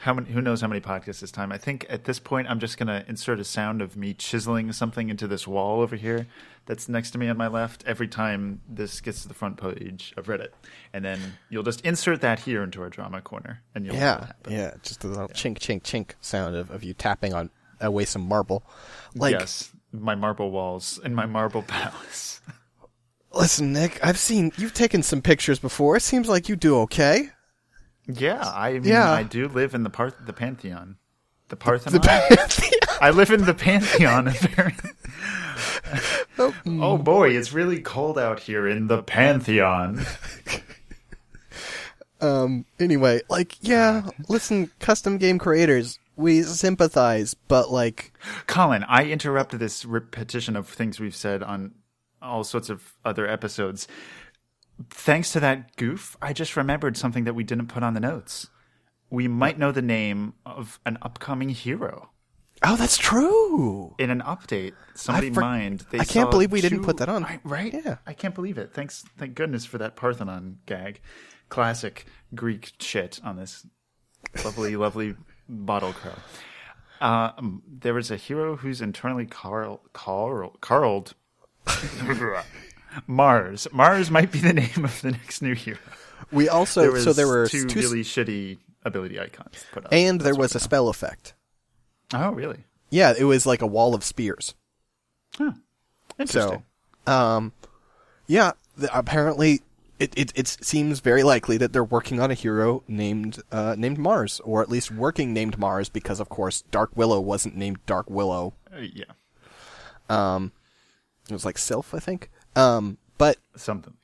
how 0.00 0.14
many 0.14 0.30
who 0.30 0.40
knows 0.40 0.62
how 0.62 0.68
many 0.68 0.80
podcasts 0.80 1.20
this 1.20 1.30
time. 1.30 1.52
I 1.52 1.58
think 1.58 1.84
at 1.90 2.04
this 2.04 2.18
point 2.18 2.48
I'm 2.48 2.58
just 2.58 2.78
gonna 2.78 3.04
insert 3.06 3.38
a 3.38 3.44
sound 3.44 3.82
of 3.82 3.96
me 3.96 4.14
chiseling 4.14 4.72
something 4.72 5.10
into 5.10 5.28
this 5.28 5.46
wall 5.46 5.82
over 5.82 5.94
here 5.94 6.26
that's 6.64 6.88
next 6.88 7.10
to 7.10 7.18
me 7.18 7.28
on 7.28 7.36
my 7.36 7.48
left 7.48 7.84
every 7.86 8.08
time 8.08 8.62
this 8.66 9.02
gets 9.02 9.22
to 9.22 9.28
the 9.28 9.34
front 9.34 9.58
page 9.58 10.14
of 10.16 10.26
Reddit, 10.26 10.48
and 10.94 11.04
then 11.04 11.18
you'll 11.50 11.62
just 11.62 11.82
insert 11.82 12.22
that 12.22 12.40
here 12.40 12.62
into 12.62 12.80
our 12.80 12.88
drama 12.88 13.20
corner, 13.20 13.62
and 13.74 13.84
you'll 13.84 13.94
yeah 13.94 14.32
yeah 14.48 14.72
just 14.82 15.04
a 15.04 15.06
little 15.06 15.28
chink 15.28 15.58
chink 15.58 15.82
chink 15.82 16.12
sound 16.22 16.56
of, 16.56 16.70
of 16.70 16.82
you 16.82 16.94
tapping 16.94 17.34
on 17.34 17.50
away 17.80 18.06
some 18.06 18.26
marble. 18.26 18.62
Like 19.14 19.32
yes, 19.32 19.70
my 19.92 20.14
marble 20.14 20.50
walls 20.50 20.98
and 21.04 21.14
my 21.14 21.26
marble 21.26 21.62
palace. 21.68 22.40
listen 23.32 23.72
nick 23.72 24.04
i've 24.04 24.18
seen 24.18 24.50
you've 24.56 24.74
taken 24.74 25.02
some 25.02 25.20
pictures 25.20 25.58
before. 25.58 25.96
It 25.96 26.02
seems 26.02 26.26
like 26.26 26.48
you 26.48 26.56
do 26.56 26.78
okay 26.80 27.28
Yeah, 28.18 28.42
I 28.42 28.72
mean, 28.74 28.84
Yeah. 28.84 29.10
I 29.10 29.22
do 29.22 29.48
live 29.48 29.74
in 29.74 29.82
the 29.82 29.90
par- 29.90 30.14
the 30.24 30.32
pantheon, 30.32 30.96
the 31.48 31.56
Parthenon. 31.56 32.00
the 32.00 32.98
I 33.00 33.10
live 33.10 33.30
in 33.30 33.44
the 33.44 33.54
pantheon. 33.54 34.28
apparently. 34.42 34.90
oh 36.82 36.96
boy, 36.98 37.30
it's 37.30 37.52
really 37.52 37.80
cold 37.80 38.18
out 38.18 38.40
here 38.40 38.66
in 38.68 38.86
the 38.86 39.02
pantheon. 39.02 40.04
um 42.22 42.66
anyway 42.78 43.18
like 43.30 43.56
yeah 43.62 44.02
listen 44.28 44.70
custom 44.78 45.16
game 45.16 45.38
creators 45.38 45.98
we 46.16 46.42
sympathize 46.42 47.32
but 47.32 47.70
like 47.70 48.12
Colin, 48.46 48.84
I 48.84 49.04
interrupt 49.06 49.58
this 49.58 49.86
repetition 49.86 50.54
of 50.54 50.68
things 50.68 51.00
we've 51.00 51.16
said 51.16 51.42
on 51.42 51.72
all 52.20 52.44
sorts 52.44 52.68
of 52.68 52.92
other 53.06 53.26
episodes. 53.26 53.88
Thanks 54.88 55.32
to 55.32 55.40
that 55.40 55.76
goof, 55.76 56.16
I 56.22 56.32
just 56.32 56.56
remembered 56.56 56.96
something 56.96 57.24
that 57.24 57.34
we 57.34 57.44
didn't 57.44 57.66
put 57.66 57.82
on 57.82 57.94
the 57.94 58.00
notes. 58.00 58.48
We 59.10 59.28
might 59.28 59.58
know 59.58 59.72
the 59.72 59.82
name 59.82 60.34
of 60.46 60.78
an 60.86 60.96
upcoming 61.02 61.50
hero. 61.50 62.10
oh 62.62 62.76
that's 62.76 62.96
true 62.96 63.94
in 63.98 64.10
an 64.10 64.20
update, 64.20 64.72
somebody 64.94 65.30
for- 65.30 65.40
mined. 65.40 65.84
I 65.92 66.04
can't 66.04 66.30
believe 66.30 66.52
we 66.52 66.60
didn't 66.60 66.84
put 66.84 66.98
that 66.98 67.08
on. 67.08 67.24
Right, 67.24 67.40
right? 67.44 67.74
Yeah. 67.84 67.96
I 68.06 68.12
can't 68.12 68.34
believe 68.34 68.56
it. 68.58 68.72
Thanks, 68.72 69.04
thank 69.18 69.34
goodness 69.34 69.64
for 69.64 69.78
that 69.78 69.96
Parthenon 69.96 70.58
gag. 70.66 71.00
Classic 71.48 72.06
Greek 72.34 72.72
shit 72.78 73.20
on 73.24 73.36
this 73.36 73.66
lovely, 74.44 74.76
lovely 74.86 75.16
bottle 75.48 75.92
crow. 75.92 76.12
Uh, 77.00 77.32
um, 77.38 77.62
there 77.66 77.94
was 77.94 78.10
a 78.10 78.16
hero 78.16 78.56
who's 78.56 78.80
internally 78.80 79.26
Carl, 79.26 79.80
Carl, 79.92 80.56
Carled. 80.60 81.14
Mars. 83.06 83.66
Mars 83.72 84.10
might 84.10 84.30
be 84.32 84.40
the 84.40 84.52
name 84.52 84.84
of 84.84 85.00
the 85.02 85.12
next 85.12 85.42
new 85.42 85.54
hero. 85.54 85.78
we 86.32 86.48
also 86.48 86.92
There 86.92 87.00
so 87.00 87.12
there 87.12 87.26
were 87.28 87.48
two, 87.48 87.66
two, 87.66 87.80
really 87.80 88.02
shitty 88.02 88.58
ability 88.84 89.18
icons 89.20 89.64
put 89.72 89.84
up. 89.86 89.92
and 89.92 90.20
there 90.20 90.34
was 90.34 90.54
a 90.54 90.60
spell 90.60 90.88
effect 90.88 91.34
Oh, 92.14 92.30
really? 92.32 92.64
yeah 92.90 93.12
it 93.16 93.24
was 93.24 93.44
like 93.46 93.60
a 93.62 93.66
wall 93.66 93.94
of 93.94 94.02
spears 94.04 94.54
Interesting. 96.18 96.62
So, 97.06 97.12
um, 97.12 97.52
yeah, 98.26 98.52
th- 98.78 98.90
apparently 98.92 99.62
it, 99.98 100.12
it 100.16 100.32
it 100.34 100.46
seems 100.48 101.00
very 101.00 101.22
likely 101.22 101.56
that 101.58 101.72
they're 101.72 101.84
working 101.84 102.20
on 102.20 102.30
a 102.30 102.34
hero 102.34 102.82
named 102.88 103.40
uh, 103.52 103.74
named 103.78 103.98
Mars, 103.98 104.40
or 104.44 104.60
at 104.62 104.68
least 104.68 104.90
working 104.90 105.32
named 105.32 105.58
Mars, 105.58 105.88
because 105.88 106.20
of 106.20 106.28
course 106.28 106.62
Dark 106.70 106.90
Willow 106.96 107.20
wasn't 107.20 107.56
named 107.56 107.78
Dark 107.86 108.10
Willow. 108.10 108.54
Uh, 108.74 108.80
yeah, 108.80 109.04
Um, 110.08 110.52
it 111.28 111.32
was 111.32 111.44
like 111.44 111.58
Sylph, 111.58 111.94
I 111.94 111.98
think. 112.00 112.30
Um, 112.56 112.98
but 113.18 113.36
something. 113.56 113.94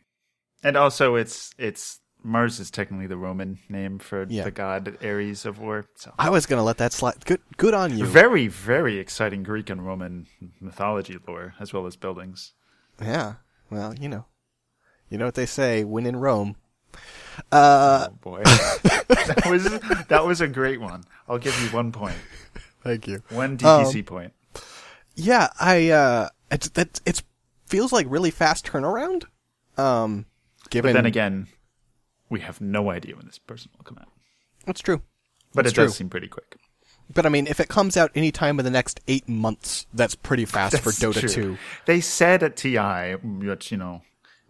And 0.63 0.77
also, 0.77 1.15
it's 1.17 1.55
it's 1.59 2.01
Mars 2.23 2.59
is 2.59 2.71
technically 2.71 3.07
the 3.07 3.17
Roman 3.17 3.59
name 3.69 3.99
for 3.99 4.27
Yeah. 4.29 4.45
the 4.45 4.51
god 4.51 4.99
Ares 5.05 5.45
of 5.47 5.59
war. 5.59 5.87
So 5.97 6.13
I 6.19 6.31
was 6.31 6.47
gonna 6.47 6.65
let 6.65 6.79
that 6.79 6.93
slide. 6.93 7.25
Good, 7.25 7.41
good 7.57 7.75
on 7.75 7.97
you. 7.97 8.05
very 8.05 8.49
very 8.49 8.99
exciting 8.99 9.43
Greek 9.43 9.71
and 9.71 9.85
Roman 9.87 10.27
mythology 10.61 11.19
lore 11.27 11.55
as 11.61 11.73
well 11.73 11.87
as 11.87 11.97
buildings. 11.97 12.53
yeah. 13.01 13.35
Well, 13.71 13.95
you 13.95 14.09
know, 14.09 14.25
You 15.11 15.19
know 15.19 15.25
what 15.27 15.35
they 15.35 15.47
say, 15.47 15.85
when 15.85 16.07
in 16.07 16.17
Rome. 16.17 16.57
Uh, 17.53 18.07
Oh 18.11 18.15
boy, 18.23 18.43
that 18.45 19.47
was 19.51 19.65
that 20.09 20.25
was 20.25 20.41
a 20.41 20.49
great 20.49 20.81
one. 20.81 21.05
I'll 21.29 21.39
give 21.39 21.59
you 21.61 21.69
one 21.71 21.93
point, 21.93 22.17
thank 22.83 23.07
you. 23.07 23.23
one 23.31 23.59
DPC 23.59 24.07
point. 24.07 24.33
Yeah, 25.15 25.49
I, 25.61 25.91
uh, 25.91 26.29
it's, 26.51 26.69
that, 26.71 27.01
it's, 27.07 27.23
feels 27.67 27.93
like 27.93 28.07
really 28.09 28.31
fast 28.31 28.67
turnaround. 28.67 29.25
Um, 29.77 30.27
given. 30.71 30.93
But 30.93 30.99
then 30.99 31.07
again, 31.07 31.49
we 32.31 32.41
have 32.41 32.61
no 32.61 32.91
idea 32.91 33.17
when 33.17 33.27
this 33.27 33.39
person 33.39 33.71
will 33.77 33.85
come 33.85 33.99
out. 33.99 34.09
That's 34.65 34.81
true. 34.81 35.03
But 35.55 35.65
That's 35.65 35.73
it 35.73 35.77
does 35.77 35.93
true. 35.93 35.97
seem 35.99 36.09
pretty 36.11 36.29
quick. 36.29 36.57
But 37.15 37.25
I 37.25 37.29
mean, 37.29 37.47
if 37.47 37.61
it 37.61 37.69
comes 37.69 37.97
out 37.97 38.11
any 38.15 38.33
time 38.33 38.59
in 38.59 38.65
the 38.65 38.71
next 38.71 39.01
eight 39.07 39.29
months, 39.29 39.87
that's 39.95 40.15
pretty 40.17 40.45
fast 40.45 40.79
for 40.81 40.91
Dota 40.91 41.21
true. 41.21 41.29
2. 41.55 41.59
They 41.87 42.01
said 42.01 42.43
at 42.43 42.57
TI, 42.57 43.13
which 43.23 43.71
you 43.71 43.77
know, 43.79 44.03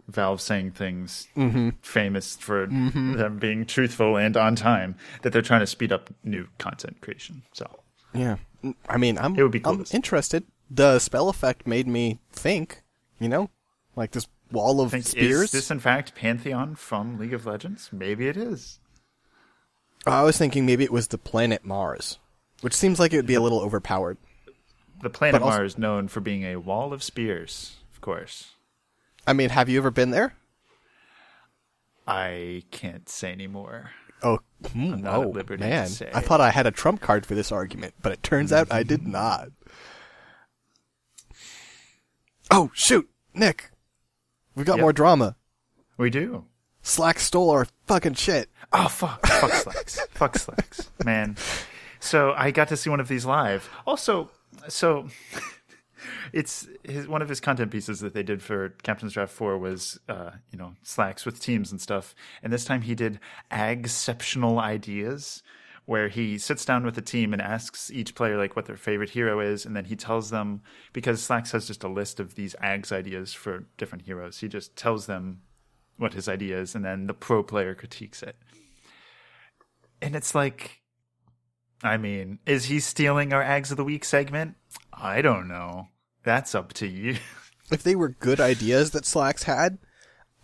Valve 0.07 0.41
saying 0.41 0.71
things 0.71 1.27
Mm-hmm. 1.37 1.69
famous 1.81 2.35
for 2.35 2.65
them 2.65 3.37
being 3.39 3.65
truthful 3.65 4.17
and 4.17 4.35
on 4.35 4.55
time, 4.55 4.95
that 5.21 5.33
they're 5.33 5.41
trying 5.43 5.59
to 5.59 5.67
speed 5.67 5.91
up 5.91 6.09
new 6.23 6.47
content 6.57 6.99
creation. 7.01 7.43
So 7.53 7.67
Yeah. 8.13 8.37
I 8.89 8.97
mean, 8.97 9.19
I'm, 9.19 9.37
It 9.37 9.43
would 9.43 9.51
be 9.51 9.59
cool 9.59 9.73
I'm 9.73 9.85
interested. 9.91 10.43
The 10.71 10.97
spell 10.99 11.29
effect 11.29 11.67
made 11.67 11.87
me 11.87 12.19
think, 12.31 12.81
you 13.19 13.29
know, 13.29 13.49
like 13.95 14.11
this 14.11 14.27
wall 14.51 14.81
of 14.81 14.91
spears. 15.03 15.45
is 15.45 15.51
this 15.51 15.71
in 15.71 15.79
fact 15.79 16.15
Pantheon 16.15 16.75
from 16.75 17.17
League 17.17 17.33
of 17.33 17.45
Legends? 17.45 17.89
Maybe 17.91 18.27
it 18.27 18.37
is. 18.37 18.79
I 20.05 20.23
was 20.23 20.37
thinking 20.37 20.65
maybe 20.65 20.83
it 20.83 20.91
was 20.91 21.07
the 21.07 21.17
planet 21.17 21.65
Mars, 21.65 22.17
which 22.61 22.73
seems 22.73 22.99
like 22.99 23.13
it 23.13 23.17
would 23.17 23.25
be 23.25 23.33
a 23.33 23.41
little 23.41 23.59
overpowered. 23.59 24.17
The 25.01 25.09
planet 25.09 25.41
also- 25.41 25.57
Mars 25.57 25.77
known 25.77 26.07
for 26.07 26.21
being 26.21 26.43
a 26.43 26.55
wall 26.57 26.93
of 26.93 27.03
spears, 27.03 27.75
of 27.93 28.01
course. 28.01 28.51
I 29.25 29.33
mean, 29.33 29.49
have 29.49 29.67
you 29.67 29.77
ever 29.77 29.91
been 29.91 30.11
there? 30.11 30.33
I 32.07 32.63
can't 32.71 33.09
say 33.09 33.33
anymore. 33.33 33.91
Oh, 34.23 34.39
at 34.63 34.71
hmm, 34.71 35.05
oh 35.05 35.29
liberty 35.29 35.61
to 35.61 35.69
man! 35.69 35.87
say. 35.87 36.09
I 36.13 36.21
thought 36.21 36.41
I 36.41 36.49
had 36.49 36.65
a 36.65 36.71
trump 36.71 37.01
card 37.01 37.25
for 37.25 37.35
this 37.35 37.51
argument, 37.51 37.93
but 38.01 38.11
it 38.11 38.23
turns 38.23 38.51
out 38.51 38.71
I 38.71 38.83
did 38.83 39.05
not. 39.05 39.49
Oh 42.51 42.71
shoot, 42.73 43.09
Nick, 43.33 43.71
We've 44.55 44.65
got 44.65 44.77
Yep. 44.77 44.81
more 44.81 44.93
drama. 44.93 45.35
We 45.97 46.09
do. 46.09 46.45
Slack 46.81 47.19
stole 47.19 47.49
our 47.49 47.67
fucking 47.85 48.13
shit. 48.15 48.49
Oh 48.71 48.87
fuck! 48.87 49.25
Fuck 49.25 49.51
slacks! 49.53 49.99
Fuck 50.11 50.37
slacks! 50.37 50.89
Man. 51.03 51.35
So 51.99 52.33
I 52.35 52.51
got 52.51 52.67
to 52.69 52.77
see 52.77 52.89
one 52.89 52.99
of 52.99 53.07
these 53.07 53.25
live. 53.25 53.69
Also, 53.85 54.29
so 54.67 55.07
it's 56.33 56.67
his 56.83 57.07
one 57.07 57.21
of 57.21 57.29
his 57.29 57.39
content 57.39 57.71
pieces 57.71 57.99
that 58.01 58.13
they 58.13 58.23
did 58.23 58.41
for 58.41 58.69
Captain's 58.83 59.13
Draft 59.13 59.33
Four 59.33 59.57
was, 59.57 59.99
uh, 60.07 60.31
you 60.51 60.57
know, 60.57 60.73
slacks 60.83 61.25
with 61.25 61.39
teams 61.41 61.71
and 61.71 61.81
stuff. 61.81 62.15
And 62.43 62.53
this 62.53 62.65
time 62.65 62.81
he 62.83 62.95
did 62.95 63.19
exceptional 63.51 64.59
ideas, 64.59 65.43
where 65.87 66.09
he 66.09 66.37
sits 66.37 66.65
down 66.65 66.83
with 66.83 66.95
the 66.95 67.01
team 67.01 67.31
and 67.31 67.41
asks 67.41 67.89
each 67.89 68.13
player 68.13 68.37
like 68.37 68.57
what 68.57 68.65
their 68.65 68.75
favorite 68.75 69.11
hero 69.11 69.39
is, 69.39 69.65
and 69.65 69.73
then 69.73 69.85
he 69.85 69.95
tells 69.95 70.29
them 70.29 70.61
because 70.91 71.23
Slacks 71.23 71.53
has 71.53 71.65
just 71.65 71.81
a 71.81 71.87
list 71.87 72.19
of 72.19 72.35
these 72.35 72.57
Aghs 72.61 72.91
ideas 72.91 73.33
for 73.33 73.63
different 73.77 74.03
heroes. 74.03 74.39
He 74.39 74.49
just 74.49 74.75
tells 74.75 75.05
them 75.05 75.43
what 75.95 76.13
his 76.13 76.27
idea 76.27 76.59
is, 76.59 76.75
and 76.75 76.83
then 76.83 77.07
the 77.07 77.13
pro 77.13 77.41
player 77.41 77.73
critiques 77.73 78.21
it. 78.21 78.35
And 80.01 80.13
it's 80.13 80.35
like, 80.35 80.81
I 81.81 81.95
mean, 81.95 82.39
is 82.45 82.65
he 82.65 82.81
stealing 82.81 83.31
our 83.31 83.41
Aghs 83.41 83.71
of 83.71 83.77
the 83.77 83.85
Week 83.85 84.03
segment? 84.03 84.55
I 84.91 85.21
don't 85.21 85.47
know. 85.47 85.87
That's 86.23 86.53
up 86.53 86.73
to 86.73 86.87
you. 86.87 87.15
If 87.69 87.83
they 87.83 87.97
were 87.97 88.07
good 88.07 88.39
ideas 88.39 88.91
that 88.91 89.05
Slacks 89.05 89.43
had, 89.43 89.77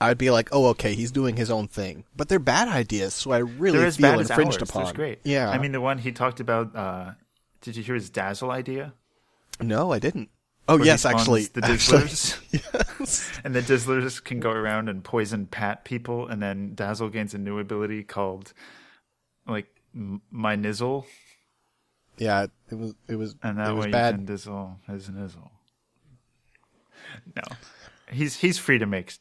I'd 0.10 0.18
be 0.18 0.30
like, 0.32 0.50
oh, 0.52 0.68
okay, 0.68 0.94
he's 0.96 1.12
doing 1.12 1.36
his 1.38 1.50
own 1.50 1.68
thing. 1.68 2.04
But 2.16 2.30
they're 2.30 2.40
bad 2.40 2.68
ideas, 2.68 3.14
so 3.14 3.32
I 3.32 3.38
really 3.40 3.90
feel 3.92 4.20
infringed 4.20 4.62
ours. 4.62 4.70
upon. 4.70 4.94
Great. 4.94 5.20
Yeah. 5.24 5.50
I 5.50 5.58
mean, 5.58 5.72
the 5.72 5.82
one 5.82 5.98
he 5.98 6.12
talked 6.12 6.40
about. 6.40 6.76
Uh, 6.76 7.12
did 7.62 7.76
you 7.78 7.84
hear 7.84 7.96
his 7.96 8.10
Dazzle 8.10 8.52
idea? 8.52 8.94
no, 9.62 9.92
I 9.92 10.00
didn't. 10.00 10.30
Oh, 10.68 10.78
Where 10.78 10.86
yes, 10.86 11.06
actually. 11.06 11.44
the 11.46 11.64
actually. 11.66 12.00
Dizzlers, 12.04 12.40
yes. 13.00 13.30
and 13.44 13.54
the 13.54 13.62
Dizzlers 13.62 14.24
can 14.24 14.40
go 14.40 14.50
around 14.52 14.88
and 14.90 15.04
poison 15.04 15.46
pat 15.46 15.84
people, 15.84 16.28
and 16.28 16.42
then 16.42 16.74
Dazzle 16.74 17.10
gains 17.10 17.34
a 17.34 17.38
new 17.38 17.60
ability 17.60 18.04
called 18.04 18.54
like 19.46 19.68
M- 19.94 20.22
my 20.32 20.56
nizzle, 20.56 21.06
Yeah, 22.18 22.48
it 22.72 22.76
was, 22.76 22.96
it 23.10 23.16
was, 23.18 23.36
and 23.44 23.60
it 23.60 23.64
that 23.66 23.76
was 23.76 23.86
way 23.86 23.92
bad. 23.92 24.20
you 24.22 24.26
can 24.26 24.36
dizzle 24.36 24.76
his 24.88 25.10
nizzle. 25.10 25.50
No, 27.36 27.44
he's 28.12 28.38
he's 28.38 28.58
free 28.58 28.80
to 28.80 28.86
make 28.86 29.14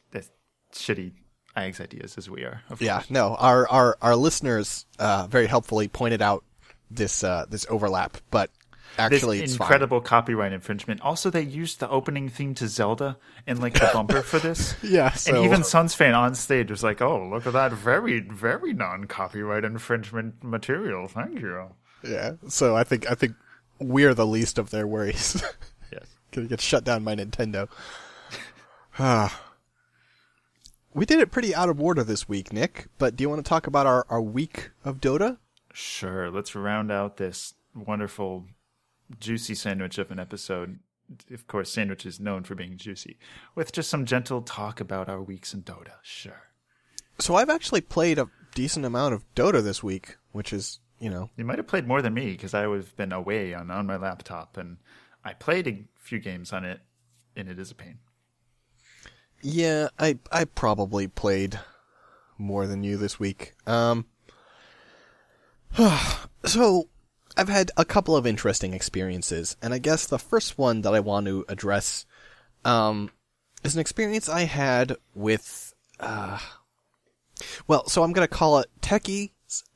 shitty 0.73 1.13
Aghs 1.55 1.79
ideas 1.79 2.17
as 2.17 2.29
we 2.29 2.43
are. 2.43 2.61
Yeah, 2.79 2.95
course. 2.97 3.09
no, 3.11 3.35
our 3.35 3.67
our 3.69 3.97
our 4.01 4.15
listeners 4.15 4.85
uh, 4.99 5.27
very 5.29 5.45
helpfully 5.47 5.87
pointed 5.87 6.21
out 6.21 6.43
this 6.89 7.23
uh, 7.23 7.45
this 7.49 7.65
overlap, 7.69 8.17
but 8.31 8.49
This 8.97 8.99
actually 8.99 9.39
it's 9.41 9.55
fine. 9.55 9.65
incredible 9.67 10.01
copyright 10.01 10.51
infringement. 10.51 11.01
Also, 11.01 11.29
they 11.29 11.41
used 11.41 11.79
the 11.79 11.87
opening 11.89 12.27
theme 12.29 12.55
to 12.55 12.67
Zelda 12.67 13.17
in 13.45 13.61
like 13.61 13.73
the 13.73 13.89
bumper 13.93 14.21
for 14.23 14.39
this. 14.39 14.75
Yeah, 14.83 15.11
so 15.13 15.35
And 15.35 15.45
even 15.45 15.61
Sunsfan 15.61 16.17
on 16.17 16.33
stage 16.35 16.71
was 16.71 16.83
like, 16.83 17.01
"Oh, 17.01 17.27
look 17.31 17.45
at 17.45 17.53
that! 17.53 17.71
Very, 17.71 18.19
very 18.21 18.73
non-copyright 18.73 19.63
infringement 19.63 20.43
material. 20.43 21.07
Thank 21.07 21.39
you." 21.39 21.67
yeah, 22.03 22.33
so 22.47 22.75
I 22.75 22.83
think 22.83 23.09
I 23.09 23.13
think 23.15 23.33
we're 23.79 24.13
the 24.15 24.25
least 24.27 24.57
of 24.57 24.71
their 24.71 24.87
worries. 24.87 25.41
Yes. 25.91 26.05
Gonna 26.31 26.47
get 26.47 26.61
shut 26.61 26.83
down 26.83 27.03
by 27.03 27.13
Nintendo. 27.15 27.69
Ah. 28.99 29.39
We 30.93 31.05
did 31.05 31.19
it 31.19 31.31
pretty 31.31 31.53
out 31.55 31.69
of 31.69 31.81
order 31.81 32.03
this 32.03 32.27
week, 32.27 32.53
Nick. 32.53 32.87
But 32.97 33.15
do 33.15 33.23
you 33.23 33.29
want 33.29 33.43
to 33.43 33.49
talk 33.49 33.67
about 33.67 33.87
our, 33.87 34.05
our 34.09 34.21
week 34.21 34.71
of 34.83 34.99
Dota? 34.99 35.37
Sure. 35.73 36.29
Let's 36.29 36.55
round 36.55 36.91
out 36.91 37.17
this 37.17 37.55
wonderful, 37.75 38.45
juicy 39.19 39.55
sandwich 39.55 39.97
of 39.97 40.11
an 40.11 40.19
episode. 40.19 40.79
Of 41.31 41.47
course, 41.47 41.71
sandwich 41.71 42.05
is 42.05 42.19
known 42.19 42.43
for 42.43 42.55
being 42.55 42.77
juicy, 42.77 43.17
with 43.55 43.71
just 43.71 43.89
some 43.89 44.05
gentle 44.05 44.41
talk 44.41 44.79
about 44.79 45.09
our 45.09 45.21
weeks 45.21 45.53
in 45.53 45.63
Dota. 45.63 45.95
Sure. 46.01 46.49
So 47.19 47.35
I've 47.35 47.49
actually 47.49 47.81
played 47.81 48.17
a 48.17 48.29
decent 48.55 48.85
amount 48.85 49.13
of 49.13 49.23
Dota 49.35 49.63
this 49.63 49.83
week, 49.83 50.17
which 50.31 50.53
is 50.53 50.79
you 50.99 51.09
know 51.09 51.29
You 51.35 51.45
might 51.45 51.57
have 51.57 51.67
played 51.67 51.87
more 51.87 52.01
than 52.01 52.13
me 52.13 52.31
because 52.31 52.53
I 52.53 52.65
would 52.65 52.79
have 52.79 52.95
been 52.95 53.11
away 53.11 53.53
on 53.53 53.69
on 53.69 53.85
my 53.85 53.97
laptop, 53.97 54.57
and 54.57 54.77
I 55.23 55.33
played 55.33 55.67
a 55.67 55.83
few 55.99 56.19
games 56.19 56.53
on 56.53 56.63
it, 56.65 56.79
and 57.35 57.49
it 57.49 57.59
is 57.59 57.69
a 57.69 57.75
pain. 57.75 57.99
Yeah, 59.43 59.89
I 59.99 60.17
I 60.31 60.45
probably 60.45 61.07
played 61.07 61.59
more 62.37 62.65
than 62.65 62.83
you 62.83 62.97
this 62.97 63.19
week. 63.19 63.53
Um 63.67 64.05
so 66.45 66.87
I've 67.35 67.49
had 67.49 67.71
a 67.77 67.83
couple 67.85 68.15
of 68.15 68.27
interesting 68.27 68.73
experiences, 68.73 69.57
and 69.61 69.73
I 69.73 69.79
guess 69.79 70.05
the 70.05 70.19
first 70.19 70.57
one 70.57 70.81
that 70.81 70.93
I 70.93 70.99
want 70.99 71.25
to 71.27 71.45
address 71.49 72.05
um 72.63 73.11
is 73.63 73.73
an 73.75 73.81
experience 73.81 74.29
I 74.29 74.41
had 74.43 74.95
with 75.13 75.73
uh 75.99 76.39
well, 77.67 77.87
so 77.89 78.03
I'm 78.03 78.13
going 78.13 78.25
to 78.27 78.33
call 78.33 78.59
it 78.59 78.69
techies 78.81 79.31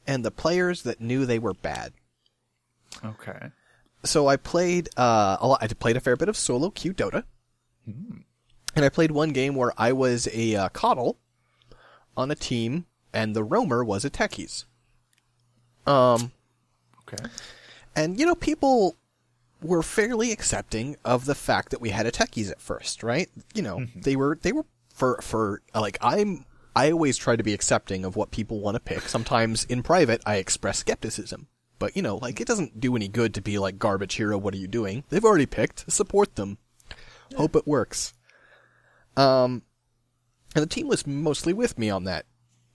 and 0.06 0.24
the 0.24 0.32
players 0.32 0.84
that 0.84 1.02
knew 1.02 1.26
they 1.26 1.40
were 1.40 1.54
bad. 1.54 1.94
Okay. 3.04 3.52
so 4.06 4.28
I 4.28 4.38
played 4.38 4.88
uh 4.96 5.38
a 5.42 5.48
lot, 5.48 5.62
I 5.62 5.68
played 5.68 5.98
a 5.98 6.00
fair 6.02 6.16
bit 6.16 6.30
of 6.30 6.38
solo 6.38 6.70
queue 6.70 6.94
Dota, 6.94 7.24
and 8.78 8.86
I 8.86 8.90
played 8.90 9.12
one 9.12 9.32
game 9.32 9.56
where 9.56 9.74
I 9.78 9.92
was 9.92 10.28
a 10.32 10.56
uh, 10.56 10.70
KotL 10.70 11.16
on 12.16 12.32
a 12.32 12.36
team, 12.36 12.86
and 13.14 13.36
the 13.36 13.44
roamer 13.44 13.84
was 13.84 14.06
a 14.06 14.10
techies. 14.10 14.64
Um, 15.86 16.32
Okay. 17.08 17.24
and 17.96 18.20
you 18.20 18.26
know 18.26 18.36
people 18.36 18.96
were 19.62 19.82
fairly 19.82 20.32
accepting 20.32 20.98
of 21.06 21.26
the 21.26 21.36
fact 21.36 21.70
that 21.72 21.80
we 21.82 21.90
had 21.90 22.06
a 22.06 22.12
techies 22.12 22.52
at 22.52 22.62
first, 22.62 23.02
right? 23.04 23.30
You 23.54 23.62
know 23.64 23.86
they 23.96 24.16
were 24.16 24.38
they 24.42 24.52
were 24.52 24.66
for 24.94 25.20
for 25.22 25.62
like 25.76 25.98
I'm. 26.02 26.46
I 26.76 26.92
always 26.92 27.18
try 27.18 27.36
to 27.36 27.42
be 27.44 27.54
accepting 27.54 28.06
of 28.06 28.16
what 28.16 28.30
people 28.30 28.60
want 28.60 28.76
to 28.76 28.80
pick. 28.80 29.02
Sometimes 29.10 29.66
in 29.66 29.82
private, 29.82 30.22
I 30.28 30.36
express 30.36 30.78
skepticism. 30.78 31.48
But, 31.80 31.96
you 31.96 32.04
know, 32.04 32.18
like, 32.18 32.40
it 32.40 32.48
doesn't 32.48 32.80
do 32.80 32.96
any 32.96 33.08
good 33.08 33.34
to 33.34 33.42
be 33.42 33.58
like, 33.58 33.80
garbage 33.80 34.14
hero, 34.14 34.38
what 34.38 34.54
are 34.54 34.58
you 34.58 34.68
doing? 34.68 35.04
They've 35.10 35.26
already 35.26 35.48
picked. 35.48 35.92
Support 35.92 36.36
them. 36.36 36.60
Hope 37.36 37.56
it 37.56 37.66
works. 37.66 38.14
Um, 39.18 39.64
and 40.56 40.64
the 40.64 40.68
team 40.68 40.88
was 40.88 41.06
mostly 41.06 41.52
with 41.52 41.78
me 41.78 41.90
on 41.90 42.06
that, 42.06 42.26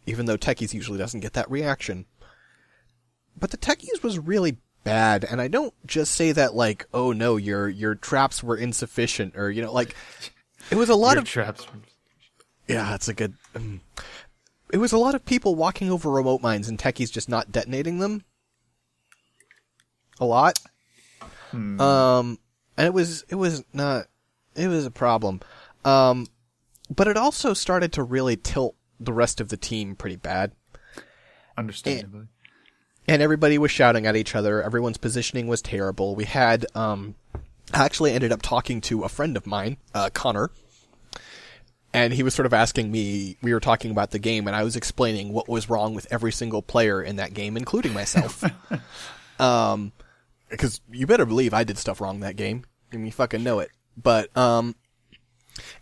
even 0.05 0.27
though 0.27 0.37
Techies 0.37 0.75
usually 0.75 0.99
doesn't 0.99 1.21
get 1.21 1.33
that 1.33 1.51
reaction. 1.51 2.05
But 3.39 3.51
the 3.51 3.57
Techies 3.57 4.03
was 4.03 4.19
really 4.19 4.59
bad, 4.85 5.25
and 5.25 5.41
I 5.41 5.49
don't 5.49 5.73
just 5.87 6.15
say 6.15 6.33
that 6.33 6.55
like, 6.55 6.87
oh 6.93 7.13
no, 7.13 7.37
your, 7.37 7.69
your 7.69 7.95
traps 7.95 8.43
were 8.43 8.57
insufficient, 8.57 9.37
or, 9.37 9.51
you 9.51 9.63
know, 9.63 9.73
like, 9.73 9.97
it 10.71 10.75
was 10.75 10.91
a 10.91 10.95
lot 10.95 11.13
Your 11.13 11.23
of 11.23 11.29
traps. 11.29 11.67
yeah, 12.69 12.91
that's 12.91 13.09
a 13.09 13.15
good. 13.15 13.35
Um, 13.55 13.81
it 14.73 14.79
was 14.79 14.93
a 14.93 14.99
lot 14.99 15.15
of 15.15 15.25
people 15.25 15.55
walking 15.55 15.91
over 15.91 16.11
remote 16.11 16.43
mines 16.43 16.69
and 16.69 16.79
techies 16.79 17.11
just 17.13 17.29
not 17.29 17.53
detonating 17.53 17.99
them. 17.99 18.25
A 20.21 20.25
lot. 20.25 20.59
Um, 21.53 22.39
and 22.77 22.87
it 22.87 22.95
was 22.95 23.25
it 23.29 23.35
was 23.35 23.65
not 23.73 24.07
it 24.55 24.69
was 24.69 24.87
a 24.87 24.91
problem. 24.91 25.41
Um, 25.85 26.27
but 26.95 27.09
it 27.09 27.17
also 27.17 27.55
started 27.55 27.93
to 27.95 28.03
really 28.03 28.37
tilt 28.37 28.75
the 29.01 29.13
rest 29.13 29.41
of 29.41 29.49
the 29.49 29.57
team 29.57 29.97
pretty 29.97 30.17
bad. 30.17 30.53
Understandably. 31.57 32.29
and 33.07 33.21
everybody 33.21 33.59
was 33.59 33.71
shouting 33.71 34.07
at 34.07 34.17
each 34.17 34.35
other. 34.35 34.63
Everyone's 34.63 34.97
positioning 34.99 35.47
was 35.49 35.61
terrible. 35.61 36.15
We 36.15 36.25
had, 36.25 36.65
um, 36.75 37.15
I 37.75 37.85
actually 37.85 38.13
ended 38.13 38.33
up 38.33 38.43
talking 38.43 38.81
to 38.83 39.03
a 39.03 39.09
friend 39.09 39.37
of 39.37 39.47
mine, 39.47 39.77
uh, 39.95 40.11
Connor, 40.15 40.51
and 41.93 42.15
he 42.15 42.23
was 42.23 42.35
sort 42.35 42.47
of 42.47 42.55
asking 42.55 42.91
me, 42.91 43.37
we 43.43 43.53
were 43.53 43.61
talking 43.61 43.91
about 43.91 44.13
the 44.13 44.19
game, 44.19 44.47
and 44.47 44.57
I 44.57 44.63
was 44.65 44.77
explaining 44.77 45.33
what 45.33 45.49
was 45.49 45.69
wrong 45.69 45.95
with 45.95 46.07
every 46.11 46.33
single 46.33 46.63
player 46.63 47.03
in 47.03 47.17
that 47.17 47.35
game, 47.35 47.57
including 47.57 47.93
myself. 47.93 48.43
um, 49.41 49.93
because 50.49 50.81
you 50.91 51.07
better 51.07 51.27
believe 51.27 51.53
I 51.53 51.65
did 51.65 51.77
stuff 51.79 52.01
wrong 52.01 52.21
that 52.21 52.37
game. 52.37 52.65
I 52.93 52.97
mean, 52.97 53.07
you 53.07 53.13
fucking 53.13 53.43
know 53.43 53.59
it. 53.59 53.71
But, 54.01 54.35
um, 54.37 54.75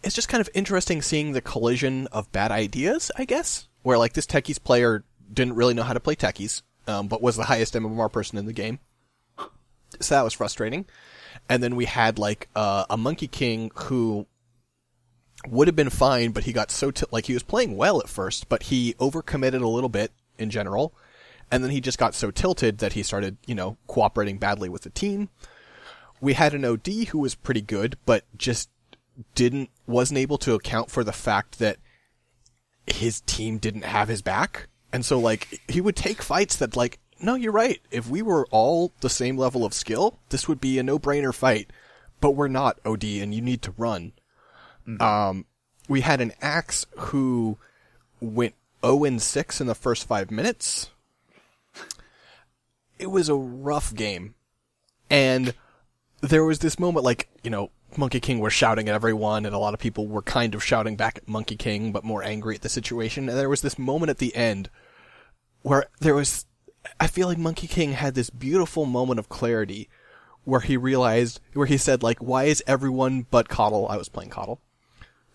it's 0.03 0.15
just 0.15 0.29
kind 0.29 0.41
of 0.41 0.49
interesting 0.55 1.03
seeing 1.03 1.33
the 1.33 1.41
collision 1.41 2.07
of 2.09 2.31
bad 2.33 2.51
ideas, 2.51 3.11
I 3.17 3.25
guess, 3.25 3.69
where 3.83 3.99
like 3.99 4.15
this 4.15 4.27
Techies 4.27 4.63
player 4.63 5.05
didn't 5.33 5.55
really 5.55 5.75
know 5.75 5.83
how 5.83 5.93
to 5.93 6.01
play 6.01 6.17
Techies, 6.17 6.63
um, 6.87 7.09
but 7.09 7.23
was 7.23 7.37
the 7.37 7.45
highest 7.45 7.75
MMR 7.75 8.13
person 8.13 8.39
in 8.39 8.47
the 8.47 8.53
game. 8.53 8.79
So 10.01 10.15
that 10.15 10.23
was 10.23 10.35
frustrating. 10.35 10.87
And 11.49 11.63
then 11.63 11.77
we 11.77 11.85
had 11.85 12.19
like 12.19 12.49
uh, 12.55 12.85
a 12.89 12.97
Monkey 12.97 13.27
King 13.27 13.71
who 13.75 14.27
would 15.49 15.69
have 15.69 15.77
been 15.77 15.91
fine, 15.91 16.33
but 16.33 16.45
he 16.45 16.53
got 16.53 16.71
so 16.71 16.91
t- 16.91 17.07
like 17.11 17.27
he 17.27 17.35
was 17.35 17.43
playing 17.43 17.77
well 17.77 18.01
at 18.01 18.09
first, 18.09 18.49
but 18.49 18.65
he 18.65 18.95
overcommitted 18.95 19.63
a 19.63 19.69
little 19.69 19.89
bit 19.89 20.13
in 20.39 20.51
general, 20.51 20.95
and 21.51 21.65
then 21.65 21.71
he 21.71 21.81
just 21.81 21.99
got 21.99 22.15
so 22.15 22.31
tilted 22.31 22.79
that 22.79 22.93
he 22.93 23.03
started, 23.03 23.37
you 23.47 23.55
know, 23.55 23.77
cooperating 23.87 24.39
badly 24.39 24.69
with 24.69 24.83
the 24.83 24.91
team. 24.91 25.29
We 26.21 26.35
had 26.35 26.55
an 26.55 26.65
OD 26.65 27.09
who 27.09 27.19
was 27.19 27.35
pretty 27.35 27.63
good, 27.63 27.97
but 28.05 28.25
just 28.37 28.69
didn't 29.35 29.71
wasn't 29.87 30.19
able 30.19 30.39
to 30.39 30.55
account 30.55 30.91
for 30.91 31.05
the 31.05 31.13
fact 31.13 31.59
that 31.59 31.79
his 32.87 33.21
team 33.23 33.59
didn't 33.59 33.85
have 33.85 34.09
his 34.09 34.23
back. 34.23 34.69
And 34.93 35.05
so 35.05 35.19
like 35.19 35.61
he 35.69 35.81
would 35.81 35.97
take 35.97 36.23
fights 36.23 36.57
that 36.57 36.77
like 36.77 36.99
no, 37.23 37.35
you're 37.35 37.53
right. 37.53 37.81
If 37.91 38.09
we 38.09 38.23
were 38.23 38.47
all 38.51 38.93
the 39.01 39.11
same 39.11 39.37
level 39.37 39.65
of 39.65 39.75
skill, 39.75 40.19
this 40.31 40.49
would 40.49 40.59
be 40.59 40.79
a 40.79 40.83
no-brainer 40.83 41.35
fight. 41.35 41.71
But 42.21 42.31
we're 42.31 42.49
not 42.49 42.79
OD 42.85 43.05
and 43.05 43.35
you 43.35 43.43
need 43.43 43.63
to 43.63 43.75
run. 43.77 44.13
Um 44.99 45.47
we 45.89 46.01
had 46.01 46.21
an 46.21 46.33
axe 46.41 46.87
who 46.97 47.59
went 48.21 48.55
0 48.85 49.05
and 49.05 49.21
6 49.21 49.61
in 49.61 49.67
the 49.67 49.75
first 49.75 50.07
5 50.07 50.31
minutes. 50.31 50.91
It 52.99 53.11
was 53.11 53.29
a 53.29 53.35
rough 53.35 53.95
game. 53.95 54.35
And 55.09 55.55
there 56.21 56.45
was 56.45 56.61
this 56.61 56.79
moment 56.79 57.05
like, 57.05 57.29
you 57.43 57.51
know, 57.51 57.71
Monkey 57.99 58.21
King 58.21 58.41
was 58.41 58.53
shouting 58.53 58.89
at 58.89 58.95
everyone 58.95 59.47
and 59.47 59.55
a 59.55 59.59
lot 59.59 59.75
of 59.75 59.81
people 59.81 60.07
were 60.07 60.23
kind 60.23 60.55
of 60.55 60.65
shouting 60.65 60.97
back 60.97 61.19
at 61.19 61.29
Monkey 61.29 61.57
King 61.57 61.93
but 61.93 62.05
more 62.05 62.23
angry 62.23 62.55
at 62.55 62.63
the 62.63 62.69
situation. 62.69 63.29
And 63.29 63.39
there 63.39 63.49
was 63.49 63.63
this 63.63 63.79
moment 63.79 64.11
at 64.11 64.19
the 64.19 64.35
end 64.35 64.71
where 65.63 65.87
there 66.01 66.15
was 66.15 66.47
I 66.99 67.07
feel 67.07 67.29
like 67.29 67.39
Monkey 67.39 67.67
King 67.67 67.93
had 67.93 68.15
this 68.15 68.31
beautiful 68.31 68.87
moment 68.87 69.19
of 69.19 69.29
clarity 69.29 69.89
where 70.45 70.61
he 70.61 70.77
realized 70.77 71.41
where 71.53 71.67
he 71.67 71.77
said 71.77 72.03
like 72.03 72.19
why 72.19 72.45
is 72.45 72.63
everyone 72.67 73.27
but 73.31 73.49
KotL? 73.49 73.91
I 73.91 73.97
was 73.97 74.09
playing 74.09 74.31
KotL. 74.31 74.59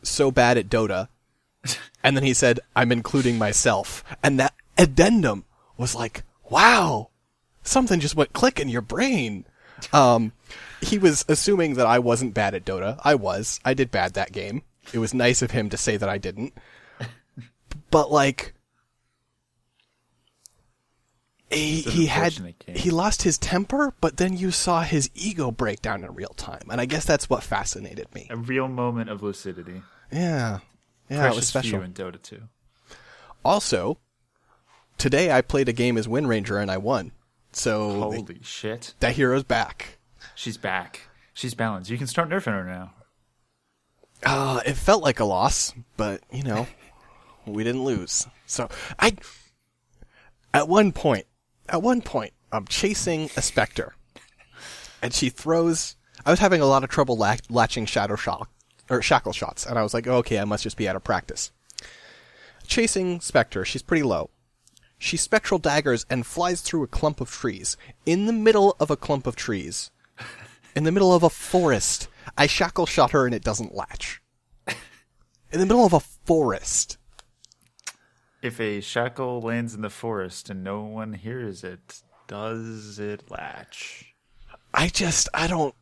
So 0.04 0.32
bad 0.32 0.58
at 0.58 0.70
Dota. 0.70 1.08
And 2.04 2.16
then 2.16 2.24
he 2.24 2.36
said 2.36 2.60
I'm 2.76 2.92
including 2.92 3.40
myself. 3.40 4.04
And 4.22 4.40
that 4.40 4.54
addendum 4.78 5.46
was 5.78 5.96
like 5.96 6.24
wow 6.50 7.10
something 7.64 8.00
just 8.00 8.16
went 8.16 8.34
click 8.34 8.60
in 8.60 8.70
your 8.70 8.82
brain 8.82 9.46
um 9.94 10.32
he 10.82 10.98
was 10.98 11.26
assuming 11.28 11.76
that 11.76 11.88
I 11.88 12.00
wasn't 12.00 12.34
bad 12.34 12.54
at 12.54 12.66
Dota. 12.66 13.00
I 13.04 13.16
was. 13.16 13.60
I 13.66 13.74
did 13.74 13.92
bad 13.92 14.14
that 14.14 14.32
game. 14.32 14.62
It 14.94 15.00
was 15.00 15.14
nice 15.14 15.42
of 15.42 15.52
him 15.52 15.70
to 15.70 15.78
say 15.78 15.98
that 15.98 16.10
I 16.10 16.18
didn't. 16.18 16.54
But 17.90 18.12
like 18.12 18.54
he, 21.50 21.82
he 21.82 22.06
had 22.08 22.34
he 22.68 22.90
lost 22.92 23.22
his 23.22 23.38
temper, 23.38 23.94
but 24.02 24.18
then 24.18 24.36
you 24.36 24.52
saw 24.52 24.82
his 24.82 25.10
ego 25.14 25.52
break 25.52 25.82
down 25.82 26.04
in 26.04 26.14
real 26.14 26.34
time. 26.36 26.64
And 26.70 26.82
I 26.82 26.86
guess 26.86 27.06
that's 27.06 27.30
what 27.30 27.44
fascinated 27.44 28.14
me. 28.14 28.28
A 28.30 28.36
real 28.38 28.68
moment 28.68 29.10
of 29.10 29.24
lucidity. 29.24 29.82
Yeah. 30.12 30.60
Yeah, 31.10 31.20
Precious 31.20 31.34
it 31.34 31.38
was 31.38 31.48
special. 31.48 31.82
in 31.82 31.94
Dota 31.94 32.22
2. 32.22 32.42
Also, 33.44 34.00
today 34.98 35.32
I 35.32 35.42
played 35.42 35.70
a 35.70 35.74
game 35.74 35.98
as 35.98 36.08
Wind 36.08 36.28
Ranger 36.28 36.58
and 36.58 36.72
I 36.72 36.78
won. 36.78 37.12
So 37.56 37.90
Holy 37.90 38.40
shit. 38.42 38.94
that 39.00 39.16
hero's 39.16 39.44
back. 39.44 39.98
She's 40.36 40.58
back. 40.58 41.08
She's 41.34 41.54
balanced. 41.54 41.90
You 41.90 41.98
can 41.98 42.06
start 42.06 42.30
nerfing 42.30 42.52
her 42.52 42.66
now. 42.66 42.94
Uh, 44.26 44.60
it 44.66 44.74
felt 44.74 45.02
like 45.02 45.22
a 45.22 45.26
loss, 45.26 45.74
but 45.96 46.22
you 46.32 46.44
know, 46.44 46.68
we 47.46 47.64
didn't 47.64 47.86
lose. 47.86 48.28
So 48.46 48.68
I, 49.00 49.16
at 50.54 50.68
one 50.68 50.92
point, 50.92 51.28
at 51.70 51.82
one 51.82 52.02
point, 52.02 52.34
I'm 52.52 52.66
chasing 52.66 53.30
a 53.38 53.42
Spectre, 53.42 53.96
and 55.02 55.14
she 55.14 55.30
throws. 55.30 55.96
I 56.26 56.32
was 56.32 56.40
having 56.40 56.60
a 56.60 56.66
lot 56.66 56.84
of 56.84 56.90
trouble 56.90 57.16
la- 57.16 57.38
latching 57.50 57.86
shadow 57.86 58.18
shock 58.18 58.50
or 58.90 59.02
shackle 59.02 59.32
shots, 59.32 59.66
and 59.66 59.80
I 59.80 59.84
was 59.84 59.94
like, 59.94 60.08
oh, 60.08 60.18
okay, 60.18 60.40
I 60.40 60.46
must 60.46 60.64
just 60.64 60.78
be 60.78 60.90
out 60.90 60.98
of 60.98 61.06
practice. 61.06 61.52
Chasing 62.68 63.22
Spectre, 63.22 63.64
she's 63.64 63.82
pretty 63.82 64.04
low. 64.04 64.30
She 65.06 65.18
spectral 65.18 65.60
daggers 65.60 66.04
and 66.10 66.26
flies 66.26 66.62
through 66.62 66.82
a 66.82 66.88
clump 66.88 67.22
of 67.22 67.30
trees. 67.30 67.78
In 68.08 68.26
the 68.26 68.34
middle 68.34 68.76
of 68.80 68.90
a 68.90 68.98
clump 68.98 69.28
of 69.28 69.36
trees, 69.36 69.92
in 70.76 70.84
the 70.84 70.92
middle 70.92 71.14
of 71.14 71.22
a 71.22 71.30
forest, 71.30 72.08
I 72.36 72.48
shackle 72.48 72.88
shot 72.88 73.12
her 73.12 73.28
and 73.28 73.36
it 73.36 73.44
doesn't 73.44 73.76
latch. 73.76 74.20
In 74.68 75.60
the 75.60 75.68
middle 75.68 75.86
of 75.86 75.94
a 75.94 76.00
forest. 76.00 76.98
If 78.42 78.60
a 78.60 78.82
shackle 78.82 79.42
lands 79.42 79.76
in 79.76 79.84
the 79.84 79.92
forest 79.92 80.50
and 80.50 80.64
no 80.64 80.82
one 80.82 81.14
hears 81.14 81.64
it, 81.64 82.02
does 82.26 82.98
it 82.98 83.30
latch? 83.30 84.16
I 84.74 84.88
just, 84.88 85.30
I 85.36 85.46
don't. 85.46 85.76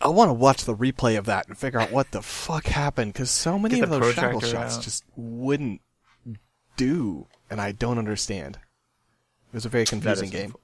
I 0.00 0.06
want 0.06 0.28
to 0.28 0.34
watch 0.34 0.66
the 0.66 0.76
replay 0.76 1.18
of 1.18 1.24
that 1.24 1.48
and 1.48 1.58
figure 1.58 1.80
out 1.80 1.90
what 1.90 2.12
the 2.12 2.22
fuck 2.22 2.66
happened 2.66 3.12
because 3.12 3.32
so 3.32 3.58
many 3.58 3.74
Get 3.74 3.84
of 3.84 3.90
the 3.90 3.98
those 3.98 4.14
shackle 4.14 4.40
shots 4.40 4.76
out. 4.76 4.82
just 4.84 5.02
wouldn't 5.16 5.80
do, 6.76 7.26
and 7.50 7.60
I 7.60 7.72
don't 7.72 7.98
understand. 7.98 8.56
It 9.52 9.54
was 9.54 9.64
a 9.66 9.68
very 9.70 9.84
confusing 9.86 10.30
game. 10.30 10.54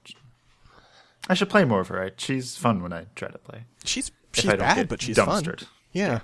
I 1.27 1.33
should 1.33 1.49
play 1.49 1.65
more 1.65 1.81
of 1.81 1.87
her. 1.87 2.03
I- 2.03 2.11
She's 2.17 2.55
fun 2.57 2.83
when 2.83 2.93
I 2.93 3.05
try 3.15 3.29
to 3.29 3.37
play. 3.39 3.65
She's 3.83 4.11
she's 4.33 4.45
I 4.47 4.51
don't 4.51 4.59
bad, 4.59 4.75
get 4.75 4.89
but 4.89 5.01
she's 5.01 5.17
fun. 5.17 5.43
dumpstered. 5.43 5.63
Yeah. 5.91 6.19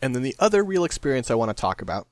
And 0.00 0.14
then 0.14 0.22
the 0.22 0.36
other 0.38 0.62
real 0.64 0.84
experience 0.84 1.30
I 1.30 1.34
want 1.34 1.50
to 1.56 1.60
talk 1.60 1.80
about, 1.82 2.06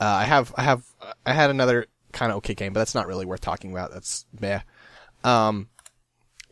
uh, 0.00 0.04
I 0.04 0.24
have, 0.24 0.54
I 0.56 0.62
have, 0.62 0.84
I 1.24 1.32
had 1.32 1.50
another 1.50 1.86
kind 2.12 2.30
of 2.30 2.38
okay 2.38 2.54
game, 2.54 2.72
but 2.72 2.80
that's 2.80 2.94
not 2.94 3.06
really 3.06 3.24
worth 3.26 3.40
talking 3.40 3.72
about. 3.72 3.90
That's 3.92 4.26
meh. 4.38 4.60
Um, 5.24 5.68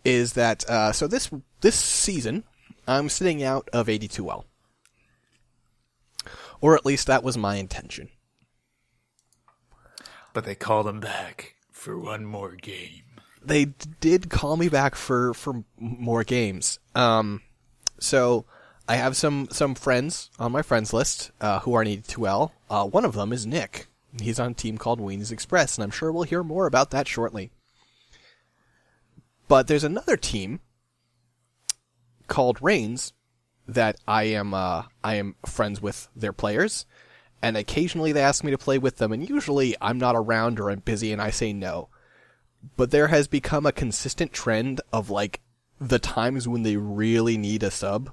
is 0.05 0.33
that 0.35 0.69
uh, 0.69 0.93
so? 0.93 1.07
This 1.07 1.31
this 1.61 1.75
season, 1.77 2.45
I'm 2.89 3.09
sitting 3.09 3.43
out 3.43 3.69
of 3.73 3.87
AD2L, 3.89 4.45
or 6.61 6.75
at 6.77 6.87
least 6.87 7.07
that 7.07 7.23
was 7.23 7.37
my 7.37 7.57
intention. 7.57 8.09
But 10.37 10.45
they 10.45 10.55
called 10.55 10.87
him 10.87 11.01
back 11.01 11.55
for 11.73 11.99
one 11.99 12.27
more 12.27 12.57
game. 12.57 13.05
they 13.43 13.73
did 14.01 14.29
call 14.29 14.59
me 14.59 14.69
back 14.69 14.95
for 14.95 15.33
for 15.33 15.65
more 15.79 16.25
games. 16.25 16.79
Um, 16.95 17.41
so 17.99 18.45
I 18.87 18.97
have 18.97 19.17
some 19.17 19.49
some 19.51 19.75
friends 19.75 20.31
on 20.39 20.53
my 20.53 20.61
friends 20.61 20.93
list 20.93 21.31
uh, 21.41 21.61
who 21.61 21.73
are 21.73 21.83
in 21.83 21.89
AD2L. 22.03 22.51
Uh, 22.69 22.85
one 22.85 23.07
of 23.07 23.15
them 23.15 23.33
is 23.33 23.47
Nick. 23.47 23.87
He's 24.21 24.39
on 24.39 24.51
a 24.51 24.55
team 24.55 24.77
called 24.77 25.01
Weenies 25.01 25.33
Express, 25.33 25.79
and 25.79 25.83
I'm 25.83 25.91
sure 25.91 26.13
we'll 26.13 26.25
hear 26.25 26.43
more 26.43 26.67
about 26.67 26.91
that 26.91 27.09
shortly. 27.09 27.51
But 29.49 29.69
there's 29.69 29.85
another 29.85 30.19
team 30.19 30.61
called 32.27 32.61
Reigns 32.61 33.15
that 33.67 33.97
I 34.07 34.25
am 34.25 34.53
uh, 34.53 34.83
I 35.03 35.15
am 35.15 35.37
friends 35.47 35.81
with 35.81 36.09
their 36.15 36.35
players, 36.35 36.85
and 37.43 37.57
occasionally 37.57 38.13
they 38.13 38.23
ask 38.23 38.43
me 38.45 38.51
to 38.51 38.59
play 38.59 38.79
with 38.79 38.97
them, 38.97 39.13
and 39.13 39.29
usually 39.29 39.77
I'm 39.81 39.99
not 39.99 40.17
around 40.17 40.61
or 40.61 40.71
I'm 40.71 40.81
busy, 40.81 41.13
and 41.13 41.21
I 41.21 41.31
say 41.31 41.53
no 41.53 41.89
but 42.77 42.91
there 42.91 43.09
has 43.09 43.29
become 43.29 43.67
a 43.67 43.73
consistent 43.73 44.33
trend 44.33 44.81
of 44.93 45.11
like 45.11 45.41
the 45.81 45.99
times 45.99 46.49
when 46.49 46.63
they 46.63 46.77
really 46.77 47.37
need 47.37 47.63
a 47.63 47.71
sub 47.71 48.11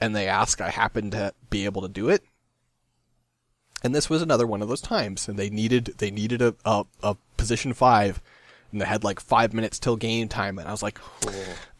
and 0.00 0.14
they 0.14 0.28
ask 0.28 0.60
I 0.60 0.70
happen 0.70 1.10
to 1.12 1.32
be 1.50 1.64
able 1.64 1.82
to 1.82 1.88
do 1.88 2.08
it. 2.08 2.22
And 3.82 3.94
this 3.94 4.08
was 4.08 4.22
another 4.22 4.46
one 4.46 4.62
of 4.62 4.68
those 4.68 4.80
times 4.80 5.28
and 5.28 5.38
they 5.38 5.50
needed 5.50 5.94
they 5.98 6.10
needed 6.10 6.42
a 6.42 6.54
a, 6.64 6.84
a 7.02 7.16
position 7.36 7.72
5 7.72 8.22
and 8.70 8.80
they 8.80 8.86
had 8.86 9.04
like 9.04 9.20
5 9.20 9.54
minutes 9.54 9.78
till 9.78 9.96
game 9.96 10.28
time 10.28 10.58
and 10.58 10.68
I 10.68 10.72
was 10.72 10.82
like 10.82 10.98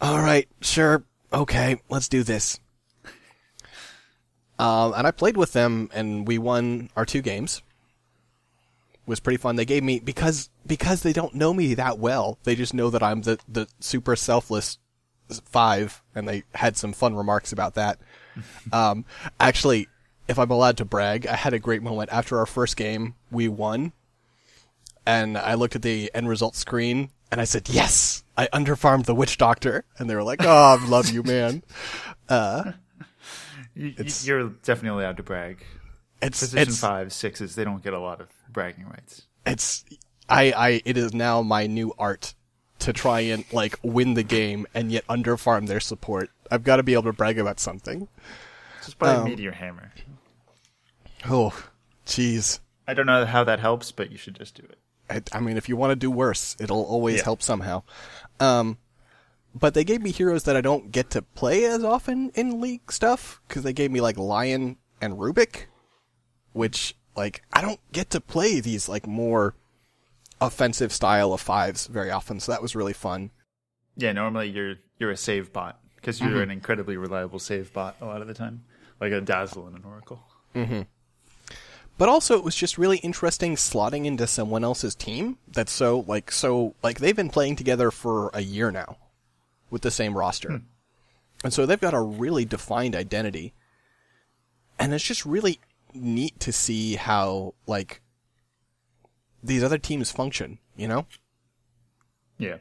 all 0.01 0.19
right, 0.19 0.49
sure. 0.61 1.05
Okay, 1.33 1.81
let's 1.89 2.09
do 2.09 2.23
this. 2.23 2.61
Um, 4.59 4.95
and 4.97 5.07
I 5.07 5.11
played 5.11 5.37
with 5.37 5.53
them 5.53 5.91
and 5.93 6.27
we 6.29 6.39
won 6.39 6.91
our 6.97 7.05
two 7.05 7.23
games 7.23 7.61
It 8.93 9.09
was 9.09 9.21
pretty 9.21 9.37
fun. 9.39 9.57
They 9.57 9.65
gave 9.65 9.83
me 9.83 9.99
because 10.01 10.49
because 10.67 11.03
they 11.03 11.13
don't 11.13 11.35
know 11.35 11.53
me 11.53 11.75
that 11.75 11.99
well. 11.99 12.39
They 12.45 12.55
just 12.55 12.73
know 12.75 12.91
that 12.91 13.03
I'm 13.03 13.23
the 13.23 13.39
the 13.49 13.67
super 13.81 14.17
selfless 14.17 14.79
five, 15.45 16.03
and 16.15 16.29
they 16.29 16.45
had 16.55 16.77
some 16.77 16.93
fun 16.93 17.15
remarks 17.17 17.53
about 17.53 17.75
that. 17.75 17.99
um, 18.73 19.05
actually, 19.41 19.89
if 20.29 20.39
I'm 20.39 20.51
allowed 20.51 20.77
to 20.79 20.85
brag, 20.85 21.27
I 21.27 21.37
had 21.37 21.53
a 21.55 21.59
great 21.59 21.83
moment 21.83 22.11
after 22.13 22.39
our 22.39 22.47
first 22.47 22.77
game. 22.77 23.15
We 23.31 23.49
won, 23.49 23.93
and 25.07 25.37
I 25.37 25.55
looked 25.55 25.77
at 25.77 25.83
the 25.83 26.11
end 26.15 26.29
result 26.29 26.55
screen 26.57 27.11
and 27.31 27.41
I 27.41 27.45
said, 27.45 27.69
"Yes, 27.69 28.25
I 28.37 28.47
underfarmed 28.49 29.07
the 29.07 29.15
witch 29.15 29.37
doctor," 29.39 29.85
and 29.99 30.09
they 30.09 30.15
were 30.15 30.23
like, 30.23 30.41
"Oh, 30.45 30.79
I 30.81 30.87
love 30.87 31.11
you, 31.11 31.23
man." 31.23 31.63
Uh, 32.27 32.73
It's- 33.77 34.27
you're 34.27 34.49
definitely 34.63 35.03
allowed 35.03 35.17
to 35.19 35.23
brag. 35.23 35.65
it's 36.23 36.41
Position 36.41 36.69
it's 36.69 36.81
five, 36.81 37.13
sixes, 37.13 37.55
they 37.55 37.65
don't 37.65 37.83
get 37.83 37.93
a 37.93 37.99
lot 37.99 38.21
of 38.21 38.29
bragging 38.49 38.87
rights. 38.89 39.23
it's 39.47 39.85
I 40.29 40.53
I 40.53 40.83
it 40.85 40.97
is 40.97 41.13
now 41.13 41.43
my 41.43 41.67
new 41.67 41.93
art 41.99 42.35
to 42.81 42.93
try 42.93 43.21
and 43.21 43.45
like 43.53 43.79
win 43.83 44.15
the 44.15 44.23
game 44.23 44.67
and 44.75 44.91
yet 44.93 45.07
underfarm 45.09 45.67
their 45.67 45.81
support. 45.81 46.31
I've 46.51 46.65
got 46.65 46.77
to 46.77 46.83
be 46.83 46.93
able 46.95 47.05
to 47.05 47.13
brag 47.13 47.39
about 47.39 47.59
something. 47.61 48.09
Just 48.85 48.99
buy 48.99 49.15
a 49.15 49.19
Um, 49.21 49.25
meteor 49.25 49.53
hammer. 49.53 49.93
Oh, 51.29 51.55
jeez. 52.07 52.61
I 52.87 52.95
don't 52.95 53.07
know 53.07 53.25
how 53.25 53.45
that 53.45 53.61
helps, 53.61 53.93
but 53.93 54.11
you 54.13 54.19
should 54.19 54.37
just 54.37 54.55
do 54.55 54.63
it. 54.69 54.79
I, 55.33 55.37
I 55.37 55.41
mean, 55.41 55.57
if 55.57 55.69
you 55.69 55.77
want 55.77 55.91
to 55.93 55.97
do 55.97 56.11
worse, 56.11 56.57
it'll 56.61 56.83
always 56.85 57.19
Yeah. 57.19 57.25
help 57.25 57.43
somehow. 57.43 57.83
Um, 58.41 58.79
but 59.55 59.75
they 59.75 59.85
gave 59.85 60.03
me 60.03 60.11
heroes 60.11 60.43
that 60.45 60.57
I 60.57 60.61
don't 60.61 60.91
get 60.91 61.11
to 61.11 61.23
play 61.23 61.65
as 61.65 61.85
often 61.85 62.31
in 62.35 62.61
League 62.61 62.91
stuff 62.91 63.41
because 63.47 63.63
they 63.63 63.73
gave 63.73 63.91
me 63.91 64.01
like 64.01 64.19
Lion 64.19 64.77
and 65.01 65.15
Rubik, 65.15 65.67
which 66.53 66.97
like 67.17 67.43
I 67.53 67.63
don't 67.63 67.81
get 67.93 68.11
to 68.11 68.21
play 68.21 68.61
these 68.61 68.89
like 68.89 69.07
more 69.07 69.55
offensive 70.41 70.93
style 70.93 71.33
of 71.33 71.41
fives 71.41 71.87
very 71.87 72.11
often. 72.11 72.41
So 72.41 72.53
that 72.53 72.63
was 72.63 72.75
really 72.75 72.93
fun. 72.93 73.31
Yeah, 73.97 74.13
normally 74.13 74.51
you're 74.51 74.75
you're 74.99 75.13
a 75.13 75.17
save 75.17 75.53
bot 75.53 75.79
because 75.97 76.21
you're 76.21 76.31
mm-hmm. 76.31 76.41
an 76.41 76.51
incredibly 76.51 76.97
reliable 76.97 77.39
save 77.39 77.73
bot 77.73 77.97
a 78.01 78.07
lot 78.07 78.21
of 78.21 78.27
the 78.27 78.35
time, 78.35 78.65
like 79.01 79.13
a 79.13 79.21
Dazzle 79.21 79.67
and 79.67 79.77
an 79.77 79.85
Oracle. 79.85 80.23
Mm-hmm. 80.55 80.83
But 81.97 82.09
also, 82.09 82.37
it 82.37 82.43
was 82.43 82.57
just 82.57 82.77
really 82.77 82.99
interesting 82.99 83.55
slotting 83.55 84.05
into 84.05 84.27
someone 84.27 84.65
else's 84.65 84.97
team. 84.97 85.39
That's 85.47 85.71
so 85.71 86.05
like 86.09 86.33
so 86.33 86.75
like 86.83 86.99
they've 86.99 87.15
been 87.15 87.31
playing 87.31 87.55
together 87.55 87.93
for 87.93 88.31
a 88.35 88.41
year 88.41 88.73
now, 88.73 88.97
with 89.71 89.83
the 89.83 89.91
same 89.91 90.17
roster, 90.17 90.49
hmm. 90.49 90.57
and 91.43 91.53
so 91.53 91.67
they've 91.67 91.81
got 91.81 91.95
a 91.95 92.01
really 92.01 92.45
defined 92.45 92.95
identity. 92.95 93.53
And 94.79 94.93
it's 94.93 95.05
just 95.05 95.25
really 95.25 95.61
neat 95.93 96.39
to 96.41 96.53
see 96.53 96.97
how 96.97 97.55
like 97.67 98.01
these 99.43 99.63
other 99.63 99.79
teams 99.79 100.11
function. 100.11 100.59
You 100.77 100.89
know, 100.89 101.07
Yeah, 102.39 102.57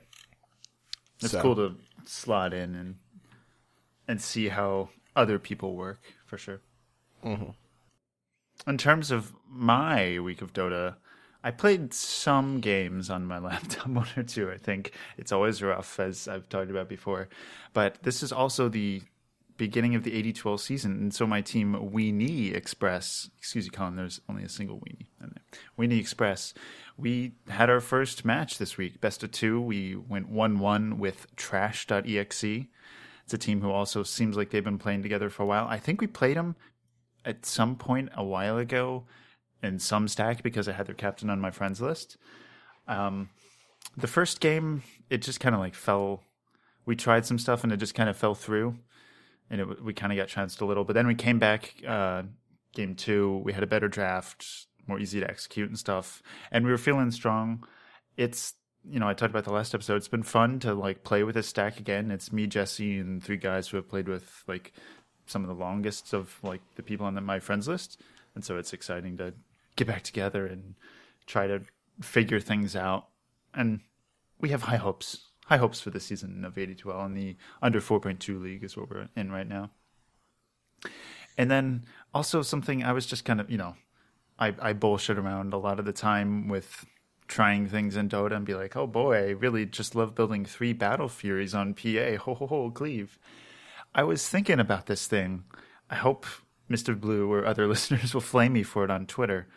it's 1.19 1.31
So- 1.31 1.41
cool 1.41 1.55
to 1.55 1.75
slot 2.05 2.53
in 2.53 2.75
and 2.75 2.99
and 4.07 4.21
see 4.21 4.49
how 4.49 4.89
other 5.15 5.39
people 5.39 5.75
work 5.75 6.01
for 6.25 6.37
sure. 6.37 6.61
Mm-hmm. 7.23 7.51
In 8.69 8.77
terms 8.77 9.11
of 9.11 9.33
my 9.47 10.19
week 10.19 10.41
of 10.41 10.53
Dota, 10.53 10.95
I 11.43 11.51
played 11.51 11.93
some 11.93 12.61
games 12.61 13.09
on 13.09 13.25
my 13.25 13.39
laptop, 13.39 13.87
one 13.87 14.07
or 14.15 14.23
two. 14.23 14.49
I 14.51 14.57
think 14.57 14.93
it's 15.17 15.31
always 15.31 15.61
rough, 15.61 15.99
as 15.99 16.27
I've 16.27 16.47
talked 16.49 16.71
about 16.71 16.87
before. 16.87 17.27
But 17.73 18.03
this 18.03 18.23
is 18.23 18.31
also 18.31 18.69
the 18.69 19.01
beginning 19.57 19.93
of 19.93 20.03
the 20.03 20.11
AD2L 20.11 20.59
season, 20.59 20.93
and 20.93 21.13
so 21.13 21.27
my 21.27 21.41
team 21.41 21.73
Weenie 21.75 22.55
Express, 22.55 23.29
excuse 23.37 23.65
me, 23.65 23.69
Colin, 23.69 23.95
there's 23.95 24.19
only 24.27 24.43
a 24.43 24.49
single 24.49 24.77
Weenie 24.79 25.07
in 25.21 25.35
there. 25.35 25.43
Weenie 25.77 25.99
Express, 25.99 26.53
we 26.97 27.33
had 27.49 27.69
our 27.69 27.79
first 27.79 28.25
match 28.25 28.57
this 28.57 28.77
week, 28.77 28.99
best 28.99 29.23
of 29.23 29.31
two. 29.31 29.61
We 29.61 29.95
went 29.95 30.33
1-1 30.33 30.97
with 30.97 31.27
Trash.exe. 31.35 32.43
It's 32.43 33.33
a 33.33 33.37
team 33.37 33.61
who 33.61 33.71
also 33.71 34.03
seems 34.03 34.35
like 34.35 34.49
they've 34.49 34.63
been 34.63 34.79
playing 34.79 35.03
together 35.03 35.29
for 35.29 35.43
a 35.43 35.45
while. 35.45 35.67
I 35.67 35.77
think 35.77 36.01
we 36.01 36.07
played 36.07 36.35
them 36.35 36.55
at 37.23 37.45
some 37.45 37.75
point 37.75 38.09
a 38.15 38.23
while 38.23 38.57
ago 38.57 39.05
in 39.63 39.79
some 39.79 40.07
stack 40.07 40.43
because 40.43 40.67
I 40.67 40.73
had 40.73 40.85
their 40.85 40.93
captain 40.93 41.29
on 41.29 41.39
my 41.39 41.49
friends 41.49 41.81
list. 41.81 42.17
Um, 42.87 43.29
the 43.97 44.07
first 44.07 44.39
game, 44.39 44.83
it 45.09 45.21
just 45.21 45.39
kind 45.39 45.55
of 45.55 45.61
like 45.61 45.73
fell. 45.73 46.21
We 46.85 46.95
tried 46.95 47.25
some 47.25 47.39
stuff 47.39 47.63
and 47.63 47.71
it 47.71 47.77
just 47.77 47.95
kind 47.95 48.09
of 48.09 48.17
fell 48.17 48.35
through, 48.35 48.77
and 49.49 49.61
it, 49.61 49.83
we 49.83 49.93
kind 49.93 50.11
of 50.11 50.17
got 50.17 50.27
chanced 50.27 50.61
a 50.61 50.65
little. 50.65 50.83
But 50.83 50.93
then 50.93 51.07
we 51.07 51.15
came 51.15 51.39
back, 51.39 51.75
uh, 51.87 52.23
game 52.73 52.95
two. 52.95 53.41
We 53.45 53.53
had 53.53 53.63
a 53.63 53.67
better 53.67 53.87
draft, 53.87 54.45
more 54.87 54.99
easy 54.99 55.21
to 55.21 55.29
execute 55.29 55.69
and 55.69 55.79
stuff, 55.79 56.21
and 56.51 56.65
we 56.65 56.71
were 56.71 56.77
feeling 56.77 57.11
strong. 57.11 57.65
It's 58.17 58.53
you 58.89 58.99
know 58.99 59.07
I 59.07 59.13
talked 59.13 59.31
about 59.31 59.45
the 59.45 59.53
last 59.53 59.73
episode. 59.73 59.95
It's 59.95 60.09
been 60.09 60.23
fun 60.23 60.59
to 60.59 60.73
like 60.73 61.03
play 61.03 61.23
with 61.23 61.35
this 61.35 61.47
stack 61.47 61.79
again. 61.79 62.11
It's 62.11 62.33
me, 62.33 62.47
Jesse, 62.47 62.97
and 62.97 63.23
three 63.23 63.37
guys 63.37 63.69
who 63.69 63.77
have 63.77 63.87
played 63.87 64.09
with 64.09 64.43
like 64.45 64.73
some 65.25 65.41
of 65.41 65.47
the 65.47 65.55
longest 65.55 66.13
of 66.13 66.37
like 66.43 66.61
the 66.75 66.83
people 66.83 67.05
on 67.05 67.15
the, 67.15 67.21
my 67.21 67.39
friends 67.39 67.67
list, 67.69 68.01
and 68.35 68.43
so 68.43 68.57
it's 68.57 68.73
exciting 68.73 69.15
to 69.17 69.33
get 69.75 69.87
back 69.87 70.03
together 70.03 70.45
and 70.45 70.75
try 71.25 71.47
to 71.47 71.61
figure 72.01 72.39
things 72.39 72.75
out. 72.75 73.07
And 73.53 73.81
we 74.39 74.49
have 74.49 74.63
high 74.63 74.77
hopes, 74.77 75.29
high 75.45 75.57
hopes 75.57 75.79
for 75.79 75.89
the 75.89 75.99
season 75.99 76.43
of 76.45 76.55
AD2L, 76.55 77.05
and 77.05 77.17
the 77.17 77.35
under 77.61 77.79
4.2 77.79 78.41
league 78.41 78.63
is 78.63 78.75
what 78.75 78.89
we're 78.89 79.09
in 79.15 79.31
right 79.31 79.47
now. 79.47 79.71
And 81.37 81.49
then 81.49 81.85
also 82.13 82.41
something 82.41 82.83
I 82.83 82.93
was 82.93 83.05
just 83.05 83.25
kind 83.25 83.39
of 83.39 83.49
you 83.49 83.57
know, 83.57 83.75
I 84.37 84.53
I 84.61 84.73
bullshit 84.73 85.17
around 85.17 85.53
a 85.53 85.57
lot 85.57 85.79
of 85.79 85.85
the 85.85 85.93
time 85.93 86.47
with 86.47 86.85
trying 87.27 87.67
things 87.67 87.95
in 87.95 88.09
Dota 88.09 88.35
and 88.35 88.45
be 88.45 88.53
like, 88.53 88.75
oh 88.75 88.85
boy, 88.85 89.15
I 89.15 89.29
really 89.31 89.65
just 89.65 89.95
love 89.95 90.13
building 90.13 90.45
three 90.45 90.73
Battle 90.73 91.09
Furies 91.09 91.55
on 91.55 91.73
PA. 91.73 92.17
Ho 92.17 92.35
ho 92.35 92.47
ho, 92.47 92.71
cleave. 92.71 93.17
I 93.95 94.03
was 94.03 94.27
thinking 94.27 94.59
about 94.59 94.87
this 94.87 95.07
thing. 95.07 95.43
I 95.89 95.95
hope 95.95 96.25
Mr. 96.69 96.99
Blue 96.99 97.31
or 97.31 97.45
other 97.45 97.67
listeners 97.73 98.13
will 98.13 98.21
flame 98.21 98.53
me 98.53 98.63
for 98.63 98.83
it 98.83 98.91
on 98.91 99.05
Twitter. 99.05 99.47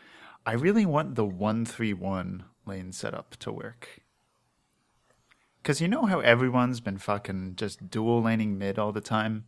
I 0.49 0.53
really 0.53 0.87
want 0.87 1.17
the 1.17 1.25
131 1.25 2.45
lane 2.67 2.93
setup 2.93 3.35
to 3.39 3.51
work. 3.51 4.01
Because 5.61 5.81
you 5.81 5.89
know 5.89 6.07
how 6.07 6.21
everyone's 6.21 6.79
been 6.79 6.99
fucking 6.99 7.57
just 7.57 7.91
dual 7.91 8.23
laning 8.23 8.57
mid 8.57 8.79
all 8.79 8.93
the 8.93 9.01
time? 9.01 9.47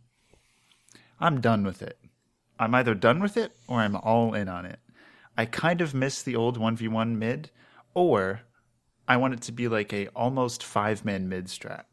I'm 1.17 1.39
done 1.39 1.63
with 1.63 1.81
it. 1.81 1.97
I'm 2.59 2.75
either 2.75 2.95
done 2.95 3.21
with 3.21 3.37
it 3.37 3.53
or 3.65 3.79
I'm 3.79 3.95
all 3.95 4.33
in 4.33 4.49
on 4.49 4.65
it. 4.65 4.79
I 5.37 5.45
kind 5.45 5.79
of 5.79 5.93
miss 5.93 6.21
the 6.21 6.35
old 6.35 6.59
1v1 6.59 7.15
mid, 7.15 7.49
or 7.93 8.41
I 9.07 9.15
want 9.15 9.33
it 9.35 9.41
to 9.43 9.53
be 9.53 9.69
like 9.69 9.93
a 9.93 10.07
almost 10.07 10.61
five 10.61 11.05
man 11.05 11.29
mid 11.29 11.45
strat. 11.45 11.85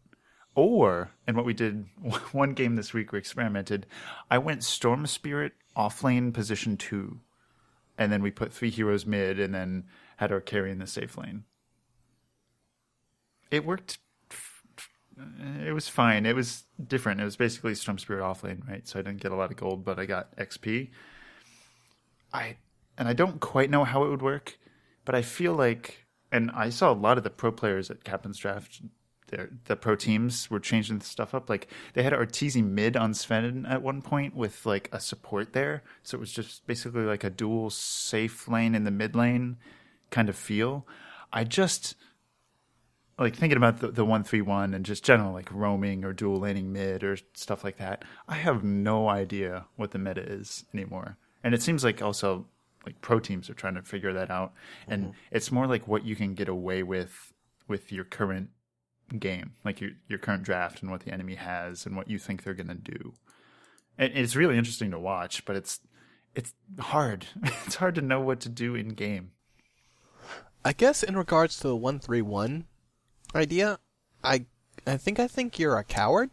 Or, 0.56 1.12
and 1.28 1.36
what 1.36 1.46
we 1.46 1.54
did 1.54 1.86
one 2.32 2.54
game 2.54 2.74
this 2.74 2.92
week, 2.92 3.12
we 3.12 3.20
experimented. 3.20 3.86
I 4.28 4.38
went 4.38 4.64
Storm 4.64 5.06
Spirit 5.06 5.52
offlane 5.76 6.34
position 6.34 6.76
two, 6.76 7.20
and 7.98 8.12
then 8.12 8.22
we 8.22 8.30
put 8.30 8.52
three 8.52 8.70
heroes 8.70 9.06
mid, 9.06 9.38
and 9.40 9.54
then 9.54 9.84
had 10.16 10.32
our 10.32 10.40
carry 10.40 10.70
in 10.70 10.78
the 10.78 10.86
safe 10.86 11.16
lane. 11.16 11.44
It 13.50 13.64
worked. 13.64 13.98
It 15.64 15.72
was 15.72 15.88
fine. 15.88 16.26
It 16.26 16.36
was 16.36 16.64
different. 16.84 17.20
It 17.20 17.24
was 17.24 17.36
basically 17.36 17.74
Storm 17.74 17.98
Spirit 17.98 18.22
offlane, 18.22 18.68
right? 18.68 18.86
So 18.86 18.98
I 18.98 19.02
didn't 19.02 19.22
get 19.22 19.32
a 19.32 19.36
lot 19.36 19.50
of 19.50 19.56
gold, 19.56 19.84
but 19.84 19.98
I 19.98 20.04
got 20.04 20.36
XP. 20.36 20.90
I 22.32 22.56
and 22.98 23.08
I 23.08 23.12
don't 23.12 23.40
quite 23.40 23.70
know 23.70 23.84
how 23.84 24.04
it 24.04 24.10
would 24.10 24.22
work, 24.22 24.58
but 25.04 25.14
I 25.14 25.22
feel 25.22 25.54
like, 25.54 26.06
and 26.32 26.50
I 26.50 26.70
saw 26.70 26.92
a 26.92 26.94
lot 26.94 27.18
of 27.18 27.24
the 27.24 27.30
pro 27.30 27.52
players 27.52 27.90
at 27.90 28.04
Captain's 28.04 28.38
Draft 28.38 28.82
their 29.28 29.50
the 29.64 29.76
pro 29.76 29.96
teams 29.96 30.50
were 30.50 30.60
changing 30.60 31.00
stuff 31.00 31.34
up. 31.34 31.50
Like 31.50 31.68
they 31.94 32.02
had 32.02 32.12
Arteezy 32.12 32.64
mid 32.64 32.96
on 32.96 33.14
Sven 33.14 33.66
at 33.66 33.82
one 33.82 34.02
point 34.02 34.34
with 34.34 34.64
like 34.66 34.88
a 34.92 35.00
support 35.00 35.52
there, 35.52 35.82
so 36.02 36.16
it 36.16 36.20
was 36.20 36.32
just 36.32 36.66
basically 36.66 37.02
like 37.02 37.24
a 37.24 37.30
dual 37.30 37.70
safe 37.70 38.48
lane 38.48 38.74
in 38.74 38.84
the 38.84 38.90
mid 38.90 39.14
lane 39.14 39.56
kind 40.10 40.28
of 40.28 40.36
feel. 40.36 40.86
I 41.32 41.44
just 41.44 41.96
like 43.18 43.34
thinking 43.34 43.56
about 43.56 43.80
the, 43.80 43.88
the 43.88 44.04
one 44.04 44.24
three 44.24 44.42
one 44.42 44.74
and 44.74 44.84
just 44.84 45.04
general 45.04 45.32
like 45.32 45.50
roaming 45.52 46.04
or 46.04 46.12
dual 46.12 46.38
laning 46.38 46.72
mid 46.72 47.02
or 47.02 47.16
stuff 47.34 47.64
like 47.64 47.78
that. 47.78 48.04
I 48.28 48.36
have 48.36 48.62
no 48.62 49.08
idea 49.08 49.66
what 49.76 49.90
the 49.90 49.98
meta 49.98 50.22
is 50.22 50.64
anymore, 50.72 51.16
and 51.42 51.54
it 51.54 51.62
seems 51.62 51.82
like 51.82 52.02
also 52.02 52.46
like 52.84 53.00
pro 53.00 53.18
teams 53.18 53.50
are 53.50 53.54
trying 53.54 53.74
to 53.74 53.82
figure 53.82 54.12
that 54.12 54.30
out, 54.30 54.52
and 54.86 55.04
mm-hmm. 55.04 55.12
it's 55.32 55.50
more 55.50 55.66
like 55.66 55.88
what 55.88 56.04
you 56.04 56.14
can 56.14 56.34
get 56.34 56.48
away 56.48 56.82
with 56.82 57.32
with 57.68 57.90
your 57.90 58.04
current 58.04 58.50
game, 59.18 59.52
like 59.64 59.80
your 59.80 59.90
your 60.08 60.18
current 60.18 60.42
draft 60.42 60.82
and 60.82 60.90
what 60.90 61.00
the 61.02 61.12
enemy 61.12 61.34
has 61.36 61.86
and 61.86 61.96
what 61.96 62.08
you 62.10 62.18
think 62.18 62.42
they're 62.42 62.54
going 62.54 62.66
to 62.68 62.74
do. 62.74 63.14
And 63.98 64.12
it's 64.14 64.36
really 64.36 64.58
interesting 64.58 64.90
to 64.90 64.98
watch, 64.98 65.44
but 65.44 65.56
it's 65.56 65.80
it's 66.34 66.52
hard. 66.78 67.26
It's 67.66 67.76
hard 67.76 67.94
to 67.96 68.02
know 68.02 68.20
what 68.20 68.40
to 68.40 68.48
do 68.48 68.74
in 68.74 68.90
game. 68.90 69.32
I 70.64 70.72
guess 70.72 71.02
in 71.02 71.16
regards 71.16 71.58
to 71.60 71.68
the 71.68 71.76
one 71.76 71.98
three 72.00 72.22
one 72.22 72.66
idea, 73.34 73.78
I 74.24 74.46
I 74.86 74.96
think 74.96 75.18
I 75.20 75.28
think 75.28 75.58
you're 75.58 75.76
a 75.78 75.84
coward. 75.84 76.30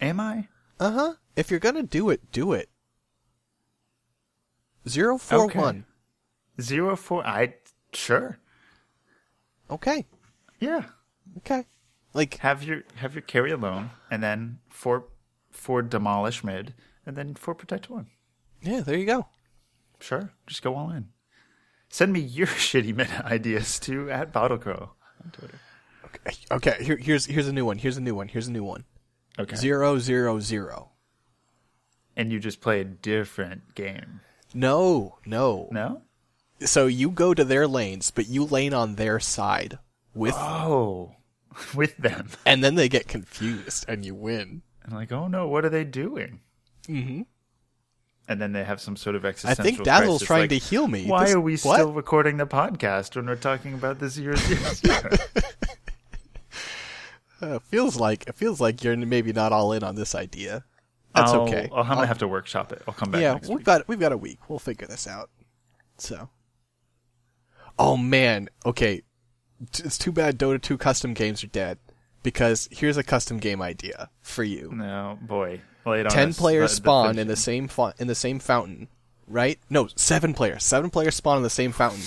Am 0.00 0.18
I? 0.20 0.48
Uh 0.80 0.90
huh. 0.90 1.12
If 1.36 1.50
you're 1.50 1.60
gonna 1.60 1.82
do 1.84 2.10
it, 2.10 2.32
do 2.32 2.52
it. 2.52 2.68
Zero 4.88 5.16
four 5.18 5.44
Okay. 5.44 5.58
one. 5.58 5.86
Zero 6.60 6.96
four. 6.96 7.26
I 7.26 7.54
sure. 7.92 8.38
Okay. 9.70 10.04
Yeah. 10.60 10.84
Okay. 11.38 11.66
Like 12.12 12.38
Have 12.38 12.62
your 12.62 12.82
have 12.96 13.14
your 13.14 13.22
carry 13.22 13.50
alone, 13.50 13.90
and 14.10 14.22
then 14.22 14.60
four 14.68 15.06
four 15.50 15.82
demolish 15.82 16.44
mid, 16.44 16.74
and 17.04 17.16
then 17.16 17.34
four 17.34 17.54
Protect 17.54 17.90
One. 17.90 18.06
Yeah, 18.62 18.80
there 18.80 18.96
you 18.96 19.06
go. 19.06 19.26
Sure, 20.00 20.30
just 20.46 20.62
go 20.62 20.76
all 20.76 20.90
in. 20.90 21.08
Send 21.88 22.12
me 22.12 22.20
your 22.20 22.46
shitty 22.68 22.94
meta 22.94 23.24
ideas 23.26 23.78
to 23.80 24.10
at 24.10 24.32
BottleCrow 24.32 24.90
on 25.24 25.30
Twitter. 25.32 25.58
Okay, 26.04 26.36
okay. 26.52 26.84
Here, 26.84 26.96
here's 26.96 27.26
here's 27.26 27.48
a 27.48 27.52
new 27.52 27.64
one. 27.64 27.78
Here's 27.78 27.96
a 27.96 28.00
new 28.00 28.14
one. 28.14 28.28
Here's 28.28 28.46
a 28.46 28.52
new 28.52 28.64
one. 28.64 28.84
Okay. 29.38 29.56
Zero 29.56 29.98
zero 29.98 30.38
zero. 30.38 30.90
And 32.16 32.30
you 32.30 32.38
just 32.38 32.60
play 32.60 32.80
a 32.80 32.84
different 32.84 33.74
game. 33.74 34.20
No, 34.54 35.18
no. 35.26 35.68
No? 35.72 36.02
So 36.60 36.86
you 36.86 37.10
go 37.10 37.34
to 37.34 37.42
their 37.44 37.66
lanes, 37.66 38.12
but 38.12 38.28
you 38.28 38.44
lane 38.44 38.72
on 38.72 38.94
their 38.94 39.18
side 39.18 39.80
with, 40.14 40.34
Oh, 40.36 41.16
with 41.74 41.96
them. 41.96 42.28
and 42.46 42.62
then 42.62 42.74
they 42.74 42.88
get 42.88 43.08
confused, 43.08 43.84
and 43.88 44.04
you 44.04 44.14
win. 44.14 44.62
And 44.84 44.92
like, 44.92 45.12
oh 45.12 45.28
no, 45.28 45.48
what 45.48 45.64
are 45.64 45.70
they 45.70 45.84
doing? 45.84 46.40
Mm-hmm. 46.88 47.22
And 48.26 48.40
then 48.40 48.52
they 48.52 48.64
have 48.64 48.80
some 48.80 48.96
sort 48.96 49.16
of 49.16 49.24
existential. 49.24 49.62
I 49.62 49.64
think 49.64 49.84
Dazzle's 49.84 50.20
crisis, 50.20 50.26
trying 50.26 50.40
like, 50.42 50.50
to 50.50 50.56
heal 50.56 50.88
me. 50.88 51.06
Why 51.06 51.24
This- 51.26 51.34
are 51.34 51.40
we 51.40 51.52
what? 51.58 51.76
still 51.76 51.92
recording 51.92 52.38
the 52.38 52.46
podcast 52.46 53.16
when 53.16 53.26
we're 53.26 53.36
talking 53.36 53.74
about 53.74 54.02
zero 54.08 54.36
zero 54.36 54.72
zero? 54.72 55.10
Uh, 57.40 57.58
feels 57.58 57.96
like 57.96 58.26
it 58.26 58.34
feels 58.34 58.60
like 58.60 58.82
you're 58.82 58.96
maybe 58.96 59.32
not 59.32 59.52
all 59.52 59.72
in 59.72 59.82
on 59.82 59.94
this 59.96 60.14
idea. 60.14 60.64
That's 61.14 61.32
I'll- 61.32 61.42
okay. 61.42 61.68
I'll, 61.72 61.82
I'm 61.82 61.88
gonna 61.94 62.06
have 62.06 62.18
to 62.18 62.28
workshop 62.28 62.72
it. 62.72 62.82
I'll 62.88 62.94
come 62.94 63.10
back. 63.10 63.20
yeah, 63.20 63.34
we've 63.34 63.48
week. 63.50 63.64
got 63.64 63.86
we've 63.88 64.00
got 64.00 64.12
a 64.12 64.16
week. 64.16 64.38
We'll 64.48 64.58
figure 64.58 64.86
this 64.86 65.06
out. 65.06 65.30
So, 65.98 66.30
oh 67.78 67.96
man, 67.96 68.48
okay, 68.64 69.02
it's 69.84 69.98
too 69.98 70.12
bad 70.12 70.38
Dota 70.38 70.60
2 70.60 70.76
custom 70.78 71.14
games 71.14 71.42
are 71.44 71.48
dead 71.48 71.78
because 72.22 72.68
here's 72.70 72.96
a 72.96 73.02
custom 73.02 73.38
game 73.38 73.60
idea 73.62 74.10
for 74.22 74.42
you. 74.44 74.70
No, 74.72 75.18
boy, 75.22 75.60
on 76.06 76.10
Ten 76.10 76.28
us. 76.30 76.38
players 76.38 76.70
The- 76.70 76.74
the 76.76 76.82
spawn 76.82 77.06
finish 77.08 77.20
in 77.22 77.28
the 77.28 77.36
same 77.36 77.68
in 77.98 78.06
the 78.06 78.14
same 78.14 78.38
fountain, 78.38 78.88
right? 79.26 79.58
No, 79.70 79.88
seven 79.96 80.34
players. 80.34 80.64
Seven 80.64 80.90
players 80.90 81.14
spawn 81.16 81.36
in 81.38 81.42
the 81.42 81.50
same 81.50 81.72
fountain. 81.72 82.02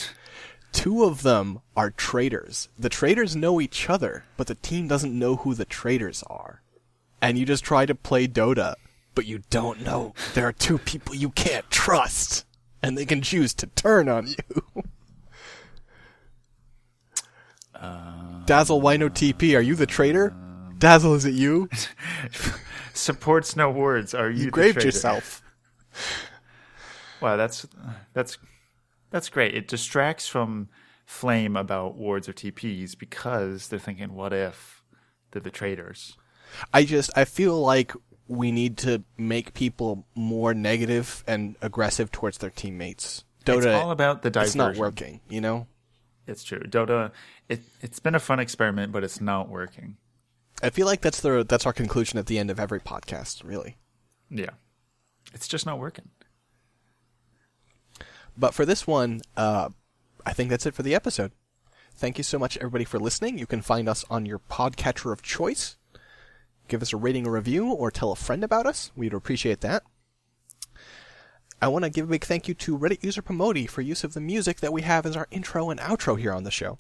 Two 0.74 1.04
of 1.06 1.24
them 1.24 1.60
are 1.76 1.92
traitors. 1.92 2.68
The 2.78 2.90
traitors 2.90 3.36
know 3.36 3.62
each 3.62 3.90
other, 3.90 4.26
but 4.36 4.48
the 4.48 4.56
team 4.56 4.88
doesn't 4.88 5.18
know 5.18 5.38
who 5.38 5.54
the 5.54 5.66
traitors 5.66 6.24
are. 6.28 6.62
And 7.22 7.38
you 7.38 7.46
just 7.46 7.64
try 7.64 7.86
to 7.86 7.96
play 7.96 8.28
Dota, 8.28 8.76
but 9.16 9.26
you 9.26 9.42
don't 9.50 9.82
know 9.82 10.14
there 10.34 10.46
are 10.48 10.52
two 10.54 10.78
people 10.78 11.16
you 11.16 11.30
can't 11.32 11.70
trust, 11.72 12.46
and 12.84 12.98
they 12.98 13.06
can 13.06 13.22
choose 13.22 13.54
to 13.56 13.68
turn 13.68 14.08
on 14.10 14.28
you. 14.28 14.84
Dazzle, 18.46 18.80
why 18.82 18.98
no 18.98 19.10
TP? 19.10 19.56
Are 19.58 19.62
you 19.62 19.76
the 19.76 19.86
traitor? 19.86 20.34
Dazzle, 20.78 21.16
is 21.16 21.26
it 21.26 21.34
you? 21.34 21.70
supports 22.94 23.56
no 23.56 23.70
words. 23.70 24.14
Are 24.14 24.30
you, 24.30 24.38
You 24.40 24.46
the 24.46 24.52
graved 24.52 24.74
traitor? 24.76 24.88
yourself. 24.88 25.42
Wow, 27.20 27.36
that's 27.36 27.66
that's 28.14 28.38
that's 29.10 29.30
great. 29.30 29.56
It 29.56 29.68
distracts 29.68 30.28
from 30.28 30.70
flame 31.04 31.58
about 31.58 31.96
wards 31.96 32.30
or 32.30 32.34
TPs 32.34 32.96
because 32.96 33.70
they're 33.70 33.80
thinking, 33.80 34.14
what 34.14 34.34
if 34.34 34.84
they're 35.32 35.42
the 35.42 35.50
traitors? 35.50 36.16
I 36.72 36.84
just 36.86 37.10
I 37.16 37.26
feel 37.26 37.60
like 37.60 37.94
we 38.28 38.52
need 38.52 38.78
to 38.80 39.04
make 39.18 39.56
people 39.56 40.06
more 40.14 40.54
negative 40.54 41.24
and 41.26 41.56
aggressive 41.60 42.12
towards 42.12 42.38
their 42.38 42.52
teammates. 42.52 43.24
Dota, 43.46 43.58
it's 43.58 43.66
all 43.66 43.90
about 43.90 44.22
the 44.22 44.30
diversion. 44.30 44.48
it's 44.50 44.56
not 44.56 44.78
working. 44.78 45.22
You 45.28 45.42
know, 45.42 45.66
It's 46.28 46.44
true. 46.44 46.60
Dota. 46.60 47.12
It 47.50 47.62
it's 47.82 48.00
been 48.00 48.16
a 48.16 48.20
fun 48.20 48.40
experiment, 48.40 48.92
but 48.92 49.04
it's 49.04 49.22
not 49.22 49.50
working. 49.50 49.98
I 50.62 50.70
feel 50.70 50.86
like 50.86 51.02
that's 51.02 51.22
the 51.22 51.46
that's 51.48 51.66
our 51.66 51.74
conclusion 51.74 52.20
at 52.20 52.26
the 52.26 52.38
end 52.38 52.50
of 52.52 52.60
every 52.60 52.80
podcast. 52.80 53.44
Really, 53.44 53.78
Yeah, 54.30 54.52
it's 55.34 55.48
just 55.48 55.66
not 55.66 55.80
working. 55.80 56.10
but 58.38 58.54
for 58.54 58.66
this 58.66 58.86
one, 58.86 59.22
uh, 59.36 59.70
I 60.26 60.34
think 60.34 60.50
that's 60.50 60.66
it 60.66 60.76
for 60.76 60.84
the 60.84 60.96
episode. 60.96 61.32
Thank 61.96 62.18
you 62.18 62.24
so 62.24 62.38
much, 62.38 62.58
everybody, 62.58 62.86
for 62.86 63.00
listening. 63.00 63.38
You 63.40 63.48
can 63.48 63.62
find 63.62 63.90
us 63.90 64.06
on 64.10 64.26
your 64.26 64.40
podcatcher 64.40 65.12
of 65.12 65.22
choice. 65.24 65.78
Give 66.68 66.82
us 66.82 66.94
a 66.94 66.98
rating 66.98 67.26
or 67.26 67.32
review, 67.32 67.72
or 67.72 67.90
tell 67.90 68.12
a 68.12 68.16
friend 68.16 68.44
about 68.44 68.66
us. 68.68 68.92
We'd 68.96 69.14
appreciate 69.14 69.62
that. 69.62 69.84
I 71.60 71.68
want 71.70 71.86
to 71.86 71.90
give 71.90 72.06
a 72.06 72.10
big 72.10 72.24
thank 72.24 72.48
you 72.48 72.54
to 72.54 72.78
Reddit 72.78 73.04
user 73.04 73.24
Promoti 73.24 73.68
for 73.68 73.82
use 73.82 74.04
of 74.04 74.14
the 74.14 74.22
music 74.22 74.60
that 74.60 74.74
we 74.74 74.84
have 74.84 75.06
as 75.08 75.16
our 75.16 75.28
intro 75.32 75.72
and 75.72 75.80
outro 75.80 76.20
here 76.20 76.32
on 76.32 76.44
the 76.44 76.52
show. 76.52 76.78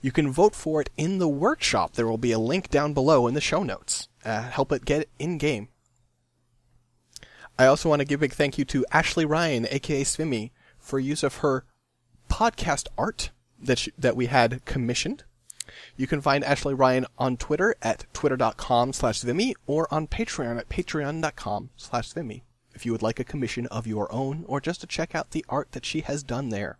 You 0.00 0.12
can 0.12 0.30
vote 0.30 0.54
for 0.54 0.80
it 0.80 0.90
in 0.96 1.18
the 1.18 1.28
workshop. 1.28 1.94
There 1.94 2.06
will 2.06 2.16
be 2.16 2.32
a 2.32 2.38
link 2.38 2.70
down 2.70 2.94
below 2.94 3.26
in 3.26 3.34
the 3.34 3.40
show 3.40 3.64
notes. 3.64 4.08
Uh, 4.24 4.42
help 4.42 4.70
it 4.70 4.84
get 4.84 5.08
in 5.18 5.38
game. 5.38 5.68
I 7.58 7.66
also 7.66 7.88
want 7.88 8.00
to 8.00 8.06
give 8.06 8.20
a 8.20 8.22
big 8.22 8.32
thank 8.32 8.58
you 8.58 8.64
to 8.66 8.86
Ashley 8.92 9.24
Ryan, 9.24 9.66
aka 9.70 10.04
Swimmy, 10.04 10.52
for 10.78 11.00
use 11.00 11.22
of 11.22 11.36
her 11.38 11.64
podcast 12.30 12.86
art 12.96 13.30
that 13.60 13.78
she, 13.78 13.92
that 13.98 14.16
we 14.16 14.26
had 14.26 14.64
commissioned. 14.64 15.24
You 15.96 16.06
can 16.06 16.20
find 16.20 16.44
Ashley 16.44 16.74
Ryan 16.74 17.06
on 17.18 17.36
Twitter 17.36 17.74
at 17.82 18.06
twitter.com 18.12 18.92
slash 18.92 19.20
Vimy 19.22 19.56
or 19.66 19.92
on 19.92 20.06
Patreon 20.06 20.58
at 20.58 20.68
patreon.com 20.68 21.70
slash 21.76 22.12
Vimy 22.12 22.44
if 22.76 22.86
you 22.86 22.92
would 22.92 23.02
like 23.02 23.18
a 23.18 23.24
commission 23.24 23.66
of 23.66 23.86
your 23.86 24.12
own 24.12 24.44
or 24.46 24.60
just 24.60 24.80
to 24.82 24.86
check 24.86 25.14
out 25.14 25.32
the 25.32 25.44
art 25.48 25.72
that 25.72 25.84
she 25.84 26.00
has 26.02 26.22
done 26.22 26.50
there. 26.50 26.78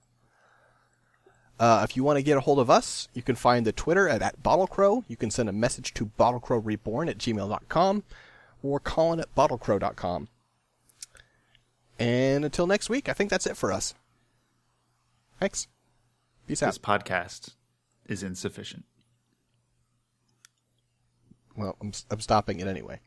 Uh, 1.58 1.80
if 1.88 1.96
you 1.96 2.04
want 2.04 2.18
to 2.18 2.22
get 2.22 2.36
a 2.36 2.40
hold 2.40 2.58
of 2.58 2.68
us, 2.68 3.08
you 3.14 3.22
can 3.22 3.34
find 3.34 3.66
the 3.66 3.72
Twitter 3.72 4.08
at, 4.08 4.20
at 4.20 4.42
BottleCrow. 4.42 5.04
You 5.08 5.16
can 5.16 5.30
send 5.30 5.48
a 5.48 5.52
message 5.52 5.94
to 5.94 6.10
bottlecrowreborn 6.18 7.08
at 7.08 7.18
gmail.com 7.18 8.04
or 8.62 8.78
Colin 8.78 9.20
at 9.20 9.34
bottlecrow.com. 9.34 10.28
And 11.98 12.44
until 12.44 12.66
next 12.66 12.90
week, 12.90 13.08
I 13.08 13.14
think 13.14 13.30
that's 13.30 13.46
it 13.46 13.56
for 13.56 13.72
us. 13.72 13.94
Thanks. 15.40 15.66
Peace 16.46 16.62
out. 16.62 16.66
This 16.66 16.78
podcast 16.78 17.54
is 18.06 18.22
insufficient. 18.22 18.84
Well, 21.56 21.76
I'm, 21.80 21.92
I'm 22.10 22.20
stopping 22.20 22.60
it 22.60 22.66
anyway. 22.66 23.00